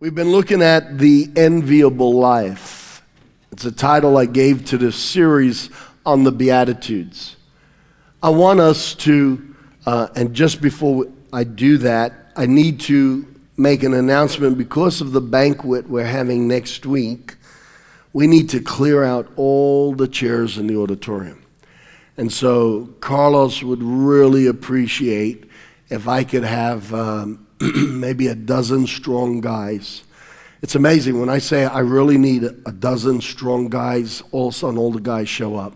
We've 0.00 0.14
been 0.14 0.32
looking 0.32 0.62
at 0.62 0.96
the 0.96 1.28
enviable 1.36 2.14
life. 2.14 3.02
It's 3.52 3.66
a 3.66 3.70
title 3.70 4.16
I 4.16 4.24
gave 4.24 4.64
to 4.70 4.78
this 4.78 4.96
series 4.96 5.68
on 6.06 6.24
the 6.24 6.32
Beatitudes. 6.32 7.36
I 8.22 8.30
want 8.30 8.60
us 8.60 8.94
to, 8.94 9.54
uh, 9.84 10.08
and 10.16 10.32
just 10.32 10.62
before 10.62 11.04
I 11.34 11.44
do 11.44 11.76
that, 11.78 12.14
I 12.34 12.46
need 12.46 12.80
to 12.80 13.26
make 13.58 13.82
an 13.82 13.92
announcement 13.92 14.56
because 14.56 15.02
of 15.02 15.12
the 15.12 15.20
banquet 15.20 15.90
we're 15.90 16.06
having 16.06 16.48
next 16.48 16.86
week. 16.86 17.36
We 18.14 18.26
need 18.26 18.48
to 18.50 18.60
clear 18.60 19.04
out 19.04 19.30
all 19.36 19.92
the 19.92 20.08
chairs 20.08 20.56
in 20.56 20.66
the 20.66 20.78
auditorium. 20.78 21.44
And 22.16 22.32
so 22.32 22.86
Carlos 23.00 23.62
would 23.62 23.82
really 23.82 24.46
appreciate 24.46 25.44
if 25.90 26.08
I 26.08 26.24
could 26.24 26.44
have 26.44 26.94
um, 26.94 27.46
maybe 27.88 28.28
a 28.28 28.34
dozen 28.34 28.86
strong 28.86 29.42
guys. 29.42 30.02
It's 30.62 30.74
amazing 30.74 31.20
when 31.20 31.28
I 31.28 31.38
say 31.38 31.66
I 31.66 31.80
really 31.80 32.16
need 32.16 32.44
a 32.44 32.72
dozen 32.72 33.20
strong 33.20 33.68
guys, 33.68 34.22
all 34.30 34.48
of 34.48 34.54
a 34.54 34.56
sudden 34.56 34.78
all 34.78 34.92
the 34.92 35.00
guys 35.00 35.28
show 35.28 35.56
up. 35.56 35.74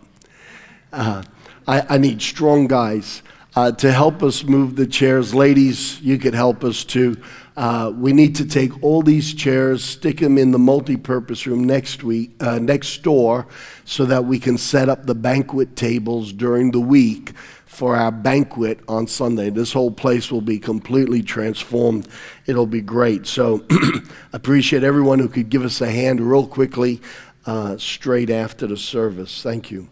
Uh, 0.92 1.22
I, 1.66 1.94
I, 1.94 1.98
need 1.98 2.22
strong 2.22 2.68
guys 2.68 3.22
uh, 3.56 3.72
to 3.72 3.92
help 3.92 4.22
us 4.22 4.44
move 4.44 4.76
the 4.76 4.86
chairs. 4.86 5.34
Ladies, 5.34 6.00
you 6.00 6.18
could 6.18 6.34
help 6.34 6.64
us 6.64 6.84
too. 6.84 7.16
Uh, 7.56 7.92
we 7.94 8.12
need 8.12 8.36
to 8.36 8.46
take 8.46 8.82
all 8.82 9.02
these 9.02 9.34
chairs, 9.34 9.84
stick 9.84 10.20
them 10.20 10.38
in 10.38 10.52
the 10.52 10.58
multi-purpose 10.58 11.46
room 11.46 11.64
next 11.64 12.02
week, 12.02 12.30
uh, 12.40 12.58
next 12.58 13.02
door, 13.02 13.46
so 13.84 14.04
that 14.06 14.24
we 14.24 14.38
can 14.38 14.56
set 14.56 14.88
up 14.88 15.06
the 15.06 15.14
banquet 15.14 15.76
tables 15.76 16.32
during 16.32 16.70
the 16.70 16.80
week 16.80 17.32
for 17.74 17.96
our 17.96 18.12
banquet 18.12 18.78
on 18.88 19.06
Sunday. 19.06 19.50
This 19.50 19.72
whole 19.72 19.90
place 19.90 20.30
will 20.30 20.40
be 20.40 20.58
completely 20.58 21.22
transformed. 21.22 22.06
It'll 22.46 22.66
be 22.66 22.80
great. 22.80 23.26
So, 23.26 23.64
appreciate 24.32 24.84
everyone 24.84 25.18
who 25.18 25.28
could 25.28 25.50
give 25.50 25.64
us 25.64 25.80
a 25.80 25.90
hand 25.90 26.20
real 26.20 26.46
quickly 26.46 27.00
uh, 27.46 27.76
straight 27.76 28.30
after 28.30 28.66
the 28.66 28.76
service. 28.76 29.42
Thank 29.42 29.70
you. 29.70 29.88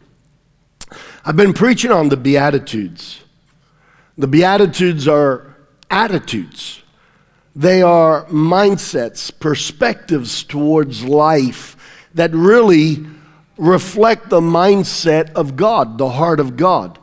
I've 1.24 1.36
been 1.36 1.52
preaching 1.52 1.90
on 1.90 2.08
the 2.08 2.16
Beatitudes. 2.16 3.24
The 4.16 4.28
Beatitudes 4.28 5.08
are 5.08 5.56
attitudes, 5.90 6.82
they 7.54 7.82
are 7.82 8.24
mindsets, 8.26 9.30
perspectives 9.38 10.42
towards 10.42 11.04
life 11.04 11.76
that 12.14 12.32
really 12.32 13.04
reflect 13.58 14.30
the 14.30 14.40
mindset 14.40 15.32
of 15.34 15.56
God, 15.56 15.98
the 15.98 16.10
heart 16.10 16.40
of 16.40 16.56
God 16.56 16.98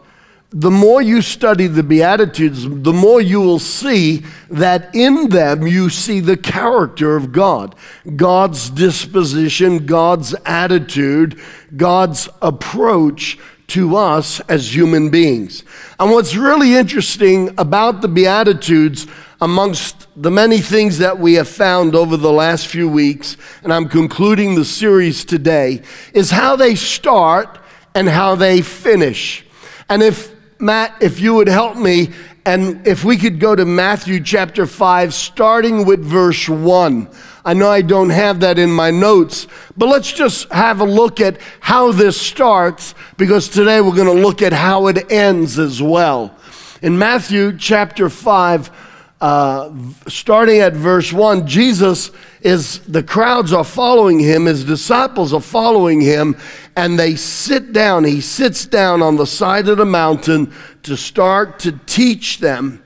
the 0.51 0.71
more 0.71 0.99
you 1.01 1.21
study 1.21 1.67
the 1.67 1.83
Beatitudes, 1.83 2.63
the 2.67 2.93
more 2.93 3.21
you 3.21 3.39
will 3.39 3.59
see 3.59 4.23
that 4.49 4.93
in 4.95 5.29
them 5.29 5.67
you 5.67 5.89
see 5.89 6.19
the 6.19 6.37
character 6.37 7.15
of 7.15 7.31
God, 7.31 7.75
God's 8.15 8.71
disposition, 8.71 9.85
God's 9.85 10.33
attitude, 10.45 11.39
God's 11.77 12.29
approach 12.41 13.37
to 13.67 13.95
us 13.95 14.39
as 14.41 14.73
human 14.73 15.11
beings. 15.11 15.63
And 15.99 16.09
what's 16.09 16.35
really 16.35 16.73
interesting 16.73 17.53
about 17.59 18.01
the 18.01 18.07
Beatitudes, 18.07 19.05
amongst 19.41 20.07
the 20.15 20.31
many 20.31 20.57
things 20.57 20.97
that 20.97 21.19
we 21.19 21.35
have 21.35 21.47
found 21.47 21.93
over 21.93 22.17
the 22.17 22.31
last 22.31 22.65
few 22.65 22.89
weeks, 22.89 23.37
and 23.61 23.71
I'm 23.71 23.87
concluding 23.87 24.55
the 24.55 24.65
series 24.65 25.23
today, 25.23 25.83
is 26.15 26.31
how 26.31 26.55
they 26.55 26.73
start 26.73 27.59
and 27.93 28.09
how 28.09 28.33
they 28.33 28.63
finish. 28.63 29.45
And 29.87 30.01
if 30.01 30.38
Matt, 30.61 31.01
if 31.01 31.21
you 31.21 31.35
would 31.35 31.47
help 31.47 31.77
me, 31.77 32.11
and 32.45 32.85
if 32.85 33.05
we 33.05 33.15
could 33.15 33.39
go 33.39 33.55
to 33.55 33.63
Matthew 33.63 34.21
chapter 34.21 34.65
5, 34.65 35.13
starting 35.13 35.85
with 35.85 36.03
verse 36.03 36.49
1. 36.49 37.07
I 37.45 37.53
know 37.53 37.69
I 37.69 37.81
don't 37.81 38.09
have 38.09 38.41
that 38.41 38.59
in 38.59 38.69
my 38.69 38.91
notes, 38.91 39.47
but 39.77 39.87
let's 39.87 40.11
just 40.11 40.51
have 40.51 40.81
a 40.81 40.85
look 40.85 41.21
at 41.21 41.39
how 41.61 41.93
this 41.93 42.19
starts 42.19 42.93
because 43.15 43.47
today 43.47 43.79
we're 43.79 43.95
going 43.95 44.13
to 44.13 44.21
look 44.21 44.41
at 44.41 44.51
how 44.51 44.87
it 44.87 45.09
ends 45.09 45.57
as 45.57 45.81
well. 45.81 46.35
In 46.81 46.99
Matthew 46.99 47.57
chapter 47.57 48.09
5, 48.09 48.88
uh, 49.21 49.73
starting 50.07 50.59
at 50.59 50.73
verse 50.73 51.11
1, 51.11 51.45
Jesus 51.45 52.11
is, 52.41 52.79
the 52.81 53.03
crowds 53.03 53.51
are 53.51 53.65
following 53.65 54.19
him, 54.19 54.45
his 54.45 54.63
disciples 54.63 55.33
are 55.33 55.41
following 55.41 55.99
him, 55.99 56.37
and 56.75 56.97
they 56.97 57.15
sit 57.15 57.73
down. 57.73 58.05
He 58.05 58.21
sits 58.21 58.65
down 58.65 59.01
on 59.01 59.17
the 59.17 59.27
side 59.27 59.67
of 59.67 59.77
the 59.77 59.85
mountain 59.85 60.53
to 60.83 60.95
start 60.95 61.59
to 61.59 61.73
teach 61.85 62.39
them. 62.39 62.81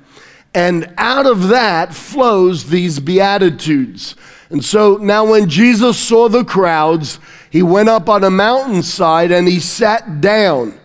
And 0.55 0.93
out 0.97 1.25
of 1.25 1.49
that 1.49 1.93
flows 1.93 2.69
these 2.69 2.99
Beatitudes. 2.99 4.16
And 4.49 4.63
so 4.63 4.97
now, 4.97 5.25
when 5.25 5.49
Jesus 5.49 5.97
saw 5.97 6.29
the 6.29 6.43
crowds, 6.43 7.19
he 7.49 7.63
went 7.63 7.89
up 7.89 8.07
on 8.07 8.23
a 8.23 8.29
mountainside 8.29 9.31
and 9.31 9.47
he 9.47 9.59
sat 9.59 10.22
down. 10.22 10.79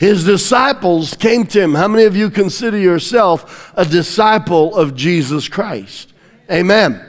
His 0.00 0.24
disciples 0.24 1.14
came 1.14 1.46
to 1.48 1.60
him. 1.60 1.74
How 1.74 1.86
many 1.86 2.04
of 2.04 2.16
you 2.16 2.30
consider 2.30 2.78
yourself 2.78 3.70
a 3.76 3.84
disciple 3.84 4.74
of 4.74 4.96
Jesus 4.96 5.46
Christ? 5.46 6.14
Amen. 6.50 7.04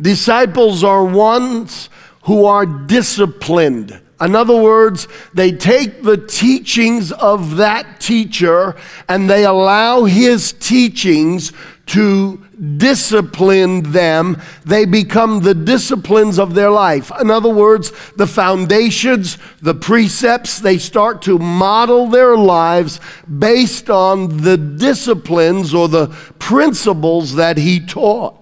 Disciples 0.00 0.84
are 0.84 1.04
ones 1.04 1.90
who 2.26 2.44
are 2.44 2.64
disciplined. 2.64 4.00
In 4.20 4.36
other 4.36 4.54
words, 4.54 5.08
they 5.34 5.50
take 5.50 6.04
the 6.04 6.18
teachings 6.18 7.10
of 7.10 7.56
that 7.56 7.98
teacher 7.98 8.76
and 9.08 9.28
they 9.28 9.44
allow 9.44 10.04
his 10.04 10.52
teachings 10.52 11.52
to 11.90 12.36
discipline 12.76 13.82
them, 13.90 14.40
they 14.64 14.84
become 14.84 15.40
the 15.40 15.54
disciplines 15.54 16.38
of 16.38 16.54
their 16.54 16.70
life. 16.70 17.10
In 17.20 17.32
other 17.32 17.48
words, 17.48 17.92
the 18.12 18.28
foundations, 18.28 19.38
the 19.60 19.74
precepts, 19.74 20.60
they 20.60 20.78
start 20.78 21.20
to 21.22 21.36
model 21.36 22.06
their 22.06 22.36
lives 22.36 23.00
based 23.26 23.90
on 23.90 24.42
the 24.42 24.56
disciplines 24.56 25.74
or 25.74 25.88
the 25.88 26.06
principles 26.38 27.34
that 27.34 27.56
he 27.56 27.80
taught. 27.80 28.36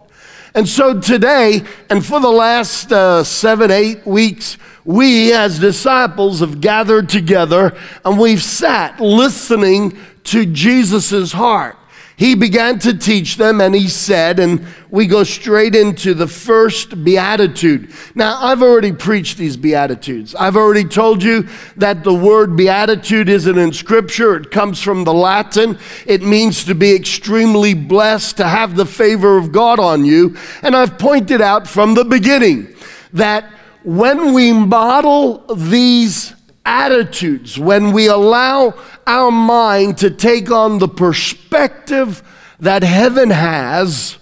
And 0.54 0.69
so 0.69 1.00
today, 1.00 1.62
and 1.88 2.04
for 2.04 2.20
the 2.20 2.30
last 2.30 2.92
uh, 2.92 3.25
seven, 3.25 3.70
eight 3.70 4.06
weeks, 4.06 4.59
we 4.84 5.32
as 5.32 5.59
disciples 5.59 6.41
have 6.41 6.60
gathered 6.60 7.09
together 7.09 7.75
and 8.04 8.19
we've 8.19 8.42
sat 8.42 9.00
listening 9.00 9.97
to 10.25 10.44
Jesus' 10.44 11.32
heart 11.32 11.78
he 12.19 12.34
began 12.34 12.81
to 12.81 12.99
teach 12.99 13.37
them 13.37 13.61
and 13.61 13.77
he 13.77 13.87
said, 13.87 14.41
and 14.41 14.67
we 14.91 15.06
go 15.06 15.23
straight 15.23 15.77
into 15.77 16.15
the 16.15 16.27
first 16.27 17.05
beatitude. 17.05 17.93
Now, 18.17 18.37
I've 18.43 18.61
already 18.61 18.91
preached 18.91 19.39
these 19.39 19.56
beatitudes. 19.56 20.34
I've 20.34 20.57
already 20.57 20.83
told 20.83 21.23
you 21.23 21.47
that 21.77 22.03
the 22.03 22.12
word 22.12 22.57
beatitude 22.57 23.28
isn't 23.28 23.57
in 23.57 23.73
scripture, 23.73 24.34
it 24.34 24.51
comes 24.51 24.83
from 24.83 25.05
the 25.05 25.15
Latin. 25.15 25.78
It 26.07 26.23
means 26.23 26.65
to 26.65 26.75
be 26.75 26.93
extremely 26.93 27.73
blessed, 27.73 28.39
to 28.39 28.49
have 28.49 28.75
the 28.75 28.87
favor 28.87 29.39
of 29.39 29.53
God 29.53 29.78
on 29.78 30.05
you. 30.05 30.37
And 30.62 30.75
I've 30.75 30.99
pointed 30.99 31.41
out 31.41 31.69
from 31.69 31.95
the 31.95 32.05
beginning 32.05 32.75
that 33.12 33.49
when 33.84 34.33
we 34.34 34.53
model 34.53 35.55
these 35.55 36.34
attitudes, 36.69 37.59
when 37.59 37.93
we 37.93 38.06
allow 38.09 38.75
our 39.06 39.31
mind 39.31 39.97
to 39.99 40.11
take 40.11 40.51
on 40.51 40.79
the 40.79 40.87
perspective 40.87 42.23
that 42.61 42.83
heaven 42.83 43.31
has, 43.31 44.19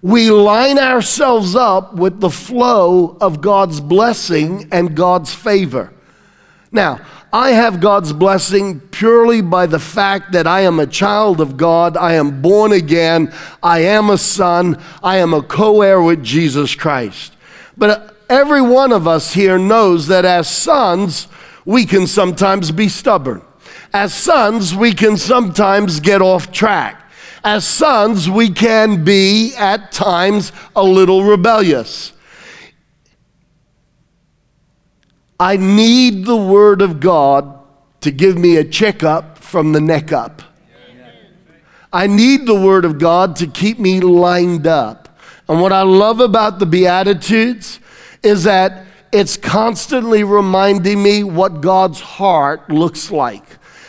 we 0.00 0.30
line 0.30 0.78
ourselves 0.78 1.54
up 1.54 1.94
with 1.94 2.20
the 2.20 2.30
flow 2.30 3.18
of 3.20 3.42
God's 3.42 3.80
blessing 3.80 4.66
and 4.72 4.96
God's 4.96 5.34
favor. 5.34 5.92
Now, 6.72 7.00
I 7.32 7.50
have 7.50 7.80
God's 7.80 8.14
blessing 8.14 8.80
purely 8.80 9.42
by 9.42 9.66
the 9.66 9.78
fact 9.78 10.32
that 10.32 10.46
I 10.46 10.62
am 10.62 10.80
a 10.80 10.86
child 10.86 11.40
of 11.42 11.58
God. 11.58 11.98
I 11.98 12.14
am 12.14 12.40
born 12.40 12.72
again. 12.72 13.34
I 13.62 13.80
am 13.80 14.08
a 14.08 14.16
son. 14.16 14.82
I 15.02 15.18
am 15.18 15.34
a 15.34 15.42
co 15.42 15.82
heir 15.82 16.00
with 16.00 16.24
Jesus 16.24 16.74
Christ. 16.74 17.34
But 17.76 18.16
every 18.30 18.62
one 18.62 18.92
of 18.92 19.06
us 19.06 19.34
here 19.34 19.58
knows 19.58 20.06
that 20.06 20.24
as 20.24 20.48
sons, 20.48 21.28
we 21.68 21.84
can 21.84 22.06
sometimes 22.06 22.70
be 22.70 22.88
stubborn. 22.88 23.42
As 23.92 24.14
sons, 24.14 24.74
we 24.74 24.94
can 24.94 25.18
sometimes 25.18 26.00
get 26.00 26.22
off 26.22 26.50
track. 26.50 27.02
As 27.44 27.68
sons, 27.68 28.30
we 28.30 28.48
can 28.48 29.04
be 29.04 29.54
at 29.54 29.92
times 29.92 30.50
a 30.74 30.82
little 30.82 31.24
rebellious. 31.24 32.14
I 35.38 35.58
need 35.58 36.24
the 36.24 36.38
Word 36.38 36.80
of 36.80 37.00
God 37.00 37.60
to 38.00 38.10
give 38.12 38.38
me 38.38 38.56
a 38.56 38.64
checkup 38.64 39.36
from 39.36 39.74
the 39.74 39.80
neck 39.82 40.10
up. 40.10 40.40
I 41.92 42.06
need 42.06 42.46
the 42.46 42.58
Word 42.58 42.86
of 42.86 42.98
God 42.98 43.36
to 43.36 43.46
keep 43.46 43.78
me 43.78 44.00
lined 44.00 44.66
up. 44.66 45.18
And 45.46 45.60
what 45.60 45.74
I 45.74 45.82
love 45.82 46.20
about 46.20 46.60
the 46.60 46.66
Beatitudes 46.66 47.78
is 48.22 48.44
that 48.44 48.87
it's 49.12 49.36
constantly 49.36 50.24
reminding 50.24 51.02
me 51.02 51.24
what 51.24 51.60
God's 51.60 52.00
heart 52.00 52.70
looks 52.70 53.10
like. 53.10 53.44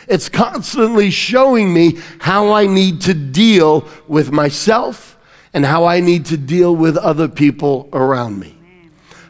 It's 0.07 0.29
constantly 0.29 1.11
showing 1.11 1.73
me 1.73 1.99
how 2.19 2.51
I 2.51 2.65
need 2.65 3.01
to 3.01 3.13
deal 3.13 3.87
with 4.07 4.31
myself 4.31 5.17
and 5.53 5.65
how 5.65 5.85
I 5.85 5.99
need 5.99 6.25
to 6.27 6.37
deal 6.37 6.75
with 6.75 6.97
other 6.97 7.27
people 7.27 7.89
around 7.93 8.39
me. 8.39 8.55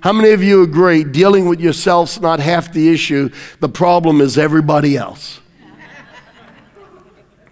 How 0.02 0.14
many 0.14 0.30
of 0.30 0.42
you 0.42 0.64
agree 0.64 1.04
dealing 1.04 1.48
with 1.48 1.60
yourself's 1.60 2.22
not 2.22 2.40
half 2.40 2.72
the 2.72 2.90
issue? 2.90 3.30
The 3.60 3.68
problem 3.68 4.22
is 4.22 4.38
everybody 4.38 4.96
else. 4.96 5.42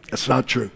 That's 0.10 0.30
not 0.30 0.48
true. 0.48 0.72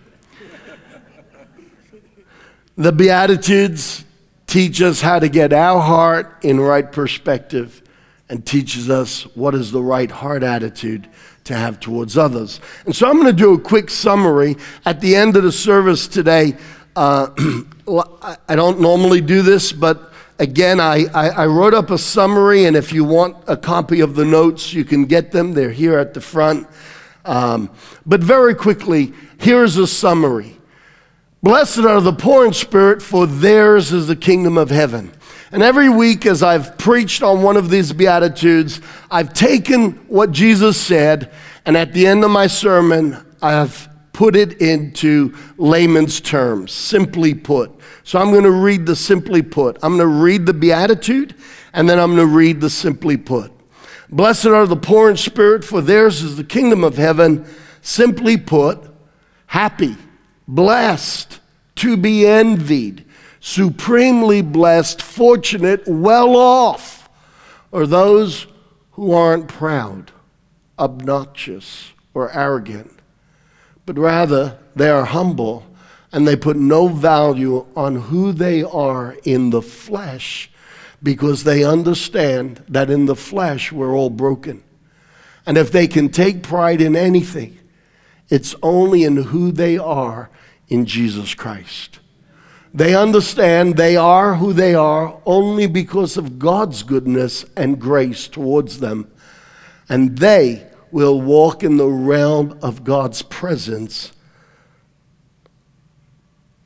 The 2.75 2.91
Beatitudes 2.91 4.03
teach 4.51 4.81
us 4.81 4.99
how 4.99 5.17
to 5.17 5.29
get 5.29 5.53
our 5.53 5.79
heart 5.79 6.39
in 6.41 6.59
right 6.59 6.91
perspective 6.91 7.81
and 8.27 8.45
teaches 8.45 8.89
us 8.89 9.23
what 9.33 9.55
is 9.55 9.71
the 9.71 9.81
right 9.81 10.11
heart 10.11 10.43
attitude 10.43 11.07
to 11.45 11.55
have 11.55 11.79
towards 11.79 12.17
others. 12.17 12.59
And 12.85 12.93
so 12.93 13.09
I'm 13.09 13.13
going 13.13 13.27
to 13.27 13.33
do 13.33 13.53
a 13.53 13.59
quick 13.59 13.89
summary 13.89 14.57
at 14.83 14.99
the 14.99 15.15
end 15.15 15.37
of 15.37 15.43
the 15.43 15.53
service 15.53 16.05
today. 16.05 16.57
Uh, 16.97 17.29
I 18.49 18.55
don't 18.55 18.81
normally 18.81 19.21
do 19.21 19.41
this, 19.41 19.71
but 19.71 20.09
Again, 20.39 20.79
I, 20.79 21.05
I, 21.13 21.29
I, 21.29 21.45
wrote 21.45 21.75
up 21.75 21.91
a 21.91 21.99
summary, 21.99 22.65
and 22.65 22.75
if 22.75 22.91
you 22.91 23.03
want 23.03 23.37
a 23.45 23.55
copy 23.55 23.99
of 23.99 24.15
the 24.15 24.25
notes, 24.25 24.73
you 24.73 24.83
can 24.83 25.05
get 25.05 25.31
them. 25.31 25.53
They're 25.53 25.69
here 25.69 25.99
at 25.99 26.15
the 26.15 26.21
front. 26.21 26.67
Um, 27.25 27.69
but 28.07 28.21
very 28.21 28.55
quickly, 28.55 29.13
here's 29.37 29.77
a 29.77 29.85
summary 29.85 30.57
Blessed 31.43 31.79
are 31.79 32.01
the 32.01 32.13
poor 32.13 32.45
in 32.45 32.53
spirit, 32.53 33.01
for 33.01 33.25
theirs 33.25 33.91
is 33.91 34.05
the 34.05 34.15
kingdom 34.15 34.59
of 34.59 34.69
heaven. 34.69 35.11
And 35.51 35.63
every 35.63 35.89
week, 35.89 36.27
as 36.27 36.43
I've 36.43 36.77
preached 36.77 37.23
on 37.23 37.41
one 37.41 37.57
of 37.57 37.71
these 37.71 37.91
Beatitudes, 37.93 38.79
I've 39.09 39.33
taken 39.33 39.93
what 40.07 40.31
Jesus 40.31 40.77
said, 40.79 41.31
and 41.65 41.75
at 41.75 41.93
the 41.93 42.05
end 42.05 42.23
of 42.23 42.29
my 42.29 42.45
sermon, 42.45 43.17
I've 43.41 43.89
put 44.13 44.35
it 44.35 44.61
into 44.61 45.35
layman's 45.57 46.21
terms, 46.21 46.71
simply 46.71 47.33
put. 47.33 47.71
So 48.03 48.19
I'm 48.19 48.29
going 48.29 48.43
to 48.43 48.51
read 48.51 48.85
the 48.85 48.95
simply 48.95 49.41
put. 49.41 49.77
I'm 49.81 49.97
going 49.97 50.07
to 50.07 50.23
read 50.23 50.45
the 50.45 50.53
beatitude, 50.53 51.33
and 51.73 51.89
then 51.89 51.97
I'm 51.97 52.15
going 52.15 52.29
to 52.29 52.35
read 52.35 52.61
the 52.61 52.69
simply 52.69 53.17
put. 53.17 53.51
Blessed 54.09 54.45
are 54.45 54.67
the 54.67 54.75
poor 54.75 55.09
in 55.09 55.17
spirit, 55.17 55.65
for 55.65 55.81
theirs 55.81 56.21
is 56.21 56.37
the 56.37 56.43
kingdom 56.43 56.83
of 56.83 56.97
heaven. 56.97 57.45
Simply 57.81 58.37
put, 58.37 58.79
happy, 59.47 59.97
blessed, 60.47 61.39
to 61.75 61.97
be 61.97 62.25
envied, 62.27 63.05
supremely 63.39 64.41
blessed, 64.41 65.01
fortunate, 65.01 65.83
well 65.87 66.35
off 66.35 67.09
are 67.73 67.87
those 67.87 68.47
who 68.91 69.11
aren't 69.11 69.47
proud, 69.47 70.11
obnoxious, 70.77 71.91
or 72.13 72.31
arrogant, 72.33 72.91
but 73.85 73.97
rather 73.97 74.57
they 74.75 74.89
are 74.89 75.05
humble 75.05 75.65
and 76.11 76.27
they 76.27 76.35
put 76.35 76.57
no 76.57 76.87
value 76.87 77.65
on 77.75 77.95
who 77.95 78.31
they 78.31 78.63
are 78.63 79.15
in 79.23 79.49
the 79.49 79.61
flesh 79.61 80.51
because 81.01 81.43
they 81.43 81.63
understand 81.63 82.63
that 82.67 82.89
in 82.89 83.05
the 83.05 83.15
flesh 83.15 83.71
we're 83.71 83.95
all 83.95 84.09
broken. 84.09 84.63
And 85.45 85.57
if 85.57 85.71
they 85.71 85.87
can 85.87 86.09
take 86.09 86.43
pride 86.43 86.81
in 86.81 86.95
anything, 86.95 87.57
it's 88.31 88.55
only 88.63 89.03
in 89.03 89.17
who 89.17 89.51
they 89.51 89.77
are 89.77 90.31
in 90.69 90.85
Jesus 90.85 91.35
Christ. 91.35 91.99
They 92.73 92.95
understand 92.95 93.75
they 93.75 93.97
are 93.97 94.35
who 94.35 94.53
they 94.53 94.73
are 94.73 95.21
only 95.25 95.67
because 95.67 96.15
of 96.15 96.39
God's 96.39 96.83
goodness 96.83 97.43
and 97.57 97.79
grace 97.79 98.29
towards 98.29 98.79
them. 98.79 99.11
And 99.89 100.17
they 100.17 100.65
will 100.89 101.19
walk 101.19 101.61
in 101.63 101.75
the 101.75 101.89
realm 101.89 102.57
of 102.61 102.85
God's 102.85 103.21
presence 103.21 104.13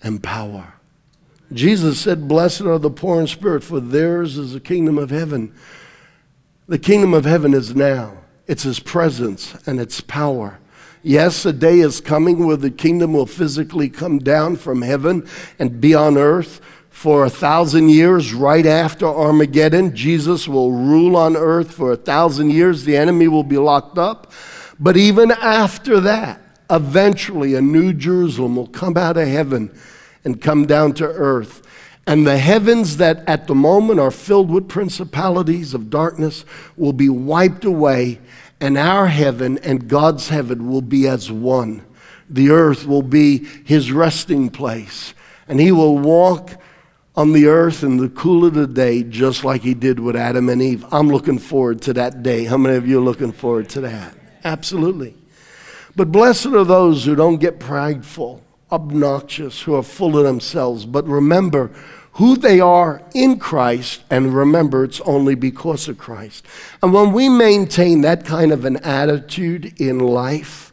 and 0.03 0.21
power. 0.21 0.75
Jesus 1.51 1.99
said, 1.99 2.27
Blessed 2.27 2.61
are 2.61 2.77
the 2.77 2.91
poor 2.91 3.19
in 3.19 3.25
spirit, 3.25 3.63
for 3.63 3.79
theirs 3.79 4.37
is 4.37 4.53
the 4.53 4.59
kingdom 4.59 4.99
of 4.99 5.09
heaven. 5.09 5.51
The 6.67 6.79
kingdom 6.79 7.15
of 7.15 7.25
heaven 7.25 7.55
is 7.55 7.75
now, 7.75 8.17
it's 8.45 8.63
his 8.63 8.79
presence 8.79 9.55
and 9.67 9.79
its 9.79 10.01
power. 10.01 10.59
Yes, 11.07 11.45
a 11.45 11.53
day 11.53 11.81
is 11.81 12.01
coming 12.01 12.47
where 12.47 12.57
the 12.57 12.71
kingdom 12.71 13.13
will 13.13 13.27
physically 13.27 13.89
come 13.89 14.17
down 14.17 14.55
from 14.55 14.81
heaven 14.81 15.27
and 15.59 15.79
be 15.79 15.93
on 15.93 16.17
earth 16.17 16.59
for 16.89 17.23
a 17.25 17.29
thousand 17.29 17.89
years 17.89 18.33
right 18.33 18.65
after 18.65 19.05
Armageddon. 19.05 19.95
Jesus 19.95 20.47
will 20.47 20.71
rule 20.71 21.15
on 21.15 21.35
earth 21.35 21.75
for 21.75 21.91
a 21.91 21.95
thousand 21.95 22.49
years. 22.49 22.85
The 22.85 22.97
enemy 22.97 23.27
will 23.27 23.43
be 23.43 23.59
locked 23.59 23.99
up. 23.99 24.31
But 24.79 24.97
even 24.97 25.29
after 25.29 25.99
that, 25.99 26.41
eventually 26.71 27.53
a 27.53 27.61
new 27.61 27.93
Jerusalem 27.93 28.55
will 28.55 28.65
come 28.65 28.97
out 28.97 29.15
of 29.15 29.27
heaven 29.27 29.77
and 30.23 30.41
come 30.41 30.65
down 30.65 30.93
to 30.93 31.05
earth. 31.05 31.61
And 32.07 32.25
the 32.25 32.39
heavens 32.39 32.97
that 32.97 33.23
at 33.27 33.45
the 33.45 33.53
moment 33.53 33.99
are 33.99 34.09
filled 34.09 34.49
with 34.49 34.67
principalities 34.67 35.75
of 35.75 35.91
darkness 35.91 36.45
will 36.75 36.93
be 36.93 37.09
wiped 37.09 37.63
away, 37.63 38.21
and 38.59 38.77
our 38.77 39.07
heaven 39.07 39.57
and 39.59 39.87
God's 39.87 40.29
heaven 40.29 40.69
will 40.69 40.81
be 40.81 41.07
as 41.07 41.31
one. 41.31 41.85
The 42.29 42.49
earth 42.49 42.87
will 42.87 43.03
be 43.03 43.45
his 43.65 43.91
resting 43.91 44.49
place, 44.49 45.13
and 45.47 45.59
he 45.59 45.71
will 45.71 45.97
walk 45.97 46.51
on 47.15 47.33
the 47.33 47.47
earth 47.47 47.83
in 47.83 47.97
the 47.97 48.09
cool 48.09 48.45
of 48.45 48.53
the 48.53 48.67
day 48.67 49.03
just 49.03 49.43
like 49.43 49.61
he 49.61 49.73
did 49.73 49.99
with 49.99 50.15
Adam 50.15 50.49
and 50.49 50.61
Eve. 50.61 50.85
I'm 50.91 51.09
looking 51.09 51.39
forward 51.39 51.81
to 51.83 51.93
that 51.93 52.23
day. 52.23 52.45
How 52.45 52.57
many 52.57 52.75
of 52.75 52.87
you 52.87 52.99
are 52.99 53.03
looking 53.03 53.31
forward 53.31 53.69
to 53.69 53.81
that? 53.81 54.15
Absolutely. 54.43 55.15
But 55.95 56.11
blessed 56.11 56.47
are 56.47 56.65
those 56.65 57.05
who 57.05 57.15
don't 57.15 57.37
get 57.37 57.59
prideful 57.59 58.41
obnoxious, 58.71 59.61
who 59.61 59.75
are 59.75 59.83
full 59.83 60.17
of 60.17 60.25
themselves. 60.25 60.85
But 60.85 61.07
remember 61.07 61.71
who 62.15 62.37
they 62.37 62.61
are 62.61 63.01
in 63.13 63.37
Christ, 63.37 64.01
and 64.09 64.33
remember 64.33 64.85
it's 64.85 65.01
only 65.01 65.35
because 65.35 65.89
of 65.89 65.97
Christ. 65.97 66.45
And 66.81 66.93
when 66.93 67.11
we 67.11 67.27
maintain 67.27 68.01
that 68.01 68.25
kind 68.25 68.53
of 68.53 68.63
an 68.63 68.77
attitude 68.77 69.79
in 69.81 69.99
life, 69.99 70.71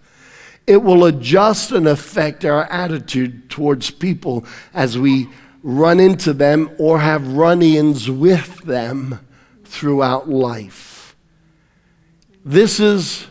it 0.69 0.77
will 0.85 1.05
adjust 1.05 1.73
and 1.73 1.89
affect 1.89 2.45
our 2.45 2.65
attitude 2.65 3.51
towards 3.51 3.91
people 3.91 4.47
as 4.73 4.97
we 4.97 5.29
run 5.65 5.99
into 5.99 6.33
them 6.33 6.71
or 6.79 7.01
have 7.01 7.33
run 7.33 7.61
ins 7.61 8.09
with 8.09 8.59
them 8.63 9.19
throughout 9.65 10.29
life. 10.29 11.17
This 12.45 12.79
is 12.79 13.27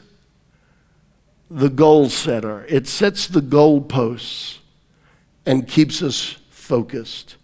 the 1.49 1.69
goal 1.69 2.09
setter. 2.09 2.65
It 2.67 2.87
sets 2.87 3.27
the 3.27 3.41
goalposts 3.41 4.57
and 5.45 5.65
keeps 5.65 6.01
us 6.01 6.37
focused. 6.49 7.37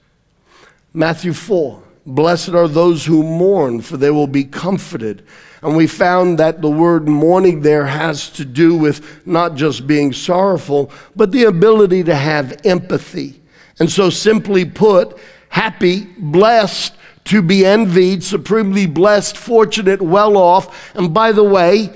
Matthew 0.98 1.34
4 1.34 1.84
Blessed 2.08 2.50
are 2.50 2.70
those 2.70 3.06
who 3.06 3.22
mourn, 3.22 3.82
for 3.82 3.98
they 3.98 4.10
will 4.10 4.28
be 4.28 4.46
comforted. 4.46 5.24
And 5.62 5.76
we 5.76 5.86
found 5.86 6.40
that 6.40 6.62
the 6.62 6.72
word 6.72 7.06
mourning 7.06 7.62
there 7.62 7.86
has 7.86 8.30
to 8.32 8.46
do 8.46 8.78
with 8.78 9.28
not 9.28 9.56
just 9.56 9.86
being 9.86 10.14
sorrowful, 10.14 10.90
but 11.18 11.34
the 11.34 11.44
ability 11.44 12.06
to 12.06 12.16
have 12.16 12.62
empathy. 12.66 13.42
And 13.78 13.92
so, 13.92 14.10
simply 14.10 14.64
put, 14.64 15.20
happy, 15.50 16.06
blessed, 16.18 16.96
to 17.26 17.42
be 17.42 17.66
envied, 17.66 18.24
supremely 18.24 18.86
blessed, 18.86 19.36
fortunate, 19.36 20.02
well 20.02 20.38
off. 20.38 20.96
And 20.96 21.14
by 21.14 21.34
the 21.34 21.44
way, 21.44 21.92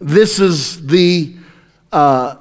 this 0.00 0.38
is 0.38 0.86
the 0.86 1.34
uh, 1.90 2.36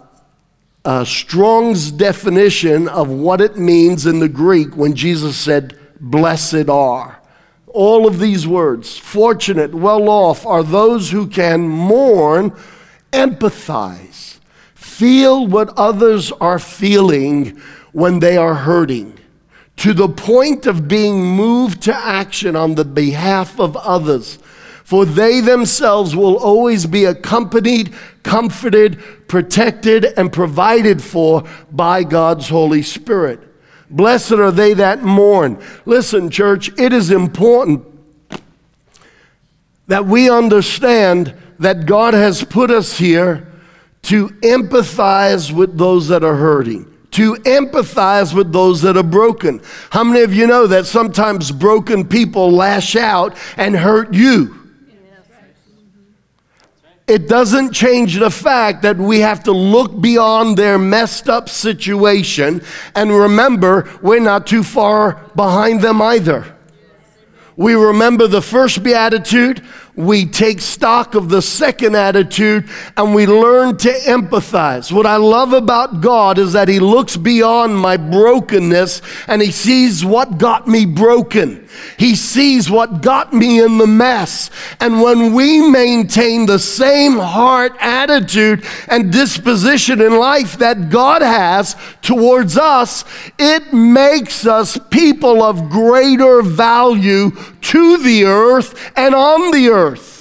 uh, 0.84 1.06
Strong's 1.06 1.92
definition 1.92 2.90
of 2.90 3.10
what 3.10 3.40
it 3.40 3.58
means 3.58 4.06
in 4.06 4.20
the 4.20 4.30
Greek 4.30 4.76
when 4.76 4.94
Jesus 4.96 5.38
said, 5.38 5.80
Blessed 6.00 6.70
are. 6.70 7.20
All 7.68 8.08
of 8.08 8.20
these 8.20 8.48
words, 8.48 8.98
fortunate, 8.98 9.74
well 9.74 10.10
off, 10.10 10.46
are 10.46 10.64
those 10.64 11.12
who 11.12 11.28
can 11.28 11.68
mourn, 11.68 12.52
empathize, 13.12 14.40
feel 14.76 15.46
what 15.46 15.78
others 15.78 16.32
are 16.34 16.60
feeling 16.60 17.60
when 17.92 18.20
they 18.20 18.38
are 18.38 18.56
hurting, 18.56 19.18
to 19.78 19.94
the 19.94 20.08
point 20.08 20.66
of 20.66 20.88
being 20.88 21.22
moved 21.24 21.82
to 21.84 21.96
action 21.96 22.56
on 22.56 22.76
the 22.76 22.86
behalf 22.86 23.60
of 23.60 23.76
others 23.78 24.40
for 24.86 25.04
they 25.04 25.40
themselves 25.40 26.16
will 26.16 26.38
always 26.38 26.86
be 26.86 27.06
accompanied, 27.06 27.92
comforted, 28.22 29.00
protected, 29.28 30.06
and 30.16 30.32
provided 30.32 31.02
for 31.02 31.44
by 31.72 32.04
God's 32.04 32.48
Holy 32.50 32.84
Spirit. 32.84 33.40
Blessed 33.90 34.34
are 34.34 34.52
they 34.52 34.74
that 34.74 35.04
mourn. 35.04 35.62
Listen, 35.86 36.30
church, 36.30 36.72
it 36.80 36.92
is 36.94 37.12
important 37.12 37.86
that 39.88 40.06
we 40.06 40.30
understand 40.30 41.34
that 41.60 41.86
God 41.86 42.14
has 42.14 42.44
put 42.44 42.72
us 42.72 42.98
here 42.98 43.48
to 44.04 44.28
empathize 44.28 45.52
with 45.52 45.78
those 45.78 46.08
that 46.08 46.24
are 46.24 46.36
hurting 46.36 46.92
to 47.16 47.36
empathize 47.36 48.36
with 48.36 48.52
those 48.52 48.82
that 48.82 48.98
are 48.98 49.04
broken. 49.04 49.62
How 49.90 50.04
many 50.04 50.22
of 50.24 50.34
you 50.34 50.48
know 50.48 50.68
that 50.68 50.86
sometimes 50.86 51.50
broken 51.50 52.06
people 52.06 52.52
lash 52.52 52.98
out 52.98 53.38
and 53.56 53.74
hurt 53.74 54.14
you? 54.14 54.65
It 57.08 57.28
doesn't 57.28 57.72
change 57.72 58.18
the 58.18 58.32
fact 58.32 58.82
that 58.82 58.98
we 58.98 59.20
have 59.20 59.44
to 59.44 59.52
look 59.52 60.00
beyond 60.02 60.58
their 60.58 60.80
messed 60.80 61.30
up 61.30 61.50
situation 61.50 62.62
and 62.96 63.12
remember 63.12 63.90
we're 64.02 64.20
not 64.20 64.48
too 64.48 64.64
far 64.64 65.22
behind 65.36 65.82
them 65.82 66.02
either. 66.02 66.56
We 67.56 67.74
remember 67.74 68.28
the 68.28 68.42
first 68.42 68.84
beatitude, 68.84 69.64
we 69.96 70.26
take 70.26 70.60
stock 70.60 71.16
of 71.16 71.30
the 71.30 71.42
second 71.42 71.96
attitude, 71.96 72.70
and 72.98 73.16
we 73.16 73.26
learn 73.26 73.78
to 73.78 73.90
empathize. 73.90 74.92
What 74.92 75.06
I 75.06 75.16
love 75.16 75.54
about 75.54 76.02
God 76.02 76.38
is 76.38 76.54
that 76.54 76.68
He 76.68 76.80
looks 76.80 77.16
beyond 77.16 77.78
my 77.78 77.98
brokenness 77.98 79.02
and 79.28 79.42
He 79.42 79.52
sees 79.52 80.04
what 80.04 80.38
got 80.38 80.68
me 80.68 80.86
broken. 80.86 81.68
He 81.98 82.16
sees 82.16 82.70
what 82.70 83.02
got 83.02 83.34
me 83.34 83.62
in 83.62 83.78
the 83.78 83.88
mess. 83.88 84.50
And 84.80 85.02
when 85.02 85.34
we 85.34 85.70
maintain 85.70 86.46
the 86.46 86.60
same 86.60 87.18
heart 87.18 87.74
attitude 87.80 88.66
and 88.88 89.12
disposition 89.12 90.02
in 90.02 90.18
life 90.18 90.58
that 90.58 90.90
God 90.90 91.22
has 91.22 91.76
towards 92.02 92.58
us, 92.58 93.04
it 93.38 93.74
makes 93.74 94.46
us 94.46 94.78
people 94.90 95.44
of 95.44 95.70
greater 95.70 96.42
value 96.42 97.32
to 97.66 97.98
the 97.98 98.26
earth 98.26 98.92
and 98.96 99.16
on 99.16 99.52
the 99.52 99.70
earth. 99.70 100.16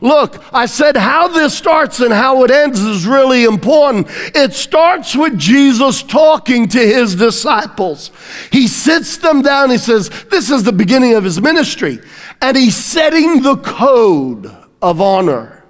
Look, 0.00 0.42
I 0.52 0.66
said 0.66 0.96
how 0.96 1.28
this 1.28 1.56
starts 1.56 1.98
and 1.98 2.12
how 2.12 2.44
it 2.44 2.50
ends 2.52 2.80
is 2.80 3.04
really 3.04 3.44
important. 3.44 4.06
It 4.34 4.54
starts 4.54 5.16
with 5.16 5.36
Jesus 5.36 6.04
talking 6.04 6.68
to 6.68 6.78
his 6.78 7.16
disciples. 7.16 8.12
He 8.52 8.68
sits 8.68 9.16
them 9.16 9.42
down, 9.42 9.70
he 9.70 9.78
says, 9.78 10.08
This 10.30 10.50
is 10.50 10.62
the 10.62 10.72
beginning 10.72 11.14
of 11.14 11.24
his 11.24 11.40
ministry. 11.40 11.98
And 12.40 12.56
he's 12.56 12.76
setting 12.76 13.42
the 13.42 13.56
code 13.56 14.54
of 14.80 15.00
honor. 15.00 15.64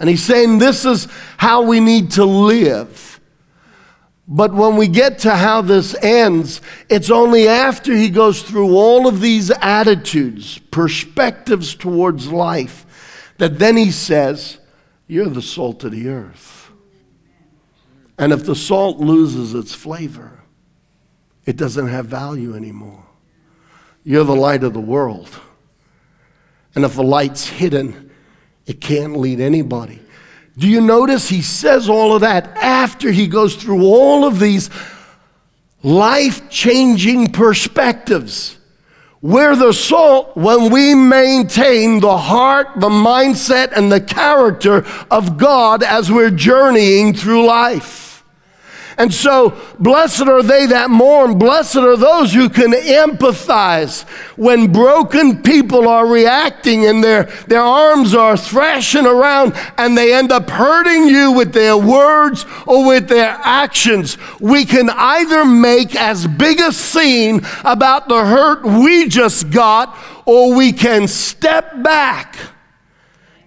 And 0.00 0.08
he's 0.08 0.22
saying, 0.22 0.58
This 0.58 0.84
is 0.84 1.06
how 1.36 1.62
we 1.62 1.78
need 1.78 2.12
to 2.12 2.24
live. 2.24 3.17
But 4.30 4.52
when 4.52 4.76
we 4.76 4.88
get 4.88 5.20
to 5.20 5.34
how 5.34 5.62
this 5.62 5.96
ends, 6.02 6.60
it's 6.90 7.10
only 7.10 7.48
after 7.48 7.94
he 7.94 8.10
goes 8.10 8.42
through 8.42 8.76
all 8.76 9.08
of 9.08 9.22
these 9.22 9.50
attitudes, 9.50 10.58
perspectives 10.70 11.74
towards 11.74 12.30
life 12.30 12.84
that 13.38 13.58
then 13.58 13.78
he 13.78 13.90
says, 13.90 14.58
You're 15.06 15.30
the 15.30 15.40
salt 15.40 15.82
of 15.84 15.92
the 15.92 16.10
earth. 16.10 16.70
And 18.18 18.32
if 18.32 18.44
the 18.44 18.54
salt 18.54 18.98
loses 18.98 19.54
its 19.54 19.74
flavor, 19.74 20.42
it 21.46 21.56
doesn't 21.56 21.86
have 21.86 22.06
value 22.06 22.54
anymore. 22.54 23.06
You're 24.04 24.24
the 24.24 24.36
light 24.36 24.62
of 24.62 24.74
the 24.74 24.80
world. 24.80 25.40
And 26.74 26.84
if 26.84 26.94
the 26.94 27.02
light's 27.02 27.46
hidden, 27.46 28.10
it 28.66 28.82
can't 28.82 29.16
lead 29.16 29.40
anybody. 29.40 30.00
Do 30.58 30.68
you 30.68 30.80
notice 30.80 31.28
he 31.28 31.40
says 31.40 31.88
all 31.88 32.16
of 32.16 32.22
that 32.22 32.48
after 32.56 33.12
he 33.12 33.28
goes 33.28 33.54
through 33.54 33.84
all 33.84 34.24
of 34.24 34.40
these 34.40 34.70
life 35.84 36.50
changing 36.50 37.28
perspectives? 37.28 38.58
We're 39.22 39.54
the 39.54 39.72
salt 39.72 40.36
when 40.36 40.72
we 40.72 40.96
maintain 40.96 42.00
the 42.00 42.18
heart, 42.18 42.68
the 42.76 42.88
mindset, 42.88 43.72
and 43.72 43.90
the 43.90 44.00
character 44.00 44.84
of 45.12 45.38
God 45.38 45.84
as 45.84 46.10
we're 46.10 46.30
journeying 46.30 47.14
through 47.14 47.46
life. 47.46 48.07
And 48.98 49.14
so, 49.14 49.56
blessed 49.78 50.22
are 50.22 50.42
they 50.42 50.66
that 50.66 50.90
mourn. 50.90 51.38
Blessed 51.38 51.76
are 51.76 51.96
those 51.96 52.34
who 52.34 52.48
can 52.48 52.72
empathize 52.72 54.02
when 54.36 54.72
broken 54.72 55.40
people 55.40 55.86
are 55.86 56.04
reacting 56.04 56.84
and 56.84 57.02
their, 57.02 57.24
their 57.46 57.62
arms 57.62 58.12
are 58.12 58.36
thrashing 58.36 59.06
around 59.06 59.54
and 59.78 59.96
they 59.96 60.12
end 60.12 60.32
up 60.32 60.50
hurting 60.50 61.04
you 61.04 61.30
with 61.30 61.52
their 61.52 61.76
words 61.76 62.44
or 62.66 62.88
with 62.88 63.08
their 63.08 63.38
actions. 63.44 64.18
We 64.40 64.64
can 64.64 64.90
either 64.90 65.44
make 65.44 65.94
as 65.94 66.26
big 66.26 66.58
a 66.58 66.72
scene 66.72 67.42
about 67.64 68.08
the 68.08 68.24
hurt 68.24 68.64
we 68.64 69.06
just 69.06 69.50
got 69.50 69.96
or 70.26 70.56
we 70.56 70.72
can 70.72 71.06
step 71.06 71.84
back 71.84 72.36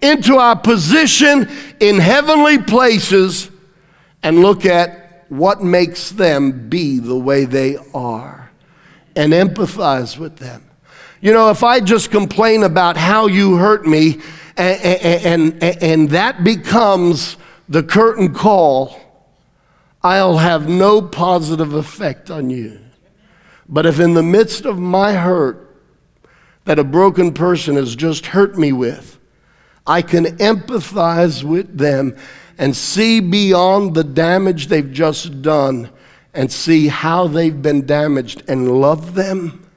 into 0.00 0.36
our 0.36 0.58
position 0.58 1.46
in 1.78 1.98
heavenly 1.98 2.56
places 2.56 3.50
and 4.22 4.40
look 4.40 4.64
at 4.64 5.01
what 5.32 5.62
makes 5.62 6.10
them 6.10 6.68
be 6.68 6.98
the 6.98 7.16
way 7.16 7.46
they 7.46 7.78
are 7.94 8.50
and 9.16 9.32
empathize 9.32 10.18
with 10.18 10.36
them. 10.36 10.62
You 11.22 11.32
know, 11.32 11.48
if 11.48 11.64
I 11.64 11.80
just 11.80 12.10
complain 12.10 12.64
about 12.64 12.98
how 12.98 13.28
you 13.28 13.56
hurt 13.56 13.86
me 13.86 14.20
and, 14.58 14.82
and, 14.84 15.62
and, 15.62 15.82
and 15.82 16.10
that 16.10 16.44
becomes 16.44 17.38
the 17.66 17.82
curtain 17.82 18.34
call, 18.34 19.00
I'll 20.02 20.36
have 20.36 20.68
no 20.68 21.00
positive 21.00 21.72
effect 21.72 22.30
on 22.30 22.50
you. 22.50 22.78
But 23.66 23.86
if 23.86 24.00
in 24.00 24.12
the 24.12 24.22
midst 24.22 24.66
of 24.66 24.78
my 24.78 25.14
hurt 25.14 25.78
that 26.66 26.78
a 26.78 26.84
broken 26.84 27.32
person 27.32 27.76
has 27.76 27.96
just 27.96 28.26
hurt 28.26 28.58
me 28.58 28.72
with, 28.72 29.18
I 29.86 30.02
can 30.02 30.26
empathize 30.36 31.42
with 31.42 31.78
them 31.78 32.18
and 32.62 32.76
see 32.76 33.18
beyond 33.18 33.92
the 33.92 34.04
damage 34.04 34.68
they've 34.68 34.92
just 34.92 35.42
done 35.42 35.90
and 36.32 36.50
see 36.52 36.86
how 36.86 37.26
they've 37.26 37.60
been 37.60 37.84
damaged 37.84 38.44
and 38.46 38.80
love 38.80 39.16
them, 39.16 39.68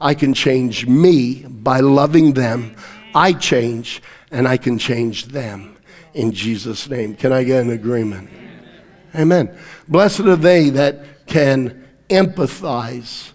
I 0.00 0.14
can 0.14 0.32
change 0.32 0.86
me 0.86 1.44
by 1.48 1.80
loving 1.80 2.34
them. 2.34 2.76
I 3.12 3.32
change 3.32 4.00
and 4.30 4.46
I 4.46 4.56
can 4.56 4.78
change 4.78 5.26
them 5.26 5.76
in 6.14 6.30
Jesus' 6.30 6.88
name. 6.88 7.16
Can 7.16 7.32
I 7.32 7.42
get 7.42 7.64
an 7.64 7.70
agreement? 7.70 8.30
Amen. 9.16 9.52
Blessed 9.88 10.20
are 10.20 10.36
they 10.36 10.70
that 10.70 11.26
can 11.26 11.88
empathize, 12.08 13.32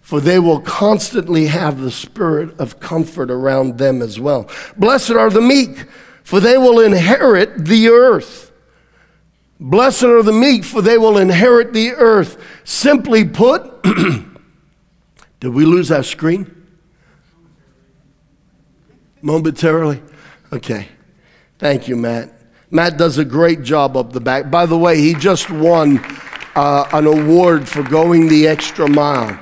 for 0.00 0.18
they 0.18 0.38
will 0.38 0.62
constantly 0.62 1.44
have 1.44 1.82
the 1.82 1.90
spirit 1.90 2.58
of 2.58 2.80
comfort 2.80 3.30
around 3.30 3.76
them 3.76 4.00
as 4.00 4.18
well. 4.18 4.50
Blessed 4.78 5.10
are 5.10 5.28
the 5.28 5.42
meek 5.42 5.84
for 6.30 6.38
they 6.38 6.56
will 6.56 6.78
inherit 6.78 7.64
the 7.64 7.88
earth. 7.88 8.52
Blessed 9.58 10.04
are 10.04 10.22
the 10.22 10.32
meek, 10.32 10.62
for 10.62 10.80
they 10.80 10.96
will 10.96 11.18
inherit 11.18 11.72
the 11.72 11.90
earth. 11.90 12.40
Simply 12.62 13.24
put, 13.24 13.82
did 15.40 15.48
we 15.48 15.64
lose 15.64 15.90
our 15.90 16.04
screen? 16.04 16.68
Momentarily? 19.20 20.00
Okay. 20.52 20.86
Thank 21.58 21.88
you, 21.88 21.96
Matt. 21.96 22.32
Matt 22.70 22.96
does 22.96 23.18
a 23.18 23.24
great 23.24 23.62
job 23.64 23.96
up 23.96 24.12
the 24.12 24.20
back. 24.20 24.52
By 24.52 24.66
the 24.66 24.78
way, 24.78 25.00
he 25.00 25.14
just 25.14 25.50
won 25.50 25.98
uh, 26.54 26.88
an 26.92 27.08
award 27.08 27.68
for 27.68 27.82
going 27.82 28.28
the 28.28 28.46
extra 28.46 28.88
mile. 28.88 29.36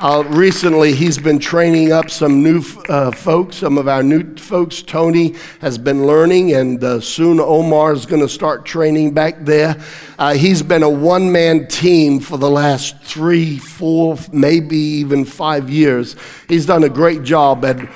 Uh, 0.00 0.24
recently, 0.28 0.94
he's 0.94 1.18
been 1.18 1.38
training 1.38 1.92
up 1.92 2.08
some 2.08 2.42
new 2.42 2.64
uh, 2.88 3.10
folks, 3.10 3.56
some 3.56 3.76
of 3.76 3.86
our 3.86 4.02
new 4.02 4.34
folks. 4.36 4.80
Tony 4.80 5.34
has 5.60 5.76
been 5.76 6.06
learning, 6.06 6.54
and 6.54 6.82
uh, 6.82 6.98
soon 6.98 7.38
Omar 7.38 7.92
is 7.92 8.06
going 8.06 8.22
to 8.22 8.28
start 8.28 8.64
training 8.64 9.12
back 9.12 9.44
there. 9.44 9.76
Uh, 10.18 10.32
he's 10.32 10.62
been 10.62 10.82
a 10.82 10.88
one 10.88 11.30
man 11.30 11.68
team 11.68 12.18
for 12.18 12.38
the 12.38 12.48
last 12.48 12.98
three, 13.02 13.58
four, 13.58 14.16
maybe 14.32 14.78
even 14.78 15.26
five 15.26 15.68
years. 15.68 16.16
He's 16.48 16.64
done 16.64 16.84
a 16.84 16.88
great 16.88 17.22
job, 17.22 17.62
and 17.62 17.86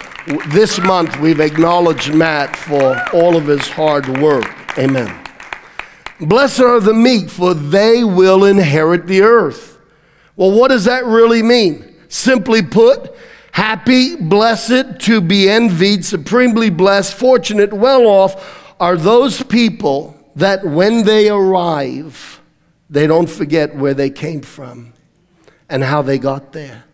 this 0.48 0.78
month 0.80 1.18
we've 1.20 1.40
acknowledged 1.40 2.12
Matt 2.12 2.54
for 2.54 3.02
all 3.14 3.34
of 3.34 3.46
his 3.46 3.66
hard 3.66 4.18
work. 4.18 4.78
Amen. 4.78 5.24
Blessed 6.20 6.60
are 6.60 6.80
the 6.80 6.92
meek, 6.92 7.30
for 7.30 7.54
they 7.54 8.04
will 8.04 8.44
inherit 8.44 9.06
the 9.06 9.22
earth. 9.22 9.80
Well, 10.36 10.50
what 10.50 10.68
does 10.68 10.84
that 10.84 11.06
really 11.06 11.42
mean? 11.42 11.92
Simply 12.08 12.62
put, 12.62 13.14
happy, 13.52 14.16
blessed, 14.16 15.00
to 15.00 15.20
be 15.20 15.48
envied, 15.48 16.04
supremely 16.04 16.70
blessed, 16.70 17.14
fortunate, 17.14 17.72
well 17.72 18.06
off 18.06 18.74
are 18.80 18.96
those 18.96 19.42
people 19.42 20.16
that 20.36 20.64
when 20.64 21.04
they 21.04 21.28
arrive, 21.28 22.40
they 22.90 23.06
don't 23.06 23.30
forget 23.30 23.74
where 23.74 23.94
they 23.94 24.10
came 24.10 24.42
from 24.42 24.92
and 25.68 25.82
how 25.82 26.02
they 26.02 26.18
got 26.18 26.52
there. 26.52 26.84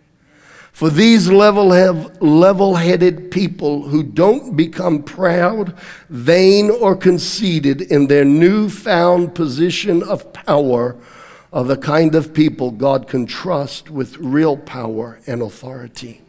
For 0.73 0.88
these 0.88 1.29
level 1.29 2.75
headed 2.75 3.31
people 3.31 3.88
who 3.88 4.02
don't 4.02 4.57
become 4.57 5.02
proud, 5.02 5.79
vain, 6.09 6.71
or 6.71 6.97
conceited 6.97 7.83
in 7.83 8.07
their 8.07 8.25
newfound 8.25 9.35
position 9.35 10.02
of 10.02 10.33
power 10.33 10.97
are 11.52 11.64
the 11.64 11.76
kind 11.76 12.14
of 12.14 12.33
people 12.33 12.71
God 12.71 13.09
can 13.09 13.26
trust 13.26 13.90
with 13.90 14.16
real 14.19 14.57
power 14.57 15.21
and 15.26 15.42
authority. 15.42 16.23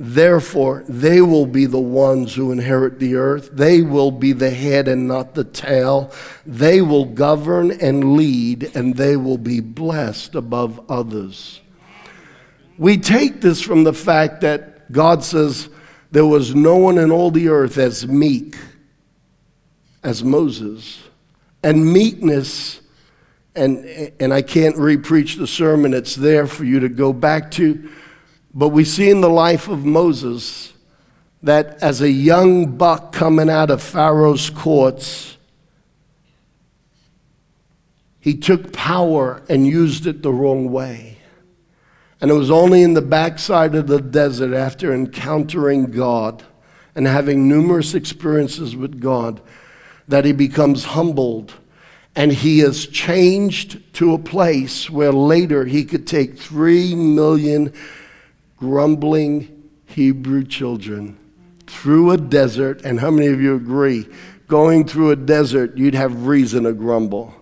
Therefore, 0.00 0.84
they 0.88 1.20
will 1.20 1.46
be 1.46 1.66
the 1.66 1.80
ones 1.80 2.36
who 2.36 2.52
inherit 2.52 3.00
the 3.00 3.16
earth. 3.16 3.50
They 3.52 3.82
will 3.82 4.12
be 4.12 4.32
the 4.32 4.50
head 4.50 4.86
and 4.86 5.08
not 5.08 5.34
the 5.34 5.42
tail. 5.42 6.12
They 6.46 6.80
will 6.80 7.04
govern 7.04 7.72
and 7.72 8.16
lead, 8.16 8.70
and 8.76 8.94
they 8.94 9.16
will 9.16 9.38
be 9.38 9.58
blessed 9.58 10.36
above 10.36 10.80
others. 10.88 11.60
We 12.78 12.96
take 12.96 13.40
this 13.40 13.60
from 13.60 13.82
the 13.82 13.92
fact 13.92 14.42
that 14.42 14.92
God 14.92 15.24
says 15.24 15.68
there 16.12 16.26
was 16.26 16.54
no 16.54 16.76
one 16.76 16.96
in 16.96 17.10
all 17.10 17.32
the 17.32 17.48
earth 17.48 17.76
as 17.76 18.06
meek 18.06 18.54
as 20.04 20.22
Moses. 20.22 21.02
And 21.64 21.92
meekness, 21.92 22.80
and, 23.58 24.12
and 24.20 24.32
I 24.32 24.42
can't 24.42 24.76
repreach 24.76 25.36
the 25.36 25.46
sermon, 25.46 25.92
it's 25.92 26.14
there 26.14 26.46
for 26.46 26.64
you 26.64 26.80
to 26.80 26.88
go 26.88 27.12
back 27.12 27.50
to. 27.52 27.90
But 28.54 28.68
we 28.68 28.84
see 28.84 29.10
in 29.10 29.20
the 29.20 29.28
life 29.28 29.68
of 29.68 29.84
Moses 29.84 30.72
that 31.42 31.82
as 31.82 32.00
a 32.00 32.10
young 32.10 32.76
buck 32.76 33.12
coming 33.12 33.50
out 33.50 33.70
of 33.70 33.82
Pharaoh's 33.82 34.50
courts, 34.50 35.36
he 38.20 38.36
took 38.36 38.72
power 38.72 39.42
and 39.48 39.66
used 39.66 40.06
it 40.06 40.22
the 40.22 40.32
wrong 40.32 40.70
way. 40.70 41.18
And 42.20 42.30
it 42.30 42.34
was 42.34 42.50
only 42.50 42.82
in 42.82 42.94
the 42.94 43.02
backside 43.02 43.74
of 43.74 43.86
the 43.86 44.00
desert 44.00 44.52
after 44.52 44.92
encountering 44.92 45.86
God 45.86 46.42
and 46.94 47.06
having 47.06 47.48
numerous 47.48 47.94
experiences 47.94 48.74
with 48.74 49.00
God 49.00 49.40
that 50.08 50.24
he 50.24 50.32
becomes 50.32 50.84
humbled 50.84 51.54
and 52.14 52.32
he 52.32 52.60
is 52.60 52.86
changed 52.86 53.80
to 53.94 54.12
a 54.12 54.18
place 54.18 54.90
where 54.90 55.12
later 55.12 55.64
he 55.64 55.84
could 55.84 56.06
take 56.06 56.36
three 56.36 56.94
million 56.94 57.72
grumbling 58.56 59.70
Hebrew 59.86 60.44
children 60.44 61.16
through 61.66 62.10
a 62.10 62.16
desert. 62.16 62.82
And 62.82 63.00
how 63.00 63.10
many 63.10 63.28
of 63.28 63.40
you 63.40 63.54
agree? 63.54 64.06
Going 64.48 64.86
through 64.86 65.10
a 65.10 65.16
desert, 65.16 65.76
you'd 65.76 65.94
have 65.94 66.26
reason 66.26 66.64
to 66.64 66.72
grumble. 66.72 67.34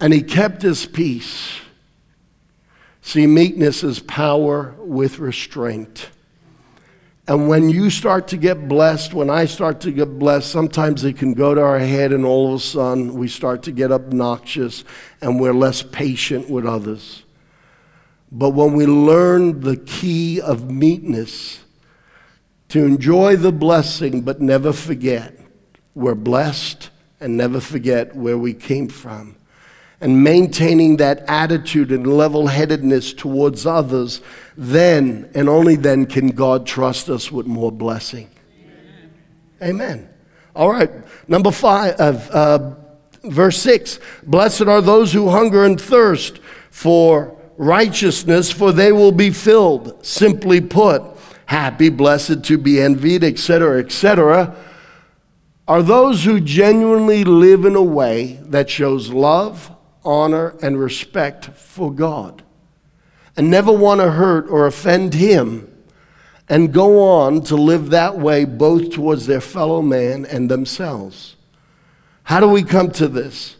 And 0.00 0.12
he 0.12 0.22
kept 0.22 0.62
his 0.62 0.86
peace. 0.86 1.60
See, 3.02 3.26
meekness 3.26 3.82
is 3.82 4.00
power 4.00 4.74
with 4.78 5.18
restraint. 5.18 6.10
And 7.30 7.46
when 7.46 7.70
you 7.70 7.90
start 7.90 8.26
to 8.28 8.36
get 8.36 8.66
blessed, 8.66 9.14
when 9.14 9.30
I 9.30 9.44
start 9.44 9.80
to 9.82 9.92
get 9.92 10.18
blessed, 10.18 10.50
sometimes 10.50 11.04
it 11.04 11.16
can 11.16 11.32
go 11.32 11.54
to 11.54 11.62
our 11.62 11.78
head, 11.78 12.12
and 12.12 12.24
all 12.24 12.48
of 12.48 12.54
a 12.54 12.58
sudden 12.58 13.14
we 13.14 13.28
start 13.28 13.62
to 13.62 13.70
get 13.70 13.92
obnoxious 13.92 14.82
and 15.20 15.38
we're 15.38 15.54
less 15.54 15.80
patient 15.80 16.50
with 16.50 16.66
others. 16.66 17.22
But 18.32 18.50
when 18.50 18.72
we 18.72 18.84
learn 18.84 19.60
the 19.60 19.76
key 19.76 20.40
of 20.40 20.72
meekness, 20.72 21.62
to 22.70 22.84
enjoy 22.84 23.36
the 23.36 23.52
blessing 23.52 24.22
but 24.22 24.40
never 24.40 24.72
forget 24.72 25.38
we're 25.94 26.16
blessed 26.16 26.90
and 27.20 27.36
never 27.36 27.60
forget 27.60 28.16
where 28.16 28.38
we 28.38 28.54
came 28.54 28.88
from 28.88 29.36
and 30.00 30.24
maintaining 30.24 30.96
that 30.96 31.24
attitude 31.28 31.92
and 31.92 32.06
level 32.06 32.46
headedness 32.46 33.12
towards 33.12 33.66
others, 33.66 34.20
then 34.56 35.30
and 35.34 35.48
only 35.48 35.76
then 35.76 36.06
can 36.06 36.28
God 36.28 36.66
trust 36.66 37.10
us 37.10 37.30
with 37.30 37.46
more 37.46 37.70
blessing. 37.70 38.30
Amen. 39.62 39.74
Amen. 39.74 40.08
All 40.56 40.70
right, 40.70 40.90
number 41.28 41.50
five, 41.50 42.00
uh, 42.00 42.18
uh, 42.30 42.74
verse 43.24 43.58
six 43.58 44.00
Blessed 44.22 44.62
are 44.62 44.80
those 44.80 45.12
who 45.12 45.28
hunger 45.28 45.64
and 45.64 45.80
thirst 45.80 46.40
for 46.70 47.36
righteousness, 47.56 48.50
for 48.50 48.72
they 48.72 48.90
will 48.90 49.12
be 49.12 49.30
filled. 49.30 50.04
Simply 50.04 50.60
put, 50.60 51.02
happy, 51.46 51.90
blessed, 51.90 52.42
to 52.44 52.56
be 52.56 52.80
envied, 52.80 53.22
etc., 53.22 53.80
etc., 53.80 54.56
are 55.68 55.82
those 55.82 56.24
who 56.24 56.40
genuinely 56.40 57.22
live 57.22 57.64
in 57.64 57.76
a 57.76 57.82
way 57.82 58.40
that 58.42 58.68
shows 58.68 59.10
love, 59.10 59.70
honor, 60.04 60.54
and 60.62 60.78
respect 60.78 61.46
for 61.46 61.92
God 61.92 62.42
and 63.36 63.50
never 63.50 63.72
want 63.72 64.00
to 64.00 64.10
hurt 64.10 64.48
or 64.50 64.66
offend 64.66 65.14
Him 65.14 65.66
and 66.48 66.74
go 66.74 67.00
on 67.02 67.42
to 67.44 67.56
live 67.56 67.90
that 67.90 68.18
way 68.18 68.44
both 68.44 68.90
towards 68.90 69.26
their 69.26 69.40
fellow 69.40 69.80
man 69.80 70.26
and 70.26 70.50
themselves. 70.50 71.36
How 72.24 72.40
do 72.40 72.48
we 72.48 72.62
come 72.62 72.90
to 72.92 73.08
this? 73.08 73.56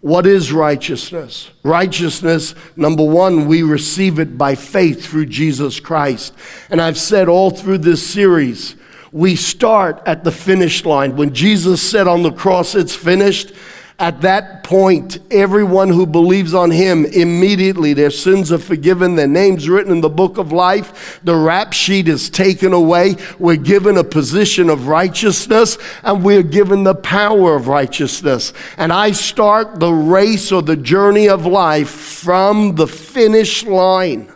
What 0.00 0.26
is 0.26 0.52
righteousness? 0.52 1.50
Righteousness, 1.62 2.54
number 2.76 3.04
one, 3.04 3.46
we 3.46 3.62
receive 3.62 4.18
it 4.18 4.36
by 4.36 4.54
faith 4.56 5.06
through 5.06 5.26
Jesus 5.26 5.80
Christ. 5.80 6.34
And 6.68 6.82
I've 6.82 6.98
said 6.98 7.28
all 7.28 7.50
through 7.50 7.78
this 7.78 8.06
series, 8.06 8.76
we 9.10 9.36
start 9.36 10.02
at 10.04 10.24
the 10.24 10.32
finish 10.32 10.84
line. 10.84 11.16
When 11.16 11.32
Jesus 11.32 11.80
said 11.80 12.06
on 12.06 12.22
the 12.22 12.32
cross, 12.32 12.74
it's 12.74 12.94
finished, 12.94 13.54
at 13.98 14.22
that 14.22 14.64
point, 14.64 15.18
everyone 15.30 15.88
who 15.88 16.04
believes 16.04 16.52
on 16.52 16.72
him 16.72 17.04
immediately, 17.04 17.92
their 17.92 18.10
sins 18.10 18.50
are 18.50 18.58
forgiven, 18.58 19.14
their 19.14 19.28
names 19.28 19.68
written 19.68 19.92
in 19.92 20.00
the 20.00 20.08
book 20.08 20.36
of 20.36 20.50
life, 20.50 21.20
the 21.22 21.36
rap 21.36 21.72
sheet 21.72 22.08
is 22.08 22.28
taken 22.28 22.72
away. 22.72 23.14
We're 23.38 23.54
given 23.54 23.96
a 23.96 24.02
position 24.02 24.68
of 24.68 24.88
righteousness 24.88 25.78
and 26.02 26.24
we're 26.24 26.42
given 26.42 26.82
the 26.82 26.96
power 26.96 27.54
of 27.54 27.68
righteousness. 27.68 28.52
And 28.78 28.92
I 28.92 29.12
start 29.12 29.78
the 29.78 29.92
race 29.92 30.50
or 30.50 30.60
the 30.60 30.76
journey 30.76 31.28
of 31.28 31.46
life 31.46 31.90
from 31.90 32.74
the 32.74 32.88
finish 32.88 33.64
line. 33.64 34.32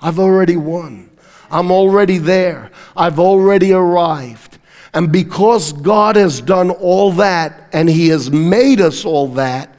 I've 0.00 0.20
already 0.20 0.56
won. 0.56 1.10
I'm 1.50 1.72
already 1.72 2.18
there. 2.18 2.70
I've 2.96 3.18
already 3.18 3.72
arrived. 3.72 4.57
And 4.94 5.12
because 5.12 5.72
God 5.72 6.16
has 6.16 6.40
done 6.40 6.70
all 6.70 7.12
that 7.12 7.68
and 7.72 7.88
He 7.88 8.08
has 8.08 8.30
made 8.30 8.80
us 8.80 9.04
all 9.04 9.28
that, 9.28 9.74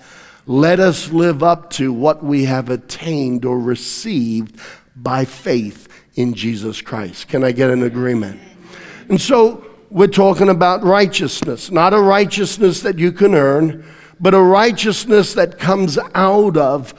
let 0.46 0.80
us 0.80 1.12
live 1.12 1.44
up 1.44 1.70
to 1.72 1.94
what 1.94 2.24
we 2.24 2.46
have 2.46 2.70
attained 2.70 3.46
or 3.46 3.60
received 3.60 4.60
by 4.96 5.26
faith 5.26 5.88
in 6.16 6.34
Jesus 6.34 6.82
Christ. 6.82 7.28
Can 7.28 7.44
I 7.44 7.52
get 7.52 7.70
an 7.70 7.84
agreement? 7.84 8.40
And 9.10 9.20
so 9.20 9.66
we're 9.90 10.08
talking 10.08 10.50
about 10.50 10.84
righteousness, 10.84 11.72
not 11.72 11.94
a 11.94 12.00
righteousness 12.00 12.82
that 12.82 13.00
you 13.00 13.12
can 13.12 13.34
earn, 13.34 13.86
but 14.20 14.34
a 14.34 14.42
righteousness 14.42 15.34
that 15.34 15.58
comes 15.58 15.98
out 16.14 16.58
of 16.58 16.94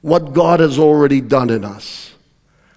what 0.00 0.32
God 0.32 0.60
has 0.60 0.78
already 0.78 1.20
done 1.20 1.50
in 1.50 1.64
us. 1.64 2.14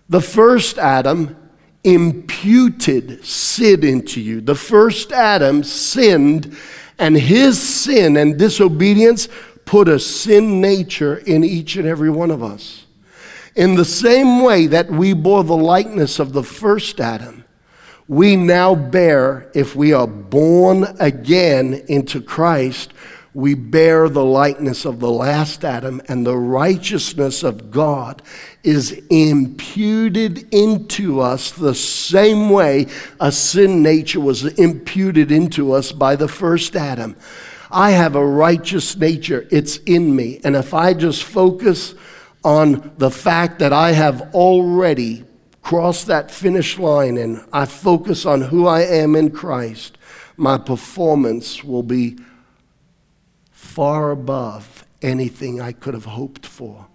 The 0.09 0.21
first 0.21 0.77
Adam 0.77 1.37
imputed 1.83 3.25
sin 3.25 3.83
into 3.83 4.21
you. 4.21 4.41
The 4.41 4.55
first 4.55 5.11
Adam 5.11 5.63
sinned, 5.63 6.55
and 6.99 7.17
his 7.17 7.61
sin 7.61 8.17
and 8.17 8.37
disobedience 8.37 9.27
put 9.65 9.87
a 9.87 9.99
sin 9.99 10.61
nature 10.61 11.17
in 11.17 11.43
each 11.43 11.75
and 11.75 11.87
every 11.87 12.09
one 12.09 12.31
of 12.31 12.43
us. 12.43 12.85
In 13.55 13.75
the 13.75 13.85
same 13.85 14.43
way 14.43 14.67
that 14.67 14.89
we 14.89 15.13
bore 15.13 15.43
the 15.43 15.57
likeness 15.57 16.19
of 16.19 16.33
the 16.33 16.43
first 16.43 16.99
Adam, 16.99 17.45
we 18.07 18.35
now 18.35 18.75
bear, 18.75 19.49
if 19.53 19.75
we 19.75 19.93
are 19.93 20.07
born 20.07 20.85
again 20.99 21.85
into 21.87 22.21
Christ, 22.21 22.93
we 23.33 23.53
bear 23.53 24.09
the 24.09 24.25
likeness 24.25 24.85
of 24.85 24.99
the 24.99 25.09
last 25.09 25.63
Adam, 25.63 26.01
and 26.07 26.25
the 26.25 26.37
righteousness 26.37 27.43
of 27.43 27.71
God 27.71 28.21
is 28.63 28.91
imputed 29.09 30.53
into 30.53 31.19
us 31.19 31.51
the 31.51 31.73
same 31.73 32.49
way 32.49 32.87
a 33.19 33.31
sin 33.31 33.81
nature 33.81 34.19
was 34.19 34.45
imputed 34.59 35.31
into 35.31 35.73
us 35.73 35.91
by 35.91 36.15
the 36.15 36.27
first 36.27 36.75
Adam. 36.75 37.15
I 37.71 37.91
have 37.91 38.15
a 38.15 38.25
righteous 38.25 38.95
nature, 38.97 39.47
it's 39.49 39.77
in 39.77 40.15
me. 40.15 40.41
And 40.43 40.55
if 40.55 40.73
I 40.73 40.93
just 40.93 41.23
focus 41.23 41.95
on 42.43 42.91
the 42.97 43.11
fact 43.11 43.59
that 43.59 43.71
I 43.71 43.91
have 43.91 44.33
already 44.33 45.25
crossed 45.61 46.07
that 46.07 46.31
finish 46.31 46.77
line 46.77 47.17
and 47.17 47.43
I 47.53 47.65
focus 47.65 48.25
on 48.25 48.41
who 48.41 48.67
I 48.67 48.81
am 48.81 49.15
in 49.15 49.31
Christ, 49.31 49.97
my 50.37 50.57
performance 50.57 51.63
will 51.63 51.83
be 51.83 52.17
far 53.51 54.11
above 54.11 54.85
anything 55.01 55.61
I 55.61 55.71
could 55.71 55.93
have 55.93 56.05
hoped 56.05 56.45
for. 56.45 56.87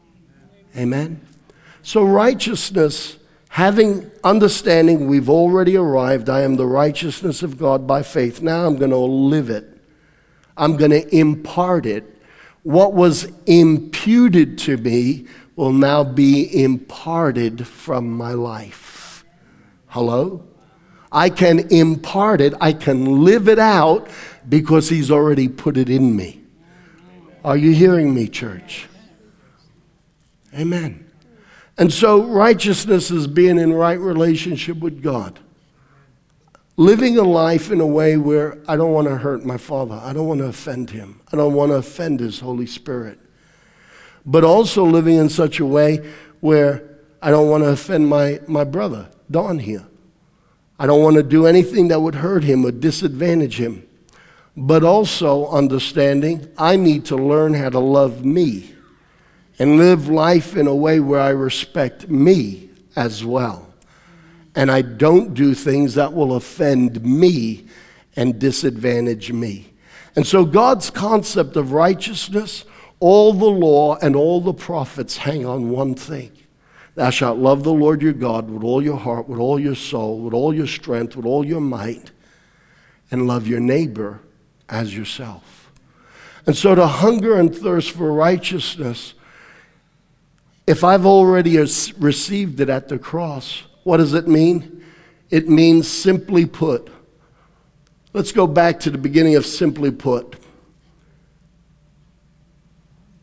Amen? 0.77 1.21
So, 1.87 2.03
righteousness, 2.03 3.17
having 3.49 4.11
understanding 4.25 5.07
we've 5.07 5.31
already 5.31 5.77
arrived, 5.77 6.29
I 6.29 6.41
am 6.41 6.57
the 6.57 6.67
righteousness 6.67 7.45
of 7.45 7.59
God 7.59 7.87
by 7.87 8.03
faith. 8.03 8.43
Now 8.43 8.67
I'm 8.67 8.75
going 8.75 8.91
to 8.91 8.97
live 8.97 9.51
it, 9.51 9.69
I'm 10.57 10.77
going 10.77 10.91
to 10.91 11.17
impart 11.17 11.87
it. 11.87 12.03
What 12.65 12.93
was 12.95 13.31
imputed 13.47 14.59
to 14.59 14.77
me 14.79 15.27
will 15.55 15.73
now 15.73 16.03
be 16.03 16.61
imparted 16.61 17.65
from 17.69 18.11
my 18.11 18.33
life. 18.33 19.25
Hello? 19.87 20.43
I 21.13 21.31
can 21.31 21.73
impart 21.73 22.41
it, 22.41 22.53
I 22.61 22.73
can 22.73 23.23
live 23.25 23.49
it 23.49 23.61
out 23.61 24.09
because 24.49 24.89
He's 24.89 25.13
already 25.13 25.47
put 25.47 25.77
it 25.77 25.89
in 25.89 26.17
me. 26.17 26.43
Are 27.45 27.57
you 27.57 27.71
hearing 27.71 28.13
me, 28.13 28.27
church? 28.27 28.89
Amen. 30.53 31.06
And 31.79 31.93
so, 31.93 32.23
righteousness 32.23 33.11
is 33.11 33.27
being 33.27 33.59
in 33.59 33.73
right 33.73 33.99
relationship 33.99 34.79
with 34.79 35.03
God. 35.03 35.39
Living 36.79 37.19
a 37.19 37.23
life 37.23 37.71
in 37.71 37.81
a 37.81 37.87
way 37.87 38.17
where 38.17 38.59
I 38.69 38.77
don't 38.77 38.93
want 38.93 39.09
to 39.09 39.17
hurt 39.17 39.45
my 39.45 39.57
Father, 39.57 39.95
I 40.03 40.13
don't 40.13 40.27
want 40.27 40.41
to 40.41 40.47
offend 40.47 40.91
Him, 40.91 41.21
I 41.33 41.37
don't 41.37 41.55
want 41.55 41.73
to 41.73 41.77
offend 41.77 42.21
His 42.21 42.41
Holy 42.41 42.67
Spirit. 42.67 43.19
But 44.25 44.45
also 44.45 44.85
living 44.85 45.17
in 45.17 45.29
such 45.29 45.61
a 45.61 45.67
way 45.67 46.11
where 46.41 46.99
I 47.23 47.31
don't 47.31 47.49
want 47.49 47.65
to 47.65 47.71
offend 47.71 48.09
my, 48.09 48.41
my 48.47 48.65
brother, 48.65 49.09
Don 49.31 49.59
here. 49.59 49.87
I 50.79 50.87
don't 50.87 51.03
want 51.03 51.17
to 51.17 51.23
do 51.23 51.47
anything 51.47 51.89
that 51.89 52.01
would 52.01 52.17
hurt 52.17 52.45
him 52.45 52.65
or 52.65 52.71
disadvantage 52.71 53.59
him. 53.59 53.87
but 54.57 54.83
also 54.83 55.49
understanding 55.49 56.49
I 56.57 56.77
need 56.77 57.05
to 57.07 57.17
learn 57.17 57.53
how 57.55 57.69
to 57.69 57.79
love 57.79 58.25
me 58.25 58.75
and 59.59 59.79
live 59.79 60.09
life 60.09 60.57
in 60.57 60.67
a 60.67 60.75
way 60.75 61.01
where 61.01 61.21
I 61.21 61.31
respect 61.31 62.09
me 62.09 62.71
as 62.95 63.25
well. 63.25 63.67
And 64.55 64.71
I 64.71 64.83
don't 64.83 65.35
do 65.35 65.55
things 65.55 65.95
that 65.95 66.13
will 66.13 66.37
offend 66.37 67.03
me 67.05 67.67
and 68.17 68.39
disadvantage 68.39 69.31
me. 69.33 69.73
And 70.15 70.27
so 70.27 70.45
God's 70.45 70.89
concept 70.89 71.57
of 71.57 71.73
righteousness, 71.73 72.65
all 73.01 73.35
the 73.35 73.45
law 73.45 73.97
and 73.97 74.17
all 74.17 74.41
the 74.41 74.55
prophets 74.55 75.19
hang 75.19 75.45
on 75.45 75.71
one 75.71 75.95
thing. 75.95 76.33
Thou 76.95 77.11
shalt 77.11 77.39
love 77.39 77.63
the 77.63 77.73
Lord 77.73 78.01
your 78.01 78.15
God 78.15 78.51
with 78.51 78.65
all 78.65 78.83
your 78.83 78.97
heart, 78.97 79.29
with 79.29 79.39
all 79.39 79.61
your 79.61 79.75
soul, 79.75 80.21
with 80.21 80.33
all 80.33 80.55
your 80.55 80.67
strength, 80.67 81.15
with 81.15 81.27
all 81.27 81.45
your 81.45 81.61
might, 81.61 82.11
and 83.11 83.27
love 83.27 83.47
your 83.47 83.61
neighbor 83.61 84.21
as 84.71 84.97
yourself. 84.97 85.71
And 86.47 86.57
so 86.57 86.75
to 86.75 86.87
hunger 86.87 87.39
and 87.39 87.55
thirst 87.55 87.91
for 87.91 88.11
righteousness, 88.13 89.13
if 90.67 90.83
I've 90.83 91.07
already 91.07 91.59
received 91.59 92.61
it 92.61 92.69
at 92.69 92.89
the 92.89 92.99
cross, 92.99 93.63
what 93.85 93.99
does 93.99 94.15
it 94.15 94.27
mean? 94.27 94.85
It 95.31 95.49
means 95.49 95.89
simply 95.89 96.47
put, 96.47 96.91
Let's 98.17 98.33
go 98.33 98.47
back 98.47 98.81
to 98.81 98.91
the 98.91 98.97
beginning 98.97 99.35
of 99.35 99.45
Simply 99.45 99.91
Put. 99.91 100.37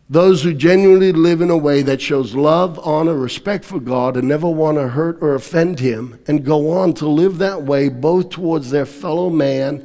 Those 0.08 0.44
who 0.44 0.54
genuinely 0.54 1.12
live 1.12 1.42
in 1.42 1.50
a 1.50 1.58
way 1.58 1.82
that 1.82 2.00
shows 2.00 2.36
love, 2.36 2.80
honor, 2.84 3.16
respect 3.16 3.66
for 3.66 3.80
God, 3.80 4.16
and 4.16 4.28
never 4.28 4.48
want 4.48 4.78
to 4.78 4.90
hurt 4.90 5.18
or 5.20 5.34
offend 5.34 5.80
Him, 5.80 6.20
and 6.28 6.46
go 6.46 6.70
on 6.78 6.94
to 6.94 7.08
live 7.08 7.40
that 7.40 7.64
way 7.64 7.90
both 7.90 8.30
towards 8.30 8.70
their 8.70 8.86
fellow 8.86 9.32
man 9.32 9.84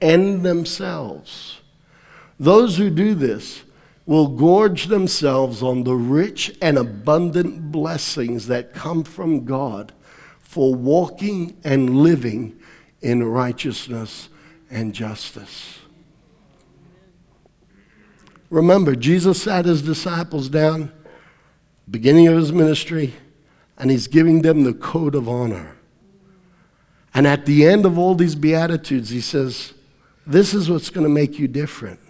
and 0.00 0.44
themselves. 0.44 1.60
Those 2.38 2.76
who 2.76 2.90
do 2.90 3.16
this 3.16 3.64
will 4.06 4.28
gorge 4.28 4.86
themselves 4.86 5.62
on 5.62 5.84
the 5.84 5.94
rich 5.94 6.56
and 6.60 6.76
abundant 6.76 7.72
blessings 7.72 8.46
that 8.48 8.74
come 8.74 9.02
from 9.02 9.44
God 9.44 9.92
for 10.38 10.74
walking 10.74 11.56
and 11.64 12.02
living 12.02 12.58
in 13.00 13.24
righteousness 13.24 14.28
and 14.70 14.94
justice. 14.94 15.78
Remember, 18.50 18.94
Jesus 18.94 19.42
sat 19.42 19.64
his 19.64 19.82
disciples 19.82 20.48
down, 20.48 20.92
beginning 21.90 22.28
of 22.28 22.36
his 22.36 22.52
ministry, 22.52 23.14
and 23.76 23.90
he's 23.90 24.06
giving 24.06 24.42
them 24.42 24.62
the 24.62 24.74
code 24.74 25.14
of 25.14 25.28
honor. 25.28 25.76
And 27.14 27.26
at 27.26 27.46
the 27.46 27.66
end 27.66 27.86
of 27.86 27.98
all 27.98 28.14
these 28.14 28.34
Beatitudes, 28.34 29.10
he 29.10 29.20
says, 29.20 29.72
This 30.26 30.52
is 30.52 30.70
what's 30.70 30.90
going 30.90 31.04
to 31.04 31.10
make 31.10 31.38
you 31.38 31.48
different. 31.48 32.00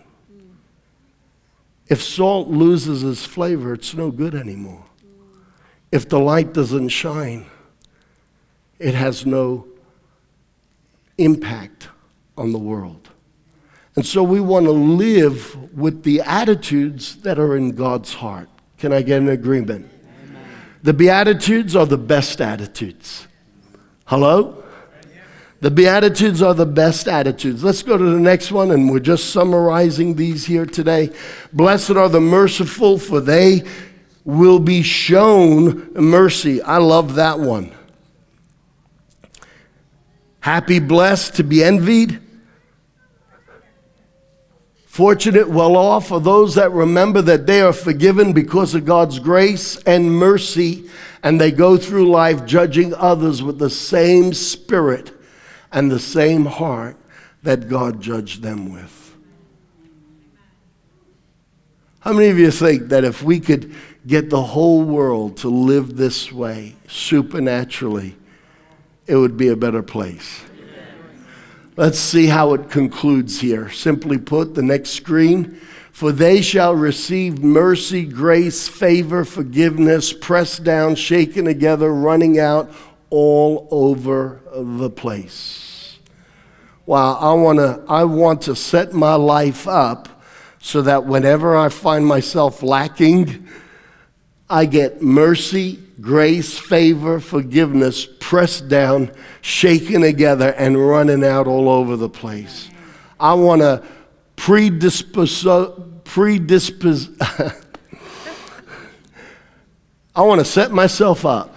If 1.88 2.03
salt 2.03 2.49
loses 2.49 3.03
its 3.03 3.25
flavor, 3.25 3.75
it's 3.75 3.94
no 3.94 4.11
good 4.11 4.35
anymore. 4.35 4.85
If 5.92 6.09
the 6.09 6.18
light 6.18 6.53
doesn't 6.53 6.88
shine, 6.88 7.47
it 8.79 8.94
has 8.94 9.27
no 9.27 9.68
impact 11.18 11.88
on 12.37 12.53
the 12.53 12.59
world. 12.59 13.11
And 13.97 14.05
so 14.05 14.23
we 14.23 14.40
want 14.40 14.66
to 14.66 14.73
live 14.73 15.77
with 15.77 16.03
the 16.03 16.20
attitudes 16.23 17.16
that 17.16 17.38
are 17.38 17.57
in 17.57 17.73
God's 17.73 18.14
heart. 18.14 18.49
Can 18.79 18.92
I 18.92 19.03
get 19.03 19.20
an 19.20 19.29
agreement? 19.29 19.88
Amen. 20.25 20.44
The 20.83 20.92
Beatitudes 20.92 21.77
are 21.77 21.87
the 21.87 21.99
best 21.99 22.40
attitudes. 22.40 23.29
Hello? 24.07 24.63
The 25.64 25.70
Beatitudes 25.70 26.42
are 26.42 26.53
the 26.53 26.66
best 26.66 27.09
attitudes. 27.09 27.64
Let's 27.64 27.83
go 27.83 27.96
to 27.96 28.05
the 28.05 28.20
next 28.20 28.53
one, 28.53 28.70
and 28.70 28.90
we're 28.90 28.98
just 28.98 29.31
summarizing 29.31 30.14
these 30.14 30.44
here 30.44 30.66
today. 30.66 31.11
Blessed 31.55 31.92
are 31.92 32.11
the 32.11 32.20
merciful, 32.20 32.98
for 32.98 33.18
they 33.18 33.62
will 34.27 34.59
be 34.59 34.83
shown 34.83 35.90
mercy. 35.94 36.61
I 36.61 36.77
love 36.77 37.14
that 37.14 37.40
one. 37.40 37.72
Happy, 40.40 40.81
blessed, 40.81 41.37
to 41.37 41.42
be 41.42 41.64
envied, 41.64 42.20
Fortunate, 44.85 45.48
well 45.48 45.77
off 45.77 46.12
are 46.12 46.20
those 46.20 46.57
that 46.57 46.72
remember 46.72 47.22
that 47.22 47.46
they 47.46 47.62
are 47.62 47.72
forgiven 47.72 48.35
because 48.35 48.74
of 48.74 48.85
God's 48.85 49.18
grace 49.18 49.77
and 49.85 50.12
mercy, 50.12 50.90
and 51.22 51.40
they 51.40 51.50
go 51.50 51.79
through 51.79 52.11
life 52.11 52.44
judging 52.44 52.92
others 52.94 53.42
with 53.42 53.59
the 53.59 53.70
same 53.70 54.35
spirit 54.35 55.13
and 55.75 55.91
the 55.91 55.99
same 55.99 56.47
heart 56.47 56.97
that 57.43 57.69
God 57.69 58.01
judged 58.01 58.43
them 58.43 58.73
with. 58.73 59.17
How 61.99 62.13
many 62.13 62.29
of 62.29 62.39
you 62.39 62.51
think 62.51 62.89
that 62.89 63.03
if 63.03 63.23
we 63.23 63.41
could 63.41 63.75
get 64.07 64.31
the 64.31 64.41
whole 64.41 64.83
world 64.83 65.39
to 65.39 65.49
live 65.49 65.97
this 65.97 66.31
way 66.31 66.77
supernaturally, 66.87 68.17
it 69.07 69.17
would 69.17 69.37
be 69.37 69.49
a 69.49 69.57
better 69.57 69.83
place? 69.83 70.43
Let's 71.77 71.99
see 71.99 72.27
how 72.27 72.55
it 72.55 72.71
concludes 72.71 73.41
here. 73.41 73.69
Simply 73.69 74.17
put, 74.17 74.55
the 74.55 74.63
next 74.63 74.91
screen. 74.91 75.61
For 75.91 76.13
they 76.13 76.41
shall 76.41 76.75
receive 76.77 77.43
mercy, 77.43 78.05
grace, 78.05 78.69
favor, 78.69 79.25
forgiveness, 79.25 80.13
pressed 80.13 80.63
down, 80.63 80.95
shaken 80.95 81.47
together, 81.47 81.93
running 81.93 82.39
out 82.39 82.71
all 83.11 83.67
over 83.71 84.41
the 84.53 84.91
place. 84.91 85.63
Wow, 86.87 87.14
I, 87.14 87.33
wanna, 87.33 87.83
I 87.88 88.05
want 88.05 88.42
to 88.42 88.55
set 88.55 88.92
my 88.92 89.14
life 89.14 89.66
up 89.66 90.09
so 90.61 90.83
that 90.83 91.07
whenever 91.07 91.57
I 91.57 91.68
find 91.68 92.07
myself 92.07 92.62
lacking, 92.62 93.49
I 94.49 94.66
get 94.66 95.03
mercy, 95.03 95.79
grace, 96.01 96.59
favor, 96.59 97.20
forgiveness 97.20 98.07
pressed 98.20 98.68
down, 98.68 99.11
shaken 99.40 100.03
together, 100.03 100.55
and 100.59 100.79
running 100.79 101.25
out 101.25 101.47
all 101.47 101.68
over 101.68 101.97
the 101.97 102.09
place. 102.09 102.70
I 103.18 103.35
want 103.35 103.62
to 103.62 103.83
predispose, 104.37 105.47
predispose 106.05 107.09
I 110.16 110.23
want 110.23 110.40
to 110.40 110.44
set 110.44 110.70
myself 110.70 111.27
up. 111.27 111.54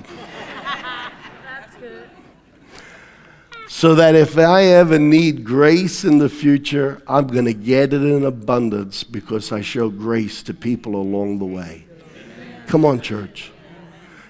So 3.78 3.94
that 3.94 4.16
if 4.16 4.40
I 4.40 4.64
ever 4.64 4.98
need 4.98 5.44
grace 5.44 6.04
in 6.04 6.18
the 6.18 6.30
future, 6.30 7.00
I'm 7.08 7.28
going 7.28 7.46
to 7.46 7.54
get 7.54 7.94
it 7.94 8.02
in 8.02 8.26
abundance 8.26 9.04
because 9.04 9.52
I 9.52 9.62
show 9.62 9.88
grace 9.92 10.42
to 10.44 10.54
people 10.56 10.96
along 10.96 11.38
the 11.38 11.46
way. 11.46 11.86
Come 12.66 12.86
on, 12.86 13.02
church. 13.02 13.52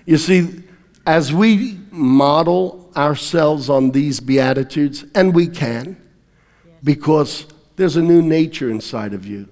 You 0.06 0.18
see, 0.18 0.64
as 1.06 1.32
we 1.32 1.80
model 1.92 2.92
ourselves 2.98 3.70
on 3.70 3.92
these 3.92 4.20
Beatitudes, 4.20 5.06
and 5.16 5.34
we 5.34 5.48
can, 5.48 5.96
because 6.84 7.46
there's 7.78 7.96
a 7.96 8.02
new 8.02 8.22
nature 8.22 8.70
inside 8.70 9.14
of 9.14 9.26
you. 9.26 9.48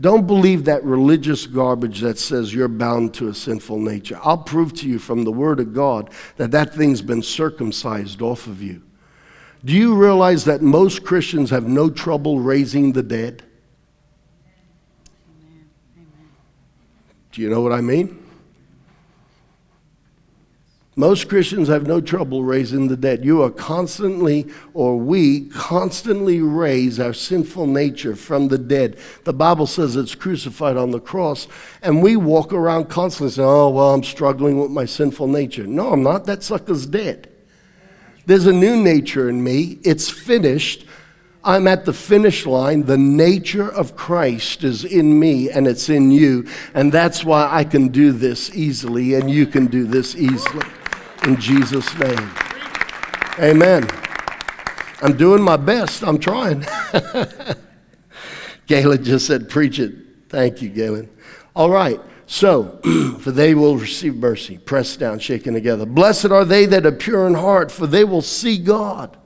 Don't 0.00 0.26
believe 0.26 0.64
that 0.64 0.82
religious 0.84 1.46
garbage 1.46 2.00
that 2.00 2.18
says 2.18 2.54
you're 2.54 2.66
bound 2.66 3.12
to 3.12 3.28
a 3.28 3.34
sinful 3.34 3.78
nature. 3.78 4.18
I'll 4.22 4.38
prove 4.38 4.72
to 4.76 4.88
you 4.88 4.98
from 4.98 5.24
the 5.24 5.32
Word 5.32 5.60
of 5.60 5.74
God 5.74 6.14
that 6.36 6.50
that 6.52 6.72
thing's 6.74 7.02
been 7.02 7.22
circumcised 7.22 8.22
off 8.22 8.46
of 8.46 8.62
you. 8.62 8.84
Do 9.64 9.72
you 9.72 9.94
realize 9.94 10.44
that 10.44 10.62
most 10.62 11.04
Christians 11.04 11.50
have 11.50 11.66
no 11.66 11.90
trouble 11.90 12.40
raising 12.40 12.92
the 12.92 13.02
dead? 13.02 13.42
Do 17.32 17.42
you 17.42 17.50
know 17.50 17.60
what 17.60 17.72
I 17.72 17.80
mean? 17.80 18.24
Most 20.98 21.28
Christians 21.28 21.68
have 21.68 21.86
no 21.86 22.00
trouble 22.00 22.42
raising 22.42 22.88
the 22.88 22.96
dead. 22.96 23.24
You 23.24 23.44
are 23.44 23.50
constantly, 23.50 24.48
or 24.74 24.96
we 24.96 25.48
constantly 25.50 26.40
raise 26.40 26.98
our 26.98 27.12
sinful 27.12 27.68
nature 27.68 28.16
from 28.16 28.48
the 28.48 28.58
dead. 28.58 28.98
The 29.22 29.32
Bible 29.32 29.68
says 29.68 29.94
it's 29.94 30.16
crucified 30.16 30.76
on 30.76 30.90
the 30.90 30.98
cross, 30.98 31.46
and 31.82 32.02
we 32.02 32.16
walk 32.16 32.52
around 32.52 32.88
constantly 32.88 33.30
saying, 33.30 33.48
Oh, 33.48 33.70
well, 33.70 33.94
I'm 33.94 34.02
struggling 34.02 34.58
with 34.58 34.72
my 34.72 34.86
sinful 34.86 35.28
nature. 35.28 35.68
No, 35.68 35.92
I'm 35.92 36.02
not. 36.02 36.24
That 36.24 36.42
sucker's 36.42 36.84
dead. 36.84 37.27
There's 38.28 38.44
a 38.44 38.52
new 38.52 38.76
nature 38.76 39.30
in 39.30 39.42
me. 39.42 39.78
It's 39.84 40.10
finished. 40.10 40.84
I'm 41.42 41.66
at 41.66 41.86
the 41.86 41.94
finish 41.94 42.44
line. 42.44 42.82
The 42.82 42.98
nature 42.98 43.72
of 43.72 43.96
Christ 43.96 44.64
is 44.64 44.84
in 44.84 45.18
me 45.18 45.48
and 45.48 45.66
it's 45.66 45.88
in 45.88 46.10
you. 46.10 46.46
And 46.74 46.92
that's 46.92 47.24
why 47.24 47.48
I 47.50 47.64
can 47.64 47.88
do 47.88 48.12
this 48.12 48.54
easily 48.54 49.14
and 49.14 49.30
you 49.30 49.46
can 49.46 49.64
do 49.64 49.86
this 49.86 50.14
easily 50.14 50.66
in 51.22 51.40
Jesus' 51.40 51.98
name. 51.98 52.30
Amen. 53.38 53.88
I'm 55.00 55.16
doing 55.16 55.40
my 55.40 55.56
best. 55.56 56.02
I'm 56.02 56.18
trying. 56.18 56.66
Galen 58.66 59.04
just 59.04 59.26
said, 59.26 59.48
Preach 59.48 59.78
it. 59.78 59.94
Thank 60.28 60.60
you, 60.60 60.68
Galen. 60.68 61.08
All 61.56 61.70
right. 61.70 61.98
So, 62.30 62.78
for 63.20 63.30
they 63.30 63.54
will 63.54 63.78
receive 63.78 64.14
mercy, 64.16 64.58
pressed 64.58 65.00
down, 65.00 65.18
shaken 65.18 65.54
together. 65.54 65.86
Blessed 65.86 66.26
are 66.26 66.44
they 66.44 66.66
that 66.66 66.84
are 66.84 66.92
pure 66.92 67.26
in 67.26 67.32
heart, 67.32 67.72
for 67.72 67.86
they 67.86 68.04
will 68.04 68.22
see 68.22 68.58
God. 68.58 69.16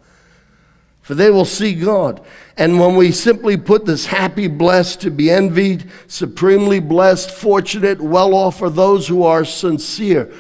for 1.01 1.17
they 1.17 1.29
will 1.29 1.45
see 1.45 1.75
God. 1.75 2.25
And 2.57 2.79
when 2.79 2.95
we 2.95 3.11
simply 3.11 3.57
put 3.57 3.87
this 3.87 4.07
happy, 4.07 4.47
blessed, 4.47 5.01
to 5.01 5.11
be 5.11 5.33
envied, 5.33 5.91
supremely 6.07 6.79
blessed, 6.79 7.33
fortunate, 7.33 8.01
well 8.01 8.35
off 8.35 8.63
are 8.63 8.71
those 8.71 9.09
who 9.09 9.25
are 9.25 9.45
sincere. 9.45 10.33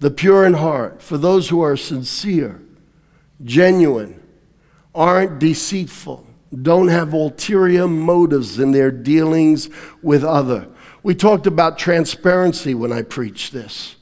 The 0.00 0.10
pure 0.10 0.44
in 0.44 0.52
heart, 0.52 1.00
for 1.00 1.16
those 1.16 1.48
who 1.48 1.62
are 1.62 1.78
sincere, 1.78 2.60
genuine, 3.42 4.22
aren't 4.94 5.38
deceitful, 5.38 6.23
don't 6.62 6.88
have 6.88 7.12
ulterior 7.12 7.88
motives 7.88 8.58
in 8.58 8.72
their 8.72 8.90
dealings 8.90 9.68
with 10.02 10.24
other. 10.24 10.68
We 11.02 11.14
talked 11.14 11.46
about 11.46 11.78
transparency 11.78 12.74
when 12.74 12.92
I 12.92 13.02
preached 13.02 13.52
this. 13.52 13.96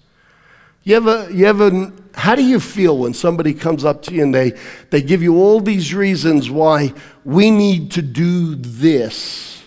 You 0.85 0.97
ever, 0.97 1.29
you 1.31 1.47
ever, 1.47 1.93
how 2.15 2.35
do 2.35 2.43
you 2.43 2.59
feel 2.59 2.99
when 2.99 3.15
somebody 3.15 3.55
comes 3.55 3.85
up 3.85 4.03
to 4.03 4.15
you 4.15 4.25
and 4.25 4.35
they, 4.35 4.59
they 4.91 5.01
give 5.01 5.23
you 5.23 5.37
all 5.37 5.61
these 5.61 5.95
reasons 5.95 6.51
why 6.51 6.93
we 7.25 7.51
need 7.51 7.93
to 7.93 8.03
do 8.03 8.57
this? 8.57 9.62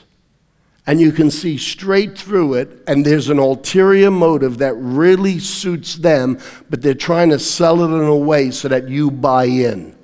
And 0.87 1.01
you 1.01 1.11
can 1.11 1.31
see 1.31 1.57
straight 1.57 2.17
through 2.17 2.55
it, 2.55 2.83
and 2.85 3.03
there's 3.03 3.29
an 3.29 3.39
ulterior 3.39 4.11
motive 4.11 4.59
that 4.59 4.75
really 4.75 5.39
suits 5.39 5.95
them, 5.95 6.37
but 6.69 6.81
they're 6.81 6.93
trying 6.93 7.29
to 7.29 7.39
sell 7.39 7.81
it 7.81 7.97
in 7.97 8.07
a 8.07 8.15
way 8.15 8.51
so 8.51 8.67
that 8.67 8.87
you 8.87 9.09
buy 9.09 9.45
in. 9.45 9.94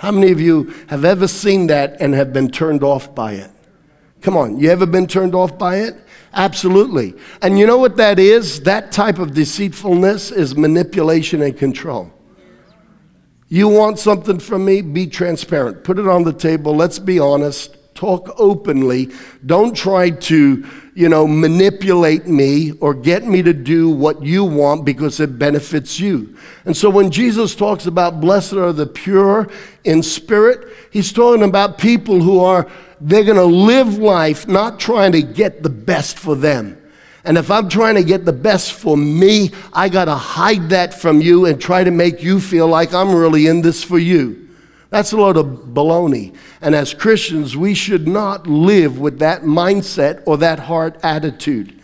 How 0.00 0.10
many 0.10 0.32
of 0.32 0.40
you 0.40 0.72
have 0.88 1.04
ever 1.04 1.28
seen 1.28 1.66
that 1.66 2.00
and 2.00 2.14
have 2.14 2.32
been 2.32 2.50
turned 2.50 2.82
off 2.82 3.14
by 3.14 3.34
it? 3.34 3.50
Come 4.22 4.34
on, 4.34 4.58
you 4.58 4.70
ever 4.70 4.86
been 4.86 5.06
turned 5.06 5.34
off 5.34 5.58
by 5.58 5.76
it? 5.80 5.94
Absolutely. 6.32 7.12
And 7.42 7.58
you 7.58 7.66
know 7.66 7.76
what 7.76 7.98
that 7.98 8.18
is? 8.18 8.62
That 8.62 8.92
type 8.92 9.18
of 9.18 9.34
deceitfulness 9.34 10.30
is 10.30 10.56
manipulation 10.56 11.42
and 11.42 11.54
control. 11.54 12.10
You 13.48 13.68
want 13.68 13.98
something 13.98 14.38
from 14.38 14.64
me? 14.64 14.80
Be 14.80 15.06
transparent. 15.06 15.84
Put 15.84 15.98
it 15.98 16.08
on 16.08 16.24
the 16.24 16.32
table. 16.32 16.74
Let's 16.74 16.98
be 16.98 17.18
honest. 17.18 17.76
Talk 17.94 18.34
openly. 18.38 19.10
Don't 19.44 19.76
try 19.76 20.10
to, 20.10 20.66
you 20.94 21.08
know, 21.08 21.26
manipulate 21.26 22.26
me 22.26 22.72
or 22.80 22.94
get 22.94 23.24
me 23.24 23.42
to 23.42 23.52
do 23.52 23.90
what 23.90 24.22
you 24.22 24.44
want 24.44 24.84
because 24.84 25.20
it 25.20 25.38
benefits 25.38 26.00
you. 26.00 26.36
And 26.64 26.76
so 26.76 26.88
when 26.88 27.10
Jesus 27.10 27.54
talks 27.54 27.86
about 27.86 28.20
blessed 28.20 28.54
are 28.54 28.72
the 28.72 28.86
pure 28.86 29.48
in 29.84 30.02
spirit, 30.02 30.68
he's 30.90 31.12
talking 31.12 31.42
about 31.42 31.78
people 31.78 32.20
who 32.22 32.40
are 32.40 32.70
they're 33.00 33.24
going 33.24 33.36
to 33.36 33.44
live 33.44 33.98
life 33.98 34.46
not 34.46 34.78
trying 34.78 35.12
to 35.12 35.22
get 35.22 35.62
the 35.62 35.70
best 35.70 36.18
for 36.18 36.34
them. 36.34 36.76
And 37.24 37.36
if 37.36 37.50
I'm 37.50 37.68
trying 37.68 37.96
to 37.96 38.04
get 38.04 38.24
the 38.24 38.32
best 38.32 38.72
for 38.72 38.96
me, 38.96 39.52
I 39.72 39.88
got 39.88 40.06
to 40.06 40.14
hide 40.14 40.70
that 40.70 40.94
from 40.94 41.20
you 41.20 41.46
and 41.46 41.60
try 41.60 41.84
to 41.84 41.90
make 41.90 42.22
you 42.22 42.40
feel 42.40 42.66
like 42.66 42.94
I'm 42.94 43.14
really 43.14 43.46
in 43.46 43.60
this 43.60 43.82
for 43.82 43.98
you. 43.98 44.49
That's 44.90 45.12
a 45.12 45.16
load 45.16 45.36
of 45.36 45.46
baloney. 45.46 46.34
And 46.60 46.74
as 46.74 46.92
Christians, 46.92 47.56
we 47.56 47.74
should 47.74 48.06
not 48.08 48.46
live 48.46 48.98
with 48.98 49.20
that 49.20 49.42
mindset 49.42 50.22
or 50.26 50.36
that 50.38 50.58
heart 50.58 50.98
attitude. 51.02 51.79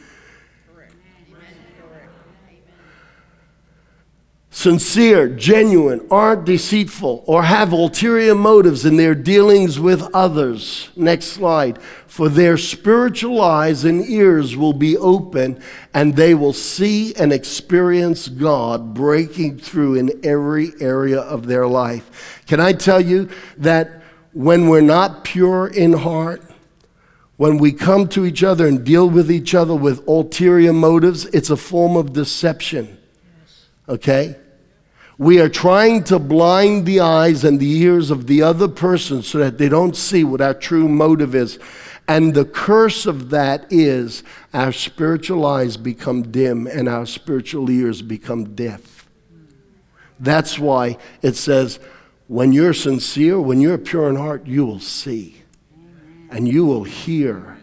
Sincere, 4.57 5.29
genuine, 5.29 6.01
aren't 6.11 6.47
deceitful, 6.47 7.23
or 7.27 7.43
have 7.43 7.73
ulterior 7.73 8.35
motives 8.35 8.87
in 8.87 8.97
their 8.97 9.15
dealings 9.15 9.79
with 9.79 10.03
others. 10.15 10.89
Next 10.97 11.27
slide. 11.27 11.79
For 12.07 12.31
their 12.31 12.57
spiritual 12.57 13.43
eyes 13.43 13.85
and 13.85 14.03
ears 14.09 14.57
will 14.57 14.73
be 14.73 14.97
open, 14.97 15.61
and 15.93 16.17
they 16.17 16.35
will 16.35 16.55
see 16.55 17.15
and 17.17 17.35
experience 17.35 18.29
God 18.29 18.95
breaking 18.95 19.59
through 19.59 19.97
in 19.97 20.25
every 20.25 20.73
area 20.81 21.21
of 21.21 21.47
their 21.47 21.67
life. 21.67 22.43
Can 22.47 22.59
I 22.59 22.73
tell 22.73 23.03
you 23.03 23.29
that 23.59 24.05
when 24.33 24.69
we're 24.69 24.81
not 24.81 25.23
pure 25.23 25.67
in 25.67 25.93
heart, 25.93 26.43
when 27.37 27.59
we 27.59 27.73
come 27.73 28.09
to 28.09 28.25
each 28.25 28.43
other 28.43 28.67
and 28.67 28.83
deal 28.83 29.07
with 29.07 29.31
each 29.31 29.55
other 29.55 29.75
with 29.75 30.09
ulterior 30.09 30.73
motives, 30.73 31.27
it's 31.27 31.51
a 31.51 31.59
form 31.59 31.95
of 31.95 32.15
deception. 32.15 32.97
Okay? 33.87 34.37
We 35.19 35.41
are 35.41 35.49
trying 35.49 36.05
to 36.05 36.19
blind 36.19 36.85
the 36.85 37.01
eyes 37.01 37.43
and 37.43 37.59
the 37.59 37.71
ears 37.79 38.11
of 38.11 38.27
the 38.27 38.43
other 38.43 38.69
person 38.69 39.23
so 39.23 39.39
that 39.39 39.57
they 39.57 39.69
don't 39.69 39.97
see 39.97 40.25
what 40.25 40.43
our 40.43 40.53
true 40.53 40.89
motive 40.89 41.35
is. 41.35 41.59
And 42.07 42.35
the 42.35 42.45
curse 42.45 43.07
of 43.07 43.31
that 43.31 43.67
is 43.71 44.23
our 44.53 44.73
spiritual 44.73 45.47
eyes 45.47 45.77
become 45.77 46.31
dim 46.31 46.67
and 46.67 46.89
our 46.89 47.07
spiritual 47.07 47.71
ears 47.71 48.03
become 48.03 48.55
deaf. 48.55 49.09
That's 50.21 50.59
why 50.59 50.99
it 51.23 51.35
says, 51.37 51.81
when 52.29 52.53
you're 52.53 52.75
sincere, 52.75 53.41
when 53.41 53.61
you're 53.61 53.79
pure 53.79 54.11
in 54.11 54.17
heart, 54.17 54.47
you 54.47 54.67
will 54.67 54.81
see 54.81 55.43
and 56.31 56.47
you 56.47 56.65
will 56.67 56.85
hear 56.85 57.57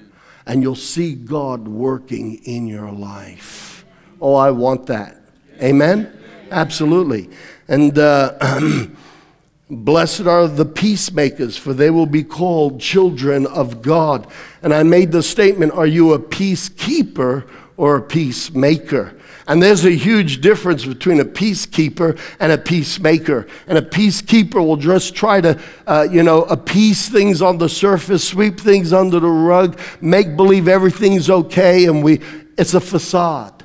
and 0.45 0.61
you'll 0.61 0.75
see 0.75 1.13
God 1.13 1.67
working 1.67 2.35
in 2.45 2.67
your 2.67 2.91
life. 2.91 3.85
Oh, 4.19 4.35
I 4.35 4.51
want 4.51 4.87
that. 4.87 5.21
Amen? 5.61 6.22
Absolutely. 6.53 7.31
And 7.67 7.97
uh, 7.97 8.87
blessed 9.69 10.27
are 10.27 10.47
the 10.47 10.65
peacemakers, 10.65 11.57
for 11.57 11.73
they 11.73 11.89
will 11.89 12.05
be 12.05 12.23
called 12.23 12.79
children 12.79 13.47
of 13.47 13.81
God. 13.81 14.27
And 14.61 14.71
I 14.71 14.83
made 14.83 15.11
the 15.11 15.23
statement 15.23 15.73
Are 15.73 15.87
you 15.87 16.13
a 16.13 16.19
peacekeeper 16.19 17.49
or 17.75 17.97
a 17.97 18.01
peacemaker? 18.03 19.17
And 19.47 19.61
there's 19.61 19.83
a 19.83 19.91
huge 19.91 20.41
difference 20.41 20.85
between 20.85 21.19
a 21.19 21.25
peacekeeper 21.25 22.19
and 22.39 22.51
a 22.51 22.57
peacemaker. 22.57 23.47
And 23.67 23.79
a 23.79 23.81
peacekeeper 23.81 24.65
will 24.65 24.77
just 24.77 25.15
try 25.15 25.41
to, 25.41 25.59
uh, 25.87 26.07
you 26.09 26.21
know, 26.21 26.43
appease 26.43 27.09
things 27.09 27.41
on 27.41 27.57
the 27.57 27.67
surface, 27.67 28.25
sweep 28.25 28.59
things 28.59 28.93
under 28.93 29.19
the 29.19 29.27
rug, 29.27 29.79
make 29.99 30.37
believe 30.37 30.67
everything's 30.67 31.31
okay, 31.31 31.87
and 31.87 32.03
we, 32.03 32.21
it's 32.59 32.75
a 32.75 32.79
facade. 32.79 33.62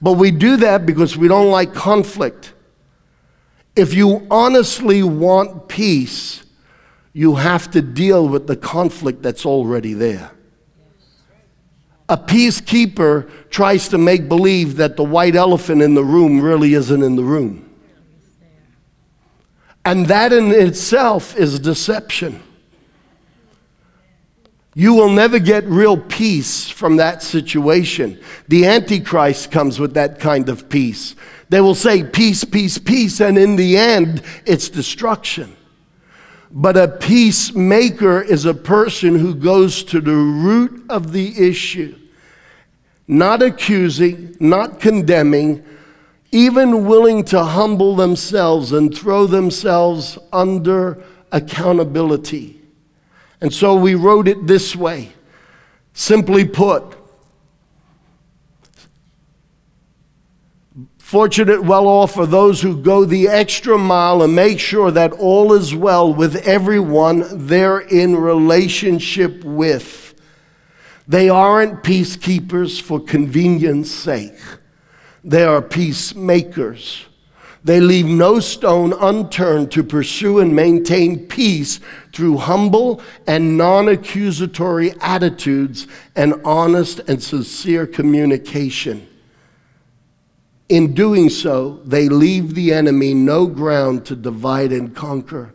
But 0.00 0.12
we 0.12 0.30
do 0.30 0.56
that 0.58 0.86
because 0.86 1.16
we 1.16 1.28
don't 1.28 1.50
like 1.50 1.74
conflict. 1.74 2.52
If 3.74 3.94
you 3.94 4.26
honestly 4.30 5.02
want 5.02 5.68
peace, 5.68 6.44
you 7.12 7.34
have 7.36 7.70
to 7.72 7.82
deal 7.82 8.28
with 8.28 8.46
the 8.46 8.56
conflict 8.56 9.22
that's 9.22 9.44
already 9.44 9.94
there. 9.94 10.30
A 12.08 12.16
peacekeeper 12.16 13.28
tries 13.50 13.88
to 13.88 13.98
make 13.98 14.28
believe 14.28 14.76
that 14.76 14.96
the 14.96 15.04
white 15.04 15.36
elephant 15.36 15.82
in 15.82 15.94
the 15.94 16.04
room 16.04 16.40
really 16.40 16.74
isn't 16.74 17.02
in 17.02 17.16
the 17.16 17.24
room. 17.24 17.68
And 19.84 20.06
that 20.06 20.32
in 20.32 20.52
itself 20.52 21.36
is 21.36 21.58
deception. 21.58 22.42
You 24.78 24.94
will 24.94 25.10
never 25.10 25.40
get 25.40 25.64
real 25.64 25.96
peace 25.96 26.68
from 26.68 26.98
that 26.98 27.20
situation. 27.20 28.16
The 28.46 28.64
Antichrist 28.64 29.50
comes 29.50 29.80
with 29.80 29.94
that 29.94 30.20
kind 30.20 30.48
of 30.48 30.68
peace. 30.68 31.16
They 31.48 31.60
will 31.60 31.74
say 31.74 32.04
peace, 32.04 32.44
peace, 32.44 32.78
peace, 32.78 33.20
and 33.20 33.36
in 33.36 33.56
the 33.56 33.76
end, 33.76 34.22
it's 34.46 34.68
destruction. 34.68 35.56
But 36.52 36.76
a 36.76 36.86
peacemaker 36.86 38.22
is 38.22 38.44
a 38.44 38.54
person 38.54 39.18
who 39.18 39.34
goes 39.34 39.82
to 39.82 40.00
the 40.00 40.14
root 40.14 40.84
of 40.88 41.10
the 41.10 41.36
issue, 41.36 41.98
not 43.08 43.42
accusing, 43.42 44.36
not 44.38 44.78
condemning, 44.78 45.64
even 46.30 46.86
willing 46.86 47.24
to 47.24 47.42
humble 47.42 47.96
themselves 47.96 48.70
and 48.70 48.96
throw 48.96 49.26
themselves 49.26 50.18
under 50.32 51.02
accountability. 51.32 52.57
And 53.40 53.52
so 53.52 53.76
we 53.76 53.94
wrote 53.94 54.28
it 54.28 54.46
this 54.46 54.74
way 54.74 55.12
simply 55.92 56.44
put, 56.44 56.98
Fortunate, 61.08 61.64
well 61.64 61.86
off 61.86 62.18
are 62.18 62.26
those 62.26 62.60
who 62.60 62.82
go 62.82 63.06
the 63.06 63.28
extra 63.28 63.78
mile 63.78 64.22
and 64.22 64.34
make 64.34 64.60
sure 64.60 64.90
that 64.90 65.10
all 65.12 65.54
is 65.54 65.74
well 65.74 66.12
with 66.12 66.36
everyone 66.46 67.46
they're 67.46 67.80
in 67.80 68.14
relationship 68.14 69.42
with. 69.42 70.12
They 71.08 71.30
aren't 71.30 71.82
peacekeepers 71.82 72.78
for 72.78 73.00
convenience 73.00 73.90
sake, 73.90 74.38
they 75.24 75.44
are 75.44 75.62
peacemakers. 75.62 77.07
They 77.68 77.80
leave 77.80 78.06
no 78.06 78.40
stone 78.40 78.94
unturned 78.94 79.70
to 79.72 79.84
pursue 79.84 80.38
and 80.38 80.56
maintain 80.56 81.26
peace 81.26 81.80
through 82.14 82.38
humble 82.38 83.02
and 83.26 83.58
non 83.58 83.90
accusatory 83.90 84.94
attitudes 85.02 85.86
and 86.16 86.40
honest 86.46 87.00
and 87.00 87.22
sincere 87.22 87.86
communication. 87.86 89.06
In 90.70 90.94
doing 90.94 91.28
so, 91.28 91.82
they 91.84 92.08
leave 92.08 92.54
the 92.54 92.72
enemy 92.72 93.12
no 93.12 93.46
ground 93.46 94.06
to 94.06 94.16
divide 94.16 94.72
and 94.72 94.96
conquer. 94.96 95.52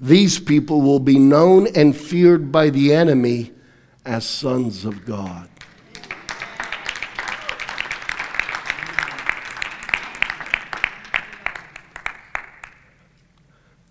These 0.00 0.40
people 0.40 0.80
will 0.82 0.98
be 0.98 1.20
known 1.20 1.68
and 1.76 1.96
feared 1.96 2.50
by 2.50 2.70
the 2.70 2.92
enemy 2.92 3.52
as 4.04 4.26
sons 4.26 4.84
of 4.84 5.04
God. 5.04 5.48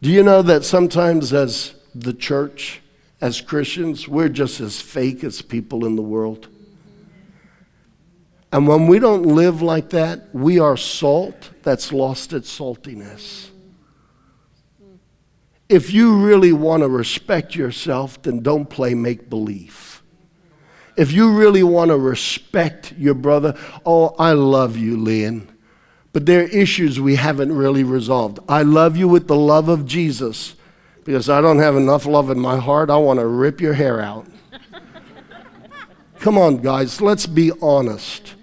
Do 0.02 0.10
you 0.10 0.24
know 0.24 0.42
that 0.42 0.64
sometimes, 0.64 1.32
as 1.32 1.76
the 1.94 2.14
church, 2.14 2.82
as 3.22 3.40
Christians, 3.40 4.08
we're 4.08 4.30
just 4.30 4.60
as 4.60 4.82
fake 4.82 5.24
as 5.24 5.44
people 5.44 5.86
in 5.86 5.96
the 5.96 6.02
world? 6.02 6.48
And 8.52 8.68
when 8.68 8.88
we 8.88 8.98
don't 8.98 9.24
live 9.24 9.62
like 9.62 9.92
that, 9.92 10.34
we 10.34 10.60
are 10.60 10.76
salt 10.76 11.52
that's 11.62 11.94
lost 11.94 12.34
its 12.34 12.58
saltiness. 12.58 13.50
If 15.70 15.94
you 15.94 16.18
really 16.18 16.52
want 16.52 16.82
to 16.82 16.90
respect 16.90 17.56
yourself, 17.56 18.22
then 18.24 18.42
don't 18.42 18.70
play 18.70 18.94
make 18.94 19.30
believe. 19.30 20.02
If 20.98 21.12
you 21.12 21.32
really 21.32 21.64
want 21.64 21.90
to 21.90 21.98
respect 21.98 22.92
your 22.98 23.14
brother, 23.14 23.58
oh, 23.86 24.16
I 24.20 24.34
love 24.34 24.76
you, 24.76 24.98
Lynn, 24.98 25.51
but 26.14 26.26
there 26.26 26.42
are 26.42 26.48
issues 26.48 27.00
we 27.00 27.16
haven't 27.16 27.54
really 27.56 27.84
resolved. 27.84 28.40
I 28.50 28.64
love 28.64 28.98
you 28.98 29.08
with 29.08 29.28
the 29.28 29.36
love 29.36 29.70
of 29.70 29.86
Jesus 29.86 30.56
because 31.04 31.30
I 31.30 31.42
don't 31.42 31.60
have 31.60 31.76
enough 31.76 32.06
love 32.06 32.30
in 32.30 32.40
my 32.40 32.58
heart. 32.58 32.90
I 32.90 32.98
want 32.98 33.20
to 33.20 33.28
rip 33.28 33.62
your 33.62 33.74
hair 33.74 34.02
out. 34.02 34.26
Come 36.20 36.38
on, 36.38 36.58
guys, 36.58 37.02
let's 37.02 37.26
be 37.26 37.52
honest 37.62 38.36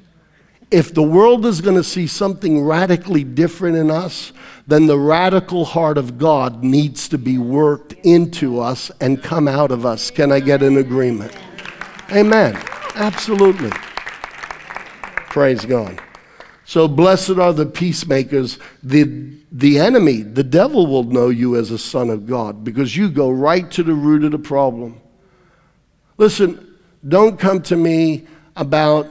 if 0.71 0.93
the 0.93 1.03
world 1.03 1.47
is 1.47 1.61
going 1.61 1.77
to 1.77 1.85
see 1.85 2.07
something 2.07 2.63
radically 2.63 3.25
different 3.25 3.77
in 3.77 3.91
us, 3.91 4.33
then 4.67 4.87
the 4.87 4.99
radical 4.99 5.65
heart 5.65 5.97
of 5.97 6.19
God 6.19 6.63
needs 6.63 7.09
to 7.09 7.19
be 7.19 7.39
worked 7.39 7.95
into 8.05 8.61
us 8.61 8.91
and 9.01 9.23
come 9.23 9.49
out 9.49 9.71
of 9.71 9.87
us. 9.87 10.11
Can 10.11 10.31
I 10.31 10.41
get 10.41 10.63
an 10.63 10.77
agreement? 10.77 11.35
Amen. 12.13 12.55
Absolutely. 12.95 13.71
Praise 15.31 15.65
God. 15.65 16.03
So 16.69 16.87
blessed 16.87 17.39
are 17.39 17.55
the 17.55 17.65
peacemakers. 17.65 18.59
The, 18.83 19.33
the 19.51 19.79
enemy, 19.79 20.21
the 20.21 20.45
devil, 20.45 20.87
will 20.87 21.05
know 21.05 21.31
you 21.31 21.57
as 21.57 21.71
a 21.71 21.79
son 21.79 22.11
of 22.11 22.27
God 22.27 22.63
because 22.63 22.95
you 22.95 23.09
go 23.09 23.31
right 23.31 23.71
to 23.71 23.83
the 23.83 23.95
root 23.95 24.23
of 24.23 24.33
the 24.33 24.39
problem. 24.39 25.01
Listen, 26.19 26.77
don't 27.09 27.41
come 27.41 27.63
to 27.63 27.77
me 27.77 28.27
about 28.55 29.09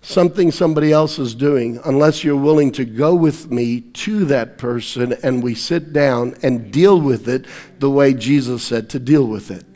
something 0.00 0.50
somebody 0.50 0.92
else 0.92 1.18
is 1.18 1.34
doing 1.34 1.78
unless 1.84 2.24
you're 2.24 2.36
willing 2.36 2.72
to 2.72 2.86
go 2.86 3.14
with 3.14 3.50
me 3.50 3.82
to 3.82 4.24
that 4.24 4.56
person 4.56 5.12
and 5.22 5.42
we 5.42 5.54
sit 5.54 5.92
down 5.92 6.34
and 6.42 6.72
deal 6.72 6.98
with 6.98 7.28
it 7.28 7.44
the 7.80 7.90
way 7.90 8.14
Jesus 8.14 8.62
said 8.62 8.88
to 8.88 8.98
deal 8.98 9.26
with 9.26 9.50
it. 9.50 9.66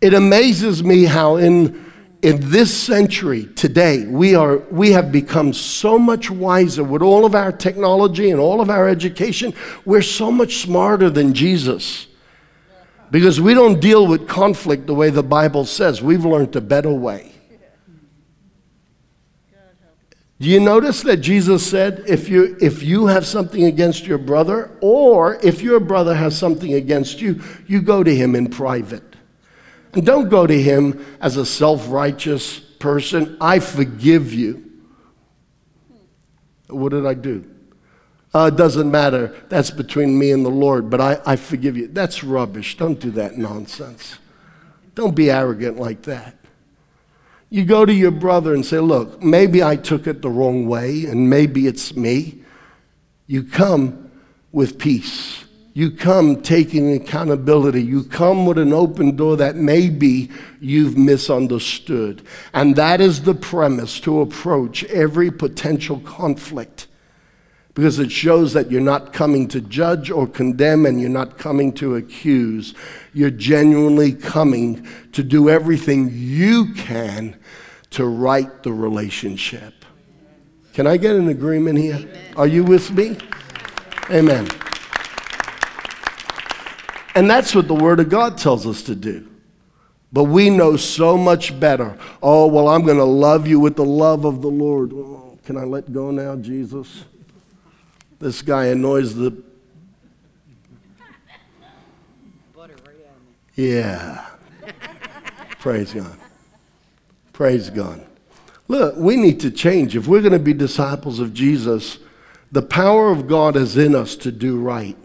It 0.00 0.14
amazes 0.14 0.82
me 0.82 1.04
how 1.04 1.36
in 1.36 1.85
in 2.22 2.50
this 2.50 2.74
century 2.74 3.46
today 3.54 4.06
we 4.06 4.34
are 4.34 4.58
we 4.70 4.92
have 4.92 5.12
become 5.12 5.52
so 5.52 5.98
much 5.98 6.30
wiser 6.30 6.82
with 6.82 7.02
all 7.02 7.24
of 7.24 7.34
our 7.34 7.52
technology 7.52 8.30
and 8.30 8.40
all 8.40 8.60
of 8.60 8.70
our 8.70 8.88
education. 8.88 9.52
We're 9.84 10.02
so 10.02 10.32
much 10.32 10.56
smarter 10.56 11.10
than 11.10 11.34
Jesus. 11.34 12.06
Because 13.10 13.40
we 13.40 13.54
don't 13.54 13.80
deal 13.80 14.06
with 14.06 14.26
conflict 14.26 14.86
the 14.86 14.94
way 14.94 15.10
the 15.10 15.22
bible 15.22 15.64
says. 15.64 16.02
We've 16.02 16.24
learned 16.24 16.56
a 16.56 16.60
better 16.60 16.92
way. 16.92 17.32
Do 20.38 20.50
you 20.50 20.60
notice 20.60 21.02
that 21.02 21.18
Jesus 21.18 21.66
said, 21.66 22.04
if 22.06 22.28
you, 22.28 22.58
if 22.60 22.82
you 22.82 23.06
have 23.06 23.24
something 23.24 23.64
against 23.64 24.06
your 24.06 24.18
brother, 24.18 24.70
or 24.82 25.36
if 25.36 25.62
your 25.62 25.80
brother 25.80 26.14
has 26.14 26.36
something 26.36 26.74
against 26.74 27.22
you, 27.22 27.42
you 27.66 27.80
go 27.80 28.02
to 28.02 28.14
him 28.14 28.34
in 28.34 28.50
private. 28.50 29.15
Don't 30.04 30.28
go 30.28 30.46
to 30.46 30.62
him 30.62 31.04
as 31.20 31.36
a 31.36 31.46
self 31.46 31.90
righteous 31.90 32.60
person. 32.60 33.36
I 33.40 33.58
forgive 33.58 34.32
you. 34.32 34.62
What 36.68 36.90
did 36.90 37.06
I 37.06 37.14
do? 37.14 37.44
Uh, 38.34 38.50
it 38.52 38.56
doesn't 38.56 38.90
matter. 38.90 39.34
That's 39.48 39.70
between 39.70 40.18
me 40.18 40.30
and 40.30 40.44
the 40.44 40.50
Lord, 40.50 40.90
but 40.90 41.00
I, 41.00 41.18
I 41.24 41.36
forgive 41.36 41.74
you. 41.76 41.86
That's 41.88 42.22
rubbish. 42.22 42.76
Don't 42.76 43.00
do 43.00 43.10
that 43.12 43.38
nonsense. 43.38 44.18
Don't 44.94 45.14
be 45.14 45.30
arrogant 45.30 45.78
like 45.78 46.02
that. 46.02 46.36
You 47.48 47.64
go 47.64 47.86
to 47.86 47.94
your 47.94 48.10
brother 48.10 48.52
and 48.52 48.66
say, 48.66 48.78
Look, 48.78 49.22
maybe 49.22 49.62
I 49.62 49.76
took 49.76 50.06
it 50.06 50.20
the 50.20 50.28
wrong 50.28 50.66
way, 50.66 51.06
and 51.06 51.30
maybe 51.30 51.66
it's 51.66 51.96
me. 51.96 52.42
You 53.26 53.44
come 53.44 54.10
with 54.52 54.78
peace. 54.78 55.45
You 55.76 55.90
come 55.90 56.40
taking 56.40 56.94
accountability. 56.94 57.82
You 57.82 58.04
come 58.04 58.46
with 58.46 58.56
an 58.56 58.72
open 58.72 59.14
door 59.14 59.36
that 59.36 59.56
maybe 59.56 60.30
you've 60.58 60.96
misunderstood. 60.96 62.22
And 62.54 62.76
that 62.76 63.02
is 63.02 63.24
the 63.24 63.34
premise 63.34 64.00
to 64.00 64.22
approach 64.22 64.84
every 64.84 65.30
potential 65.30 66.00
conflict 66.00 66.86
because 67.74 67.98
it 67.98 68.10
shows 68.10 68.54
that 68.54 68.70
you're 68.70 68.80
not 68.80 69.12
coming 69.12 69.48
to 69.48 69.60
judge 69.60 70.10
or 70.10 70.26
condemn 70.26 70.86
and 70.86 70.98
you're 70.98 71.10
not 71.10 71.36
coming 71.36 71.74
to 71.74 71.96
accuse. 71.96 72.72
You're 73.12 73.28
genuinely 73.28 74.14
coming 74.14 74.88
to 75.12 75.22
do 75.22 75.50
everything 75.50 76.08
you 76.10 76.72
can 76.72 77.36
to 77.90 78.06
right 78.06 78.62
the 78.62 78.72
relationship. 78.72 79.74
Can 80.72 80.86
I 80.86 80.96
get 80.96 81.16
an 81.16 81.28
agreement 81.28 81.78
here? 81.78 81.96
Amen. 81.96 82.34
Are 82.34 82.46
you 82.46 82.64
with 82.64 82.90
me? 82.92 83.18
Amen. 84.08 84.48
And 87.16 87.30
that's 87.30 87.54
what 87.54 87.66
the 87.66 87.74
Word 87.74 87.98
of 87.98 88.10
God 88.10 88.36
tells 88.36 88.66
us 88.66 88.82
to 88.82 88.94
do. 88.94 89.26
But 90.12 90.24
we 90.24 90.50
know 90.50 90.76
so 90.76 91.16
much 91.16 91.58
better. 91.58 91.96
Oh, 92.22 92.46
well, 92.46 92.68
I'm 92.68 92.84
going 92.84 92.98
to 92.98 93.04
love 93.04 93.46
you 93.46 93.58
with 93.58 93.74
the 93.74 93.86
love 93.86 94.26
of 94.26 94.42
the 94.42 94.50
Lord. 94.50 94.92
Oh, 94.92 95.38
can 95.42 95.56
I 95.56 95.64
let 95.64 95.90
go 95.94 96.10
now, 96.10 96.36
Jesus? 96.36 97.06
This 98.18 98.42
guy 98.42 98.66
annoys 98.66 99.14
the. 99.14 99.42
Yeah. 103.54 104.26
Praise 105.58 105.94
God. 105.94 106.18
Praise 107.32 107.70
God. 107.70 108.06
Look, 108.68 108.94
we 108.96 109.16
need 109.16 109.40
to 109.40 109.50
change. 109.50 109.96
If 109.96 110.06
we're 110.06 110.20
going 110.20 110.32
to 110.32 110.38
be 110.38 110.52
disciples 110.52 111.18
of 111.18 111.32
Jesus, 111.32 111.98
the 112.52 112.60
power 112.60 113.10
of 113.10 113.26
God 113.26 113.56
is 113.56 113.78
in 113.78 113.94
us 113.94 114.16
to 114.16 114.30
do 114.30 114.60
right. 114.60 114.98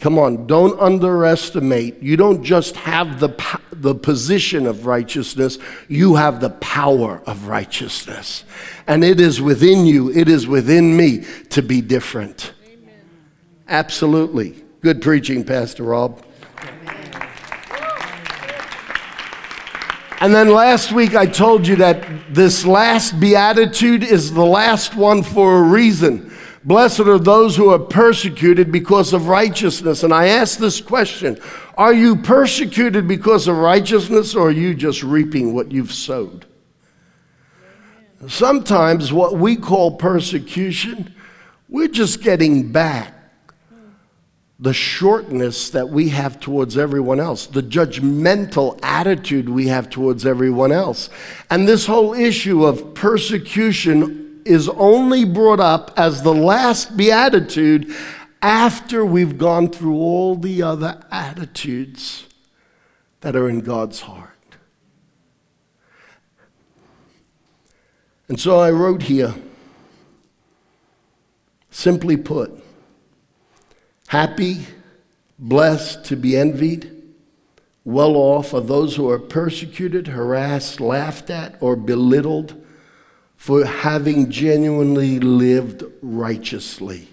Come 0.00 0.18
on, 0.18 0.46
don't 0.46 0.80
underestimate. 0.80 2.02
You 2.02 2.16
don't 2.16 2.42
just 2.42 2.74
have 2.76 3.20
the, 3.20 3.28
the 3.70 3.94
position 3.94 4.66
of 4.66 4.86
righteousness, 4.86 5.58
you 5.88 6.14
have 6.14 6.40
the 6.40 6.50
power 6.50 7.22
of 7.26 7.46
righteousness. 7.46 8.44
And 8.86 9.04
it 9.04 9.20
is 9.20 9.42
within 9.42 9.84
you, 9.84 10.10
it 10.10 10.28
is 10.28 10.46
within 10.46 10.96
me 10.96 11.26
to 11.50 11.60
be 11.60 11.82
different. 11.82 12.54
Amen. 12.64 12.94
Absolutely. 13.68 14.64
Good 14.80 15.02
preaching, 15.02 15.44
Pastor 15.44 15.82
Rob. 15.82 16.24
And 20.22 20.34
then 20.34 20.50
last 20.50 20.92
week 20.92 21.14
I 21.14 21.26
told 21.26 21.66
you 21.66 21.76
that 21.76 22.06
this 22.34 22.64
last 22.64 23.20
beatitude 23.20 24.02
is 24.02 24.32
the 24.32 24.44
last 24.44 24.94
one 24.94 25.22
for 25.22 25.58
a 25.58 25.62
reason. 25.62 26.30
Blessed 26.62 27.00
are 27.00 27.18
those 27.18 27.56
who 27.56 27.70
are 27.70 27.78
persecuted 27.78 28.70
because 28.70 29.14
of 29.14 29.28
righteousness. 29.28 30.02
And 30.02 30.12
I 30.12 30.26
ask 30.28 30.58
this 30.58 30.80
question 30.80 31.38
Are 31.76 31.94
you 31.94 32.16
persecuted 32.16 33.08
because 33.08 33.48
of 33.48 33.56
righteousness, 33.56 34.34
or 34.34 34.48
are 34.48 34.52
you 34.52 34.74
just 34.74 35.02
reaping 35.02 35.54
what 35.54 35.72
you've 35.72 35.92
sowed? 35.92 36.46
Sometimes 38.28 39.12
what 39.12 39.36
we 39.36 39.56
call 39.56 39.96
persecution, 39.96 41.14
we're 41.70 41.88
just 41.88 42.22
getting 42.22 42.70
back 42.70 43.14
the 44.58 44.74
shortness 44.74 45.70
that 45.70 45.88
we 45.88 46.10
have 46.10 46.38
towards 46.38 46.76
everyone 46.76 47.18
else, 47.18 47.46
the 47.46 47.62
judgmental 47.62 48.78
attitude 48.82 49.48
we 49.48 49.68
have 49.68 49.88
towards 49.88 50.26
everyone 50.26 50.70
else. 50.70 51.08
And 51.48 51.66
this 51.66 51.86
whole 51.86 52.12
issue 52.12 52.66
of 52.66 52.92
persecution 52.92 54.29
is 54.44 54.68
only 54.68 55.24
brought 55.24 55.60
up 55.60 55.92
as 55.96 56.22
the 56.22 56.34
last 56.34 56.96
beatitude 56.96 57.94
after 58.42 59.04
we've 59.04 59.38
gone 59.38 59.68
through 59.68 59.96
all 59.96 60.34
the 60.34 60.62
other 60.62 61.02
attitudes 61.10 62.26
that 63.20 63.36
are 63.36 63.48
in 63.48 63.60
God's 63.60 64.00
heart. 64.00 64.30
And 68.28 68.38
so 68.38 68.60
I 68.60 68.70
wrote 68.70 69.02
here, 69.02 69.34
simply 71.70 72.16
put, 72.16 72.52
happy, 74.06 74.66
blessed 75.38 76.04
to 76.04 76.16
be 76.16 76.36
envied, 76.36 76.96
well 77.84 78.14
off 78.14 78.54
are 78.54 78.60
those 78.60 78.96
who 78.96 79.08
are 79.08 79.18
persecuted, 79.18 80.08
harassed, 80.08 80.80
laughed 80.80 81.30
at, 81.30 81.56
or 81.60 81.74
belittled 81.74 82.59
for 83.40 83.64
having 83.64 84.30
genuinely 84.30 85.18
lived 85.18 85.82
righteously. 86.02 87.08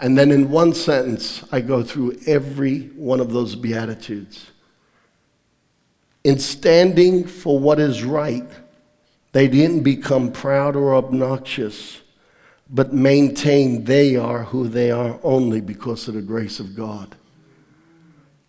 And 0.00 0.16
then 0.16 0.30
in 0.30 0.48
one 0.50 0.72
sentence, 0.72 1.44
I 1.52 1.60
go 1.60 1.82
through 1.82 2.18
every 2.26 2.84
one 2.96 3.20
of 3.20 3.34
those 3.34 3.54
Beatitudes. 3.54 4.52
In 6.24 6.38
standing 6.38 7.26
for 7.26 7.58
what 7.58 7.78
is 7.78 8.04
right, 8.04 8.48
they 9.32 9.48
didn't 9.48 9.82
become 9.82 10.32
proud 10.32 10.74
or 10.74 10.94
obnoxious, 10.94 12.00
but 12.70 12.94
maintain 12.94 13.84
they 13.84 14.16
are 14.16 14.44
who 14.44 14.66
they 14.66 14.90
are 14.90 15.20
only 15.22 15.60
because 15.60 16.08
of 16.08 16.14
the 16.14 16.22
grace 16.22 16.58
of 16.58 16.74
God. 16.74 17.14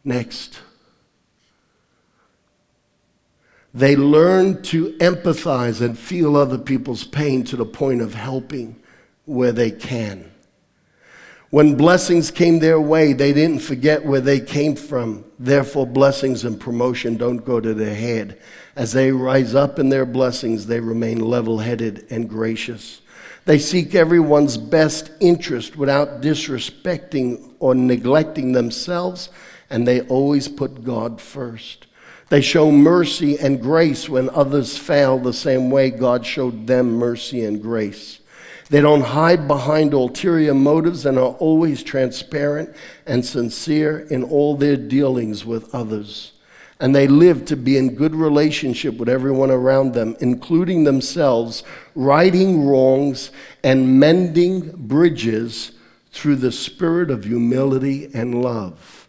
Next. 0.06 0.62
They 3.74 3.96
learn 3.96 4.62
to 4.64 4.94
empathize 4.98 5.82
and 5.82 5.98
feel 5.98 6.36
other 6.36 6.58
people's 6.58 7.04
pain 7.04 7.44
to 7.46 7.56
the 7.56 7.66
point 7.66 8.02
of 8.02 8.14
helping 8.14 8.82
where 9.26 9.52
they 9.52 9.72
can. 9.72 10.32
When 11.50 11.76
blessings 11.76 12.30
came 12.30 12.60
their 12.60 12.80
way, 12.80 13.14
they 13.14 13.32
didn't 13.32 13.62
forget 13.62 14.06
where 14.06 14.20
they 14.20 14.42
came 14.42 14.76
from. 14.76 15.24
Therefore, 15.40 15.88
blessings 15.88 16.44
and 16.44 16.60
promotion 16.60 17.16
don't 17.16 17.38
go 17.38 17.62
to 17.62 17.74
their 17.74 17.96
head. 17.96 18.40
As 18.76 18.92
they 18.92 19.12
rise 19.12 19.56
up 19.56 19.80
in 19.80 19.88
their 19.88 20.06
blessings, 20.06 20.66
they 20.66 20.82
remain 20.82 21.20
level 21.20 21.60
headed 21.60 22.06
and 22.10 22.28
gracious. 22.28 23.02
They 23.46 23.60
seek 23.60 23.96
everyone's 23.96 24.58
best 24.58 25.12
interest 25.22 25.78
without 25.78 26.22
disrespecting 26.22 27.54
or 27.60 27.74
neglecting 27.74 28.52
themselves, 28.52 29.30
and 29.70 29.88
they 29.88 30.02
always 30.02 30.50
put 30.50 30.84
God 30.84 31.22
first. 31.22 31.87
They 32.30 32.42
show 32.42 32.72
mercy 32.72 33.40
and 33.40 33.62
grace 33.62 34.10
when 34.10 34.30
others 34.32 34.78
fail 34.78 35.18
the 35.18 35.34
same 35.34 35.70
way 35.70 35.90
God 35.92 36.26
showed 36.26 36.68
them 36.68 36.94
mercy 36.98 37.46
and 37.46 37.62
grace. 37.62 38.20
They 38.70 38.82
don't 38.82 39.02
hide 39.02 39.48
behind 39.48 39.94
ulterior 39.94 40.54
motives 40.54 41.06
and 41.06 41.18
are 41.18 41.36
always 41.36 41.84
transparent 41.84 42.76
and 43.06 43.26
sincere 43.26 44.00
in 44.00 44.24
all 44.24 44.58
their 44.58 44.76
dealings 44.76 45.46
with 45.46 45.74
others. 45.74 46.34
And 46.80 46.94
they 46.94 47.08
live 47.08 47.46
to 47.46 47.56
be 47.56 47.78
in 47.78 47.96
good 47.96 48.14
relationship 48.14 48.98
with 48.98 49.08
everyone 49.08 49.50
around 49.50 49.94
them, 49.94 50.18
including 50.20 50.84
themselves, 50.84 51.64
righting 51.96 52.68
wrongs 52.68 53.32
and 53.64 54.00
mending 54.00 54.72
bridges 54.76 55.72
through 56.12 56.36
the 56.36 56.52
spirit 56.52 57.10
of 57.10 57.24
humility 57.24 58.12
and 58.14 58.44
love. 58.44 59.08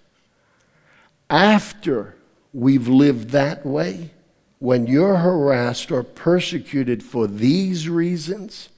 After 1.29 2.15
we've 2.59 2.89
lived 2.89 3.31
that 3.31 3.65
way, 3.65 4.11
when 4.59 4.89
you're 4.89 5.17
harassed 5.17 5.93
or 5.93 6.03
persecuted 6.03 7.03
for 7.03 7.29
these 7.29 7.89
reasons, 7.89 8.69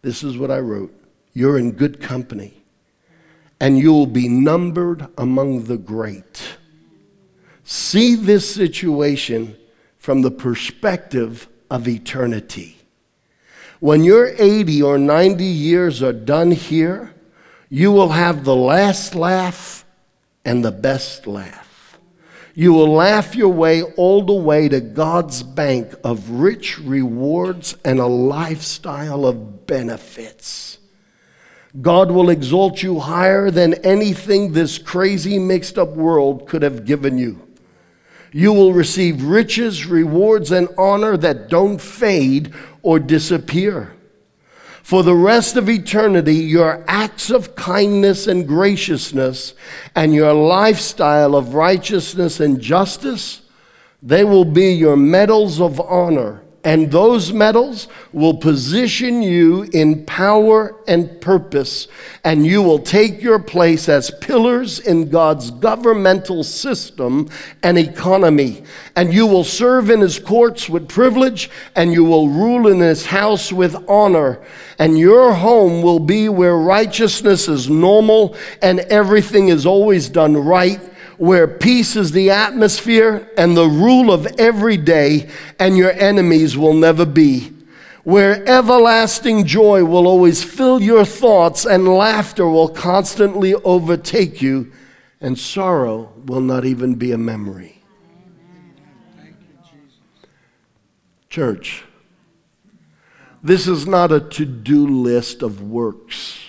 this 0.00 0.22
is 0.22 0.38
what 0.38 0.50
I 0.50 0.58
wrote 0.58 0.92
you're 1.34 1.58
in 1.58 1.72
good 1.72 2.00
company, 2.00 2.62
and 3.60 3.78
you'll 3.78 4.06
be 4.06 4.26
numbered 4.26 5.06
among 5.18 5.64
the 5.64 5.76
great. 5.76 6.56
See 7.62 8.14
this 8.14 8.54
situation 8.54 9.54
from 9.98 10.22
the 10.22 10.30
perspective 10.30 11.46
of 11.70 11.86
eternity. 11.86 12.78
When 13.80 14.02
your 14.02 14.28
80 14.38 14.82
or 14.82 14.96
90 14.96 15.44
years 15.44 16.02
are 16.02 16.14
done 16.14 16.52
here, 16.52 17.12
you 17.68 17.92
will 17.92 18.10
have 18.10 18.44
the 18.44 18.56
last 18.56 19.14
laugh 19.14 19.84
and 20.42 20.64
the 20.64 20.72
best 20.72 21.26
laugh. 21.26 21.65
You 22.58 22.72
will 22.72 22.90
laugh 22.90 23.36
your 23.36 23.52
way 23.52 23.82
all 23.82 24.24
the 24.24 24.32
way 24.32 24.66
to 24.70 24.80
God's 24.80 25.42
bank 25.42 25.92
of 26.02 26.30
rich 26.30 26.78
rewards 26.78 27.76
and 27.84 27.98
a 28.00 28.06
lifestyle 28.06 29.26
of 29.26 29.66
benefits. 29.66 30.78
God 31.82 32.10
will 32.10 32.30
exalt 32.30 32.82
you 32.82 32.98
higher 32.98 33.50
than 33.50 33.74
anything 33.84 34.52
this 34.52 34.78
crazy 34.78 35.38
mixed 35.38 35.76
up 35.76 35.90
world 35.90 36.48
could 36.48 36.62
have 36.62 36.86
given 36.86 37.18
you. 37.18 37.46
You 38.32 38.54
will 38.54 38.72
receive 38.72 39.22
riches, 39.22 39.84
rewards, 39.84 40.50
and 40.50 40.70
honor 40.78 41.18
that 41.18 41.50
don't 41.50 41.78
fade 41.78 42.54
or 42.80 42.98
disappear. 42.98 43.95
For 44.86 45.02
the 45.02 45.16
rest 45.16 45.56
of 45.56 45.68
eternity, 45.68 46.36
your 46.36 46.84
acts 46.86 47.28
of 47.28 47.56
kindness 47.56 48.28
and 48.28 48.46
graciousness 48.46 49.52
and 49.96 50.14
your 50.14 50.32
lifestyle 50.32 51.34
of 51.34 51.54
righteousness 51.54 52.38
and 52.38 52.60
justice, 52.60 53.40
they 54.00 54.22
will 54.22 54.44
be 54.44 54.72
your 54.72 54.96
medals 54.96 55.60
of 55.60 55.80
honor 55.80 56.40
and 56.66 56.90
those 56.90 57.32
medals 57.32 57.86
will 58.12 58.34
position 58.34 59.22
you 59.22 59.62
in 59.72 60.04
power 60.04 60.74
and 60.88 61.20
purpose, 61.20 61.86
and 62.24 62.44
you 62.44 62.60
will 62.60 62.80
take 62.80 63.22
your 63.22 63.38
place 63.38 63.88
as 63.88 64.10
pillars 64.20 64.80
in 64.80 65.08
God's 65.08 65.52
governmental 65.52 66.42
system 66.42 67.28
and 67.62 67.78
economy. 67.78 68.64
And 68.96 69.14
you 69.14 69.28
will 69.28 69.44
serve 69.44 69.90
in 69.90 70.00
his 70.00 70.18
courts 70.18 70.68
with 70.68 70.88
privilege, 70.88 71.50
and 71.76 71.92
you 71.92 72.02
will 72.02 72.30
rule 72.30 72.66
in 72.66 72.80
his 72.80 73.06
house 73.06 73.52
with 73.52 73.76
honor. 73.88 74.42
And 74.76 74.98
your 74.98 75.34
home 75.34 75.82
will 75.82 76.00
be 76.00 76.28
where 76.28 76.56
righteousness 76.56 77.46
is 77.46 77.70
normal 77.70 78.36
and 78.60 78.80
everything 78.80 79.50
is 79.50 79.66
always 79.66 80.08
done 80.08 80.36
right 80.36 80.80
where 81.18 81.48
peace 81.48 81.96
is 81.96 82.12
the 82.12 82.30
atmosphere 82.30 83.30
and 83.36 83.56
the 83.56 83.68
rule 83.68 84.12
of 84.12 84.26
every 84.38 84.76
day, 84.76 85.30
and 85.58 85.76
your 85.76 85.92
enemies 85.92 86.56
will 86.56 86.74
never 86.74 87.06
be. 87.06 87.52
Where 88.04 88.46
everlasting 88.46 89.46
joy 89.46 89.84
will 89.84 90.06
always 90.06 90.44
fill 90.44 90.80
your 90.80 91.04
thoughts, 91.04 91.64
and 91.64 91.88
laughter 91.88 92.48
will 92.48 92.68
constantly 92.68 93.54
overtake 93.54 94.40
you, 94.40 94.72
and 95.20 95.38
sorrow 95.38 96.12
will 96.24 96.40
not 96.40 96.64
even 96.64 96.94
be 96.94 97.12
a 97.12 97.18
memory. 97.18 97.82
Church, 101.28 101.84
this 103.42 103.66
is 103.66 103.86
not 103.86 104.12
a 104.12 104.20
to 104.20 104.44
do 104.44 104.86
list 104.86 105.42
of 105.42 105.62
works. 105.62 106.40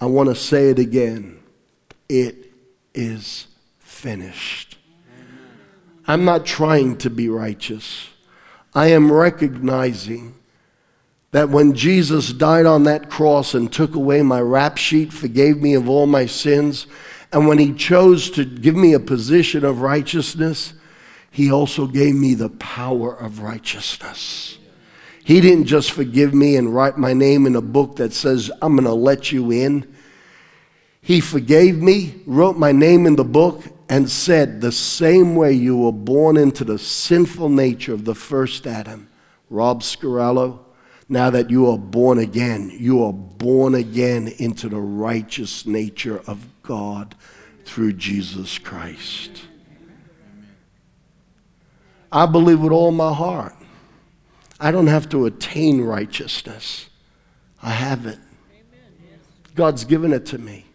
I 0.00 0.06
want 0.06 0.28
to 0.28 0.34
say 0.34 0.70
it 0.70 0.78
again. 0.78 1.40
It 2.08 2.41
is 2.94 3.46
finished. 3.78 4.78
I'm 6.06 6.24
not 6.24 6.44
trying 6.44 6.96
to 6.98 7.10
be 7.10 7.28
righteous. 7.28 8.08
I 8.74 8.88
am 8.88 9.12
recognizing 9.12 10.34
that 11.30 11.48
when 11.48 11.74
Jesus 11.74 12.32
died 12.32 12.66
on 12.66 12.84
that 12.84 13.08
cross 13.08 13.54
and 13.54 13.72
took 13.72 13.94
away 13.94 14.22
my 14.22 14.40
rap 14.40 14.76
sheet, 14.76 15.12
forgave 15.12 15.62
me 15.62 15.74
of 15.74 15.88
all 15.88 16.06
my 16.06 16.26
sins, 16.26 16.86
and 17.32 17.48
when 17.48 17.58
he 17.58 17.72
chose 17.72 18.30
to 18.32 18.44
give 18.44 18.76
me 18.76 18.92
a 18.92 19.00
position 19.00 19.64
of 19.64 19.80
righteousness, 19.80 20.74
he 21.30 21.50
also 21.50 21.86
gave 21.86 22.14
me 22.14 22.34
the 22.34 22.50
power 22.50 23.14
of 23.14 23.40
righteousness. 23.40 24.58
He 25.24 25.40
didn't 25.40 25.64
just 25.64 25.92
forgive 25.92 26.34
me 26.34 26.56
and 26.56 26.74
write 26.74 26.98
my 26.98 27.14
name 27.14 27.46
in 27.46 27.56
a 27.56 27.62
book 27.62 27.96
that 27.96 28.12
says, 28.12 28.50
I'm 28.60 28.74
going 28.76 28.84
to 28.84 28.92
let 28.92 29.32
you 29.32 29.50
in. 29.50 29.91
He 31.02 31.20
forgave 31.20 31.82
me, 31.82 32.22
wrote 32.26 32.56
my 32.56 32.70
name 32.70 33.06
in 33.06 33.16
the 33.16 33.24
book, 33.24 33.64
and 33.88 34.08
said, 34.08 34.60
The 34.60 34.70
same 34.70 35.34
way 35.34 35.52
you 35.52 35.76
were 35.76 35.92
born 35.92 36.36
into 36.36 36.64
the 36.64 36.78
sinful 36.78 37.48
nature 37.48 37.92
of 37.92 38.04
the 38.04 38.14
first 38.14 38.66
Adam, 38.68 39.08
Rob 39.50 39.82
Scarello, 39.82 40.60
now 41.08 41.28
that 41.28 41.50
you 41.50 41.68
are 41.68 41.78
born 41.78 42.18
again, 42.18 42.70
you 42.72 43.02
are 43.04 43.12
born 43.12 43.74
again 43.74 44.28
into 44.38 44.68
the 44.68 44.80
righteous 44.80 45.66
nature 45.66 46.22
of 46.28 46.46
God 46.62 47.16
through 47.64 47.94
Jesus 47.94 48.56
Christ. 48.58 49.42
I 52.12 52.26
believe 52.26 52.60
with 52.60 52.72
all 52.72 52.92
my 52.92 53.12
heart. 53.12 53.56
I 54.60 54.70
don't 54.70 54.86
have 54.86 55.08
to 55.08 55.26
attain 55.26 55.80
righteousness, 55.80 56.88
I 57.60 57.70
have 57.70 58.06
it. 58.06 58.18
God's 59.56 59.84
given 59.84 60.12
it 60.12 60.24
to 60.26 60.38
me. 60.38 60.66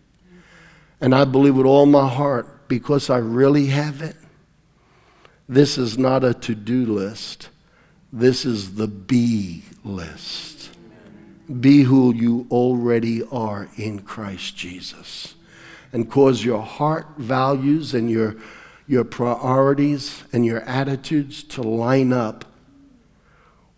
And 1.00 1.14
I 1.14 1.26
believe 1.26 1.56
with 1.56 1.66
all 1.66 1.86
my 1.86 2.08
heart, 2.08 2.68
because 2.68 3.10
I 3.10 3.18
really 3.18 3.68
have 3.68 4.02
it, 4.02 4.16
this 5.48 5.78
is 5.78 5.98
not 5.98 6.24
a 6.24 6.34
to 6.34 6.56
do 6.56 6.86
list. 6.86 7.50
This 8.12 8.46
is 8.46 8.76
the 8.76 8.88
be 8.88 9.64
list. 9.84 10.72
Be 11.62 11.84
who 11.84 12.14
you 12.14 12.48
already 12.52 13.24
are 13.32 13.70
in 13.78 14.00
Christ 14.00 14.58
Jesus. 14.58 15.36
And 15.94 16.10
cause 16.10 16.44
your 16.44 16.62
heart 16.62 17.08
values 17.18 17.94
and 17.94 18.12
your, 18.12 18.36
your 18.88 19.06
priorities 19.06 20.26
and 20.34 20.46
your 20.46 20.62
attitudes 20.62 21.44
to 21.44 21.62
line 21.62 22.12
up 22.12 22.44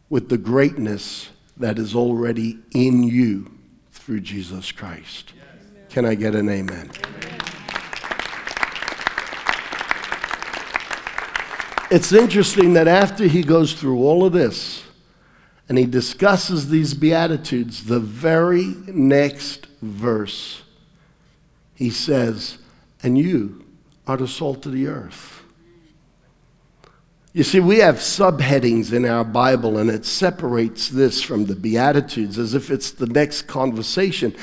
with 0.09 0.29
the 0.29 0.37
greatness 0.39 1.29
that 1.55 1.77
is 1.77 1.93
already 1.93 2.57
in 2.71 3.03
you 3.03 3.51
through 3.91 4.21
Jesus 4.21 4.71
Christ. 4.71 5.33
Can 5.99 6.05
I 6.05 6.15
get 6.15 6.33
an 6.33 6.47
amen? 6.47 6.89
It's 11.91 12.13
interesting 12.13 12.71
that 12.75 12.87
after 12.87 13.25
he 13.25 13.43
goes 13.43 13.73
through 13.73 13.99
all 13.99 14.23
of 14.23 14.31
this 14.31 14.85
and 15.67 15.77
he 15.77 15.83
discusses 15.85 16.69
these 16.69 16.93
Beatitudes, 16.93 17.83
the 17.83 17.99
very 17.99 18.75
next 18.87 19.67
verse, 19.81 20.61
he 21.75 21.89
says, 21.89 22.59
And 23.03 23.17
you 23.17 23.65
are 24.07 24.15
the 24.15 24.25
salt 24.25 24.65
of 24.67 24.71
the 24.71 24.87
earth. 24.87 25.43
You 27.33 27.43
see, 27.43 27.59
we 27.59 27.79
have 27.79 27.95
subheadings 27.95 28.93
in 28.93 29.05
our 29.05 29.25
Bible, 29.25 29.77
and 29.77 29.89
it 29.89 30.05
separates 30.05 30.87
this 30.87 31.21
from 31.21 31.47
the 31.47 31.55
Beatitudes 31.55 32.39
as 32.39 32.53
if 32.53 32.71
it's 32.71 32.89
the 32.89 33.05
next 33.05 33.43
conversation. 33.43 34.33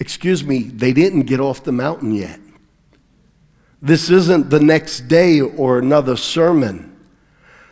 Excuse 0.00 0.44
me, 0.44 0.62
they 0.62 0.92
didn't 0.92 1.22
get 1.22 1.40
off 1.40 1.64
the 1.64 1.72
mountain 1.72 2.12
yet. 2.12 2.40
This 3.80 4.10
isn't 4.10 4.50
the 4.50 4.60
next 4.60 5.02
day 5.02 5.40
or 5.40 5.78
another 5.78 6.16
sermon. 6.16 6.96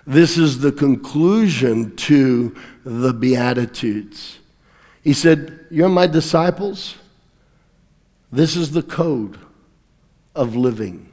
This 0.06 0.38
is 0.38 0.60
the 0.60 0.70
conclusion 0.70 1.96
to 1.96 2.56
the 2.84 3.12
Beatitudes. 3.12 4.38
He 5.02 5.12
said, 5.12 5.66
You're 5.70 5.88
my 5.88 6.06
disciples. 6.06 6.96
This 8.30 8.56
is 8.56 8.70
the 8.70 8.82
code 8.82 9.38
of 10.34 10.54
living. 10.54 11.10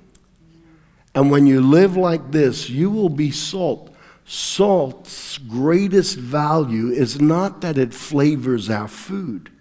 And 1.16 1.30
when 1.30 1.46
you 1.48 1.62
live 1.62 1.96
like 1.96 2.32
this, 2.32 2.70
you 2.70 2.90
will 2.90 3.10
be 3.10 3.32
salt. 3.32 3.96
Salt's 4.26 5.38
greatest 5.38 6.18
value 6.18 6.90
is 6.90 7.20
not 7.20 7.62
that 7.62 7.78
it 7.78 7.94
flavors 7.94 8.70
our 8.70 8.88
food. 8.88 9.52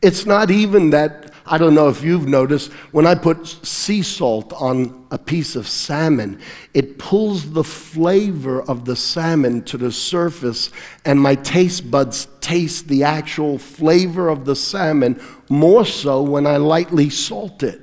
It's 0.00 0.24
not 0.26 0.50
even 0.50 0.90
that, 0.90 1.32
I 1.44 1.58
don't 1.58 1.74
know 1.74 1.88
if 1.88 2.04
you've 2.04 2.28
noticed, 2.28 2.72
when 2.92 3.04
I 3.04 3.16
put 3.16 3.46
sea 3.46 4.02
salt 4.02 4.52
on 4.52 5.06
a 5.10 5.18
piece 5.18 5.56
of 5.56 5.66
salmon, 5.66 6.40
it 6.72 6.98
pulls 6.98 7.50
the 7.52 7.64
flavor 7.64 8.62
of 8.62 8.84
the 8.84 8.94
salmon 8.94 9.62
to 9.64 9.76
the 9.76 9.90
surface, 9.90 10.70
and 11.04 11.20
my 11.20 11.34
taste 11.34 11.90
buds 11.90 12.28
taste 12.40 12.86
the 12.86 13.02
actual 13.02 13.58
flavor 13.58 14.28
of 14.28 14.44
the 14.44 14.54
salmon 14.54 15.20
more 15.48 15.84
so 15.84 16.22
when 16.22 16.46
I 16.46 16.58
lightly 16.58 17.10
salt 17.10 17.64
it. 17.64 17.80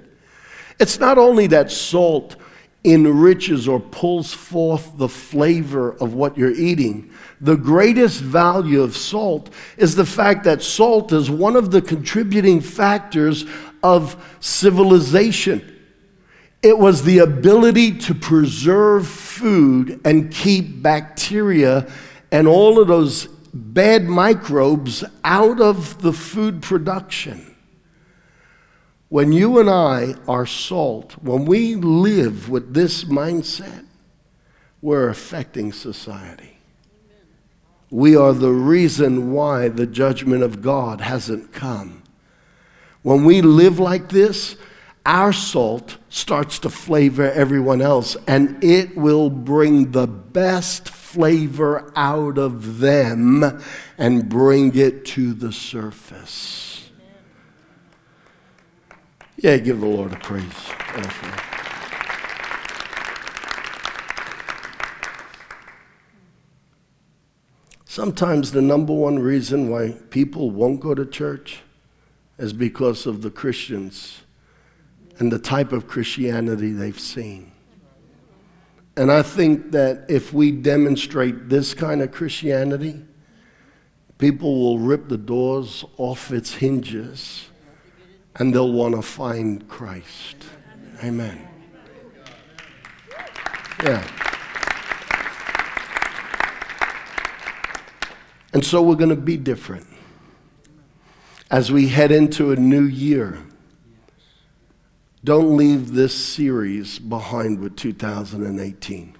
It's 0.79 0.99
not 0.99 1.17
only 1.17 1.47
that 1.47 1.69
salt 1.69 2.37
enriches 2.85 3.67
or 3.67 3.79
pulls 3.79 4.33
forth 4.33 4.97
the 4.97 5.09
flavor 5.09 5.93
of 5.93 6.13
what 6.13 6.37
you're 6.37 6.51
eating. 6.51 7.11
The 7.41 7.57
greatest 7.57 8.21
value 8.21 8.81
of 8.81 8.95
salt 8.95 9.49
is 9.77 9.95
the 9.95 10.05
fact 10.05 10.43
that 10.45 10.61
salt 10.61 11.11
is 11.11 11.29
one 11.29 11.55
of 11.55 11.71
the 11.71 11.81
contributing 11.81 12.61
factors 12.61 13.45
of 13.83 14.37
civilization. 14.39 15.71
It 16.63 16.77
was 16.77 17.03
the 17.03 17.19
ability 17.19 17.97
to 17.99 18.15
preserve 18.15 19.07
food 19.07 20.01
and 20.05 20.31
keep 20.31 20.81
bacteria 20.81 21.91
and 22.31 22.47
all 22.47 22.79
of 22.79 22.87
those 22.87 23.27
bad 23.53 24.05
microbes 24.05 25.03
out 25.23 25.61
of 25.61 26.01
the 26.01 26.13
food 26.13 26.61
production. 26.61 27.55
When 29.09 29.31
you 29.31 29.59
and 29.59 29.69
I 29.69 30.15
are 30.27 30.45
salt, 30.45 31.13
when 31.21 31.45
we 31.45 31.75
live 31.75 32.49
with 32.49 32.73
this 32.73 33.03
mindset, 33.03 33.85
we're 34.81 35.09
affecting 35.09 35.71
society. 35.71 36.54
We 37.95 38.17
are 38.17 38.33
the 38.33 38.51
reason 38.51 39.31
why 39.31 39.69
the 39.69 39.87
judgment 39.87 40.43
of 40.43 40.61
God 40.61 40.99
hasn't 40.99 41.53
come. 41.53 42.03
When 43.03 43.23
we 43.23 43.41
live 43.41 43.79
like 43.79 44.09
this, 44.09 44.57
our 45.05 45.31
salt 45.31 45.95
starts 46.09 46.59
to 46.59 46.69
flavor 46.69 47.31
everyone 47.31 47.81
else, 47.81 48.17
and 48.27 48.61
it 48.61 48.97
will 48.97 49.29
bring 49.29 49.91
the 49.91 50.07
best 50.07 50.89
flavor 50.89 51.89
out 51.95 52.37
of 52.37 52.79
them 52.79 53.63
and 53.97 54.27
bring 54.27 54.75
it 54.75 55.05
to 55.05 55.33
the 55.33 55.53
surface. 55.53 56.91
Yeah, 59.37 59.55
give 59.55 59.79
the 59.79 59.87
Lord 59.87 60.11
a 60.11 60.17
praise. 60.17 60.51
Sometimes 67.95 68.51
the 68.51 68.61
number 68.61 68.91
one 68.91 69.19
reason 69.19 69.69
why 69.69 69.91
people 70.09 70.51
won't 70.51 70.81
go 70.81 70.93
to 70.93 71.05
church 71.05 71.61
is 72.37 72.51
because 72.51 73.05
of 73.05 73.21
the 73.21 73.31
Christians 73.31 74.19
and 75.17 75.31
the 75.31 75.39
type 75.39 75.71
of 75.71 75.87
Christianity 75.87 76.73
they've 76.73 76.99
seen. 76.99 77.53
And 78.97 79.09
I 79.09 79.21
think 79.21 79.71
that 79.71 80.07
if 80.09 80.33
we 80.33 80.51
demonstrate 80.51 81.47
this 81.47 81.73
kind 81.73 82.01
of 82.01 82.11
Christianity, 82.11 83.01
people 84.17 84.59
will 84.59 84.79
rip 84.79 85.07
the 85.07 85.17
doors 85.17 85.85
off 85.95 86.33
its 86.33 86.53
hinges 86.53 87.47
and 88.35 88.53
they'll 88.53 88.73
want 88.73 88.95
to 88.95 89.01
find 89.01 89.65
Christ. 89.69 90.35
Amen. 91.01 91.47
Yeah. 93.81 94.24
And 98.55 98.65
so 98.65 98.81
we're 98.81 98.95
going 98.95 99.09
to 99.09 99.15
be 99.15 99.37
different 99.37 99.85
as 101.51 101.71
we 101.71 101.89
head 101.89 102.11
into 102.11 102.51
a 102.51 102.55
new 102.55 102.85
year. 102.85 103.37
Don't 105.23 105.55
leave 105.55 105.93
this 105.93 106.15
series 106.15 106.97
behind 106.97 107.59
with 107.59 107.75
2018. 107.75 109.15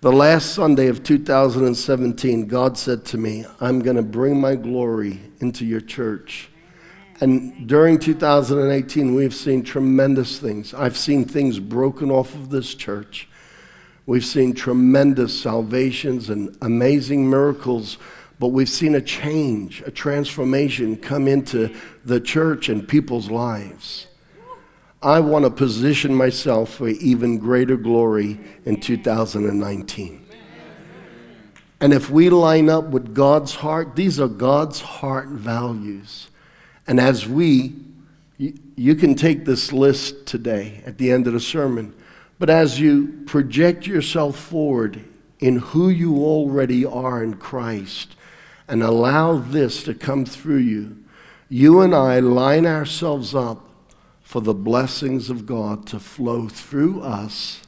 The 0.00 0.12
last 0.12 0.54
Sunday 0.54 0.86
of 0.86 1.02
2017, 1.02 2.46
God 2.46 2.78
said 2.78 3.04
to 3.06 3.18
me, 3.18 3.44
I'm 3.60 3.80
going 3.80 3.96
to 3.96 4.02
bring 4.02 4.40
my 4.40 4.54
glory 4.54 5.20
into 5.40 5.66
your 5.66 5.82
church 5.82 6.48
and 7.20 7.66
during 7.66 7.98
2018, 7.98 9.14
we've 9.14 9.34
seen 9.34 9.62
tremendous 9.62 10.38
things. 10.38 10.74
I've 10.74 10.98
seen 10.98 11.24
things 11.24 11.58
broken 11.58 12.10
off 12.10 12.34
of 12.34 12.50
this 12.50 12.74
church. 12.74 13.26
We've 14.04 14.24
seen 14.24 14.54
tremendous 14.54 15.38
salvations 15.40 16.28
and 16.28 16.56
amazing 16.60 17.28
miracles, 17.28 17.96
but 18.38 18.48
we've 18.48 18.68
seen 18.68 18.94
a 18.94 19.00
change, 19.00 19.82
a 19.86 19.90
transformation 19.90 20.96
come 20.96 21.26
into 21.26 21.74
the 22.04 22.20
church 22.20 22.68
and 22.68 22.86
people's 22.86 23.30
lives. 23.30 24.06
I 25.02 25.20
want 25.20 25.44
to 25.44 25.50
position 25.50 26.14
myself 26.14 26.74
for 26.74 26.88
even 26.88 27.38
greater 27.38 27.76
glory 27.76 28.40
in 28.64 28.80
2019. 28.80 30.26
And 31.80 31.92
if 31.92 32.10
we 32.10 32.30
line 32.30 32.68
up 32.68 32.86
with 32.86 33.14
God's 33.14 33.54
heart, 33.54 33.96
these 33.96 34.18
are 34.18 34.28
God's 34.28 34.80
heart 34.80 35.28
values. 35.28 36.28
And 36.86 36.98
as 36.98 37.28
we, 37.28 37.74
you 38.38 38.94
can 38.94 39.14
take 39.14 39.44
this 39.44 39.72
list 39.72 40.26
today 40.26 40.82
at 40.86 40.98
the 40.98 41.10
end 41.10 41.26
of 41.26 41.34
the 41.34 41.40
sermon, 41.40 41.94
but 42.38 42.48
as 42.48 42.80
you 42.80 43.22
project 43.26 43.86
yourself 43.86 44.38
forward 44.38 45.04
in 45.38 45.56
who 45.56 45.90
you 45.90 46.16
already 46.16 46.84
are 46.84 47.22
in 47.22 47.34
Christ 47.34 48.15
and 48.68 48.82
allow 48.82 49.38
this 49.38 49.82
to 49.84 49.94
come 49.94 50.24
through 50.24 50.58
you, 50.58 50.96
you 51.48 51.80
and 51.80 51.94
I 51.94 52.18
line 52.18 52.66
ourselves 52.66 53.34
up 53.34 53.68
for 54.20 54.40
the 54.40 54.54
blessings 54.54 55.30
of 55.30 55.46
God 55.46 55.86
to 55.88 56.00
flow 56.00 56.48
through 56.48 57.00
us 57.00 57.62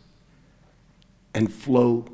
and 1.32 1.52
flow 1.52 2.06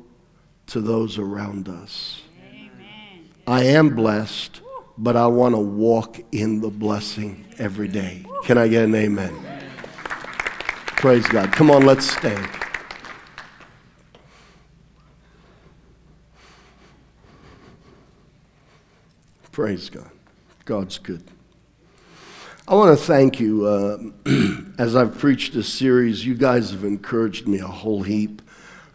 to 0.67 0.81
those 0.81 1.17
around 1.17 1.67
us. 1.67 2.21
Amen. 2.51 3.29
I 3.47 3.63
am 3.63 3.95
blessed 3.95 4.61
but 4.97 5.15
I 5.15 5.27
want 5.27 5.55
to 5.55 5.59
walk 5.59 6.19
in 6.31 6.61
the 6.61 6.69
blessing 6.69 7.45
every 7.57 7.87
day. 7.87 8.25
Can 8.43 8.57
I 8.57 8.67
get 8.67 8.85
an 8.85 8.95
amen? 8.95 9.35
Praise 10.97 11.25
God. 11.27 11.51
Come 11.51 11.69
on, 11.69 11.85
let's 11.85 12.09
stand. 12.09 12.47
Praise 19.55 19.89
God. 19.89 20.11
God's 20.65 20.97
good. 20.97 21.23
I 22.67 22.75
want 22.75 22.99
to 22.99 23.01
thank 23.01 23.39
you. 23.39 23.65
Uh, 23.65 23.97
as 24.77 24.97
I've 24.97 25.17
preached 25.17 25.53
this 25.53 25.71
series, 25.71 26.25
you 26.25 26.35
guys 26.35 26.71
have 26.71 26.83
encouraged 26.83 27.47
me 27.47 27.59
a 27.59 27.67
whole 27.67 28.03
heap. 28.03 28.41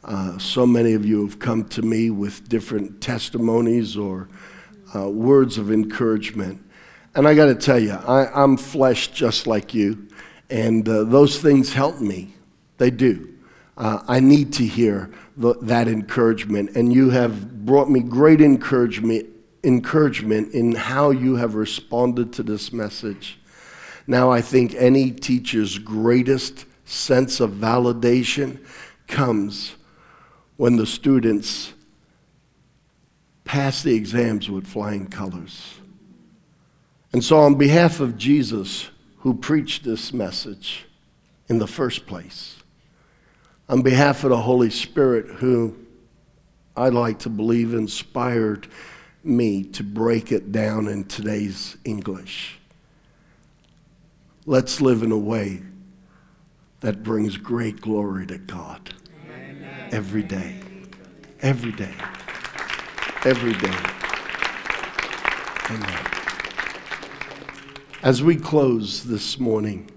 Uh, 0.04 0.36
so 0.36 0.66
many 0.66 0.92
of 0.92 1.06
you 1.06 1.24
have 1.24 1.38
come 1.38 1.66
to 1.70 1.80
me 1.80 2.10
with 2.10 2.46
different 2.50 3.00
testimonies 3.00 3.96
or 3.96 4.28
uh, 4.94 5.08
words 5.08 5.56
of 5.56 5.72
encouragement. 5.72 6.62
And 7.14 7.26
I 7.26 7.32
got 7.34 7.46
to 7.46 7.54
tell 7.54 7.78
you, 7.78 7.92
I, 7.92 8.44
am 8.44 8.58
flesh 8.58 9.08
just 9.08 9.46
like 9.46 9.72
you, 9.72 10.08
and 10.50 10.86
uh, 10.86 11.04
those 11.04 11.40
things 11.40 11.72
help 11.72 12.02
me. 12.02 12.34
They 12.76 12.90
do. 12.90 13.32
Uh, 13.78 14.02
I 14.06 14.20
need 14.20 14.52
to 14.52 14.66
hear 14.66 15.10
the, 15.38 15.54
that 15.62 15.88
encouragement, 15.88 16.76
and 16.76 16.92
you 16.92 17.08
have 17.08 17.64
brought 17.64 17.88
me 17.88 18.00
great 18.00 18.42
encouragement, 18.42 19.29
encouragement 19.62 20.54
in 20.54 20.72
how 20.72 21.10
you 21.10 21.36
have 21.36 21.54
responded 21.54 22.32
to 22.34 22.42
this 22.42 22.72
message. 22.72 23.38
Now, 24.06 24.30
I 24.30 24.40
think 24.40 24.74
any 24.74 25.10
teacher's 25.10 25.78
greatest 25.78 26.64
sense 26.84 27.40
of 27.40 27.52
validation 27.52 28.58
comes 29.06 29.76
when 30.56 30.76
the 30.76 30.86
students 30.86 31.72
pass 33.44 33.82
the 33.82 33.94
exams 33.94 34.48
with 34.50 34.66
flying 34.66 35.06
colors. 35.06 35.74
And 37.12 37.22
so, 37.22 37.38
on 37.38 37.56
behalf 37.56 38.00
of 38.00 38.16
Jesus, 38.16 38.90
who 39.18 39.34
preached 39.34 39.84
this 39.84 40.12
message 40.12 40.86
in 41.48 41.58
the 41.58 41.66
first 41.66 42.06
place, 42.06 42.56
on 43.68 43.82
behalf 43.82 44.24
of 44.24 44.30
the 44.30 44.36
Holy 44.36 44.70
Spirit, 44.70 45.26
who 45.26 45.76
I 46.76 46.88
like 46.88 47.18
to 47.20 47.28
believe 47.28 47.74
inspired 47.74 48.68
me 49.22 49.64
to 49.64 49.82
break 49.82 50.32
it 50.32 50.50
down 50.50 50.88
in 50.88 51.04
today's 51.04 51.76
English. 51.84 52.58
Let's 54.46 54.80
live 54.80 55.02
in 55.02 55.12
a 55.12 55.18
way 55.18 55.62
that 56.80 57.02
brings 57.02 57.36
great 57.36 57.80
glory 57.80 58.26
to 58.26 58.38
God 58.38 58.94
Amen. 59.28 59.88
every 59.92 60.22
day. 60.22 60.60
Every 61.40 61.72
day. 61.72 61.94
Every 63.24 63.52
day. 63.52 63.76
Amen. 65.70 66.06
As 68.02 68.22
we 68.22 68.34
close 68.34 69.04
this 69.04 69.38
morning, 69.38 69.90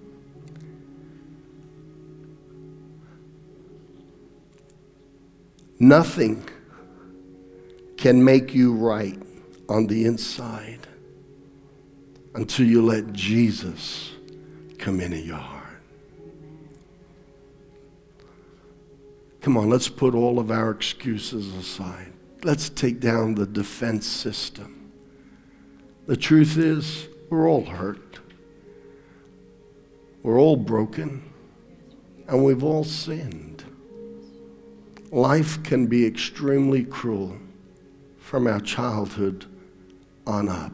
nothing 5.80 6.48
can 8.04 8.22
make 8.22 8.54
you 8.54 8.74
right 8.74 9.18
on 9.70 9.88
the 9.88 10.04
inside 10.04 10.86
until 12.36 12.66
you 12.66 12.86
let 12.86 13.14
Jesus 13.14 14.12
come 14.78 15.00
into 15.00 15.20
your 15.20 15.38
heart. 15.38 15.80
Come 19.40 19.56
on, 19.56 19.70
let's 19.70 19.88
put 19.88 20.16
all 20.16 20.38
of 20.38 20.52
our 20.52 20.70
excuses 20.70 21.56
aside. 21.56 22.12
Let's 22.44 22.68
take 22.68 23.00
down 23.00 23.36
the 23.36 23.46
defense 23.46 24.06
system. 24.06 24.92
The 26.06 26.18
truth 26.18 26.58
is, 26.58 27.08
we're 27.30 27.50
all 27.50 27.64
hurt. 27.64 28.20
We're 30.24 30.42
all 30.42 30.58
broken. 30.58 31.24
And 32.28 32.44
we've 32.44 32.66
all 32.66 32.84
sinned. 32.84 33.64
Life 35.10 35.64
can 35.64 35.88
be 35.88 36.06
extremely 36.06 36.84
cruel 36.84 37.38
from 38.34 38.48
our 38.48 38.62
childhood 38.62 39.46
on 40.26 40.50
up. 40.50 40.72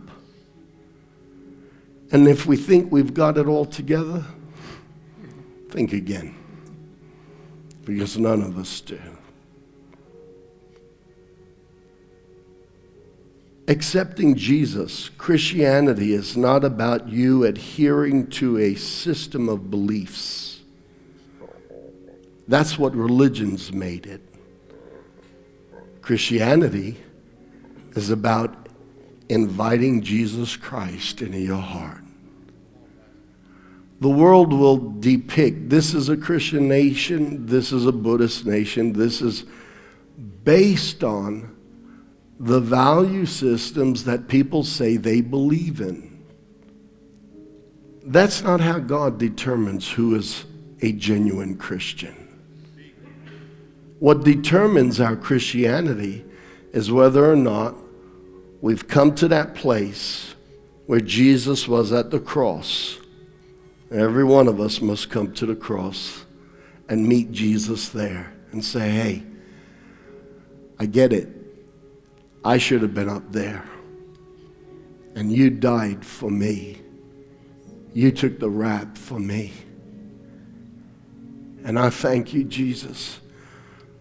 And 2.10 2.26
if 2.26 2.46
we 2.46 2.56
think 2.56 2.90
we've 2.90 3.14
got 3.14 3.38
it 3.38 3.48
all 3.48 3.66
together, 3.66 4.24
think 5.70 5.92
again. 5.92 6.38
Because 7.84 8.18
none 8.18 8.44
of 8.44 8.58
us 8.58 8.80
do. 8.80 8.98
Accepting 13.68 14.36
Jesus, 14.36 15.10
Christianity 15.18 16.14
is 16.14 16.38
not 16.38 16.64
about 16.64 17.10
you 17.10 17.44
adhering 17.44 18.28
to 18.28 18.58
a 18.58 18.76
system 18.76 19.50
of 19.50 19.70
beliefs. 19.70 20.62
That's 22.48 22.80
what 22.80 22.96
religions 22.96 23.74
made 23.74 24.06
it. 24.06 24.22
Christianity 26.02 26.96
is 27.96 28.10
about 28.10 28.70
inviting 29.30 30.02
Jesus 30.02 30.56
Christ 30.56 31.22
into 31.22 31.40
your 31.40 31.58
heart. 31.58 32.04
The 34.00 34.10
world 34.10 34.54
will 34.54 34.78
depict 35.00 35.70
this 35.70 35.94
is 35.94 36.10
a 36.10 36.16
Christian 36.16 36.68
nation, 36.68 37.46
this 37.46 37.72
is 37.72 37.86
a 37.86 37.92
Buddhist 37.92 38.46
nation, 38.46 38.94
this 38.94 39.22
is 39.22 39.44
based 40.44 41.04
on 41.04 41.56
the 42.40 42.62
value 42.62 43.26
systems 43.26 44.06
that 44.06 44.30
people 44.30 44.64
say 44.64 44.96
they 44.96 45.20
believe 45.20 45.82
in. 45.82 46.24
That's 48.06 48.42
not 48.42 48.62
how 48.62 48.80
God 48.80 49.20
determines 49.20 49.92
who 49.92 50.16
is 50.16 50.46
a 50.82 50.94
genuine 50.94 51.58
Christian. 51.58 52.16
What 54.00 54.24
determines 54.24 55.02
our 55.02 55.18
Christianity 55.18 56.24
is 56.74 56.92
whether 56.92 57.32
or 57.32 57.36
not 57.36 57.76
we've 58.62 58.88
come 58.88 59.16
to 59.16 59.28
that 59.28 59.56
place 59.56 60.36
where 60.86 61.00
Jesus 61.00 61.68
was 61.68 61.92
at 61.92 62.12
the 62.12 62.20
cross. 62.20 63.00
Every 63.92 64.24
one 64.24 64.48
of 64.48 64.60
us 64.60 64.82
must 64.82 65.10
come 65.10 65.34
to 65.34 65.46
the 65.46 65.56
cross 65.56 66.26
and 66.88 67.08
meet 67.08 67.32
Jesus 67.32 67.90
there 67.90 68.34
and 68.52 68.64
say, 68.64 68.90
hey, 68.90 69.24
I 70.80 70.86
get 70.86 71.14
it. 71.14 71.30
I 72.44 72.58
should 72.58 72.82
have 72.82 72.94
been 72.94 73.10
up 73.10 73.32
there. 73.32 73.64
And 75.16 75.32
you 75.32 75.50
died 75.50 76.06
for 76.06 76.30
me. 76.30 76.82
You 77.94 78.12
took 78.12 78.40
the 78.40 78.50
rap 78.50 78.98
for 78.98 79.20
me. 79.20 79.52
And 81.64 81.78
I 81.78 81.90
thank 81.90 82.34
you, 82.34 82.44
Jesus 82.44 83.20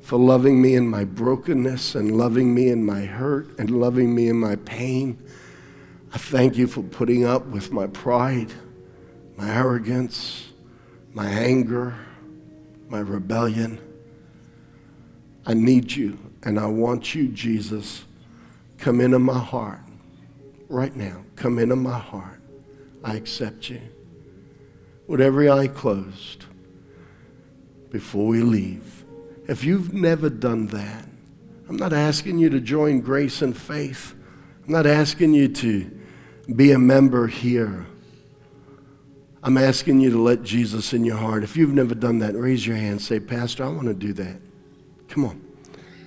for 0.08 0.18
loving 0.18 0.62
me 0.62 0.74
in 0.74 0.88
my 0.88 1.04
brokenness 1.04 1.94
and 1.94 2.16
loving 2.16 2.54
me 2.54 2.70
in 2.70 2.82
my 2.82 3.02
hurt 3.02 3.46
and 3.58 3.68
loving 3.68 4.14
me 4.14 4.30
in 4.30 4.36
my 4.36 4.56
pain. 4.56 5.22
I 6.14 6.16
thank 6.16 6.56
you 6.56 6.66
for 6.66 6.82
putting 6.82 7.26
up 7.26 7.44
with 7.48 7.72
my 7.72 7.88
pride, 7.88 8.50
my 9.36 9.54
arrogance, 9.54 10.48
my 11.12 11.26
anger, 11.26 11.94
my 12.88 13.00
rebellion. 13.00 13.78
I 15.44 15.52
need 15.52 15.92
you 15.92 16.18
and 16.42 16.58
I 16.58 16.64
want 16.68 17.14
you, 17.14 17.28
Jesus. 17.28 18.06
Come 18.78 19.02
into 19.02 19.18
my 19.18 19.38
heart 19.38 19.80
right 20.70 20.96
now. 20.96 21.22
Come 21.36 21.58
into 21.58 21.76
my 21.76 21.98
heart. 21.98 22.40
I 23.04 23.14
accept 23.16 23.68
you. 23.68 23.82
With 25.06 25.20
every 25.20 25.50
eye 25.50 25.68
closed, 25.68 26.46
before 27.90 28.26
we 28.26 28.40
leave, 28.40 28.97
if 29.48 29.64
you've 29.64 29.92
never 29.92 30.28
done 30.30 30.68
that, 30.68 31.08
I'm 31.68 31.76
not 31.76 31.92
asking 31.92 32.38
you 32.38 32.50
to 32.50 32.60
join 32.60 33.00
grace 33.00 33.42
and 33.42 33.56
faith. 33.56 34.14
I'm 34.64 34.72
not 34.72 34.86
asking 34.86 35.34
you 35.34 35.48
to 35.48 35.90
be 36.54 36.72
a 36.72 36.78
member 36.78 37.26
here. 37.26 37.86
I'm 39.42 39.56
asking 39.56 40.00
you 40.00 40.10
to 40.10 40.18
let 40.18 40.42
Jesus 40.42 40.92
in 40.92 41.04
your 41.04 41.16
heart. 41.16 41.42
If 41.44 41.56
you've 41.56 41.72
never 41.72 41.94
done 41.94 42.18
that, 42.20 42.34
raise 42.34 42.66
your 42.66 42.76
hand. 42.76 43.00
Say, 43.00 43.20
Pastor, 43.20 43.64
I 43.64 43.68
want 43.68 43.88
to 43.88 43.94
do 43.94 44.12
that. 44.14 44.40
Come 45.08 45.24
on. 45.24 45.44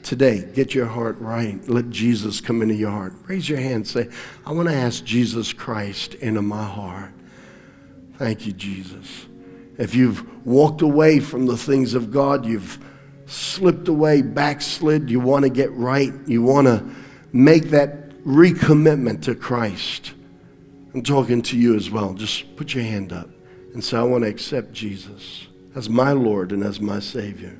Today, 0.03 0.49
get 0.53 0.73
your 0.73 0.87
heart 0.87 1.17
right. 1.19 1.67
Let 1.69 1.89
Jesus 1.89 2.41
come 2.41 2.61
into 2.61 2.73
your 2.73 2.89
heart. 2.89 3.13
Raise 3.27 3.47
your 3.47 3.59
hand. 3.59 3.87
Say, 3.87 4.09
I 4.45 4.51
want 4.51 4.67
to 4.67 4.75
ask 4.75 5.03
Jesus 5.03 5.53
Christ 5.53 6.15
into 6.15 6.41
my 6.41 6.63
heart. 6.63 7.13
Thank 8.17 8.45
you, 8.45 8.53
Jesus. 8.53 9.25
If 9.77 9.95
you've 9.95 10.45
walked 10.45 10.81
away 10.81 11.19
from 11.19 11.45
the 11.45 11.57
things 11.57 11.93
of 11.93 12.11
God, 12.11 12.45
you've 12.45 12.79
slipped 13.31 13.87
away, 13.87 14.21
backslid, 14.21 15.09
you 15.09 15.19
want 15.19 15.43
to 15.43 15.49
get 15.49 15.71
right, 15.71 16.13
you 16.25 16.41
want 16.43 16.67
to 16.67 16.85
make 17.31 17.69
that 17.69 18.09
recommitment 18.23 19.23
to 19.23 19.35
Christ. 19.35 20.13
I'm 20.93 21.01
talking 21.01 21.41
to 21.43 21.57
you 21.57 21.75
as 21.75 21.89
well. 21.89 22.13
Just 22.13 22.55
put 22.57 22.75
your 22.75 22.83
hand 22.83 23.13
up 23.13 23.29
and 23.73 23.83
say, 23.83 23.97
I 23.97 24.03
want 24.03 24.25
to 24.25 24.29
accept 24.29 24.73
Jesus 24.73 25.47
as 25.73 25.89
my 25.89 26.11
Lord 26.11 26.51
and 26.51 26.63
as 26.63 26.81
my 26.81 26.99
Savior. 26.99 27.57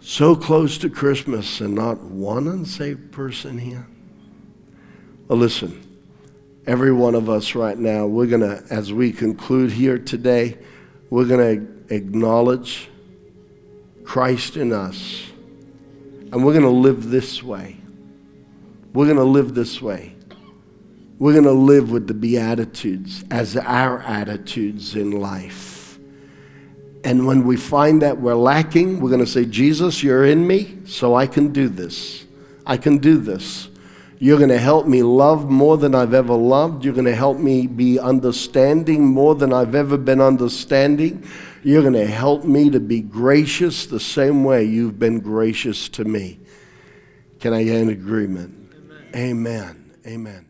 So 0.00 0.34
close 0.34 0.76
to 0.78 0.90
Christmas 0.90 1.60
and 1.60 1.74
not 1.74 2.00
one 2.00 2.48
unsaved 2.48 3.12
person 3.12 3.58
here. 3.58 3.86
Well, 5.28 5.38
listen, 5.38 5.80
every 6.66 6.92
one 6.92 7.14
of 7.14 7.30
us 7.30 7.54
right 7.54 7.78
now, 7.78 8.06
we're 8.06 8.26
going 8.26 8.40
to, 8.40 8.64
as 8.70 8.92
we 8.92 9.12
conclude 9.12 9.70
here 9.70 9.98
today, 9.98 10.58
we're 11.10 11.26
going 11.26 11.66
to 11.66 11.94
acknowledge 11.94 12.88
Christ 14.04 14.56
in 14.56 14.72
us. 14.72 15.26
And 16.32 16.44
we're 16.44 16.52
going 16.52 16.62
to 16.62 16.70
live 16.70 17.10
this 17.10 17.42
way. 17.42 17.76
We're 18.92 19.06
going 19.06 19.16
to 19.16 19.24
live 19.24 19.54
this 19.54 19.82
way. 19.82 20.14
We're 21.18 21.32
going 21.32 21.44
to 21.44 21.52
live 21.52 21.90
with 21.90 22.06
the 22.06 22.14
Beatitudes 22.14 23.24
as 23.30 23.56
our 23.56 24.00
attitudes 24.00 24.94
in 24.94 25.10
life. 25.10 25.98
And 27.02 27.26
when 27.26 27.44
we 27.44 27.56
find 27.56 28.02
that 28.02 28.20
we're 28.20 28.34
lacking, 28.34 29.00
we're 29.00 29.10
going 29.10 29.24
to 29.24 29.26
say, 29.26 29.44
Jesus, 29.44 30.02
you're 30.02 30.24
in 30.24 30.46
me, 30.46 30.78
so 30.84 31.14
I 31.14 31.26
can 31.26 31.52
do 31.52 31.68
this. 31.68 32.26
I 32.66 32.76
can 32.76 32.98
do 32.98 33.18
this. 33.18 33.69
You're 34.22 34.36
going 34.36 34.50
to 34.50 34.58
help 34.58 34.86
me 34.86 35.02
love 35.02 35.48
more 35.50 35.78
than 35.78 35.94
I've 35.94 36.12
ever 36.12 36.34
loved. 36.34 36.84
You're 36.84 36.92
going 36.92 37.06
to 37.06 37.16
help 37.16 37.38
me 37.38 37.66
be 37.66 37.98
understanding 37.98 39.06
more 39.06 39.34
than 39.34 39.50
I've 39.50 39.74
ever 39.74 39.96
been 39.96 40.20
understanding. 40.20 41.26
You're 41.64 41.80
going 41.80 41.94
to 41.94 42.06
help 42.06 42.44
me 42.44 42.68
to 42.68 42.80
be 42.80 43.00
gracious 43.00 43.86
the 43.86 43.98
same 43.98 44.44
way 44.44 44.64
you've 44.64 44.98
been 44.98 45.20
gracious 45.20 45.88
to 45.90 46.04
me. 46.04 46.38
Can 47.40 47.54
I 47.54 47.64
get 47.64 47.80
an 47.80 47.88
agreement? 47.88 48.74
Amen. 49.16 49.16
Amen. 49.16 49.94
Amen. 50.06 50.49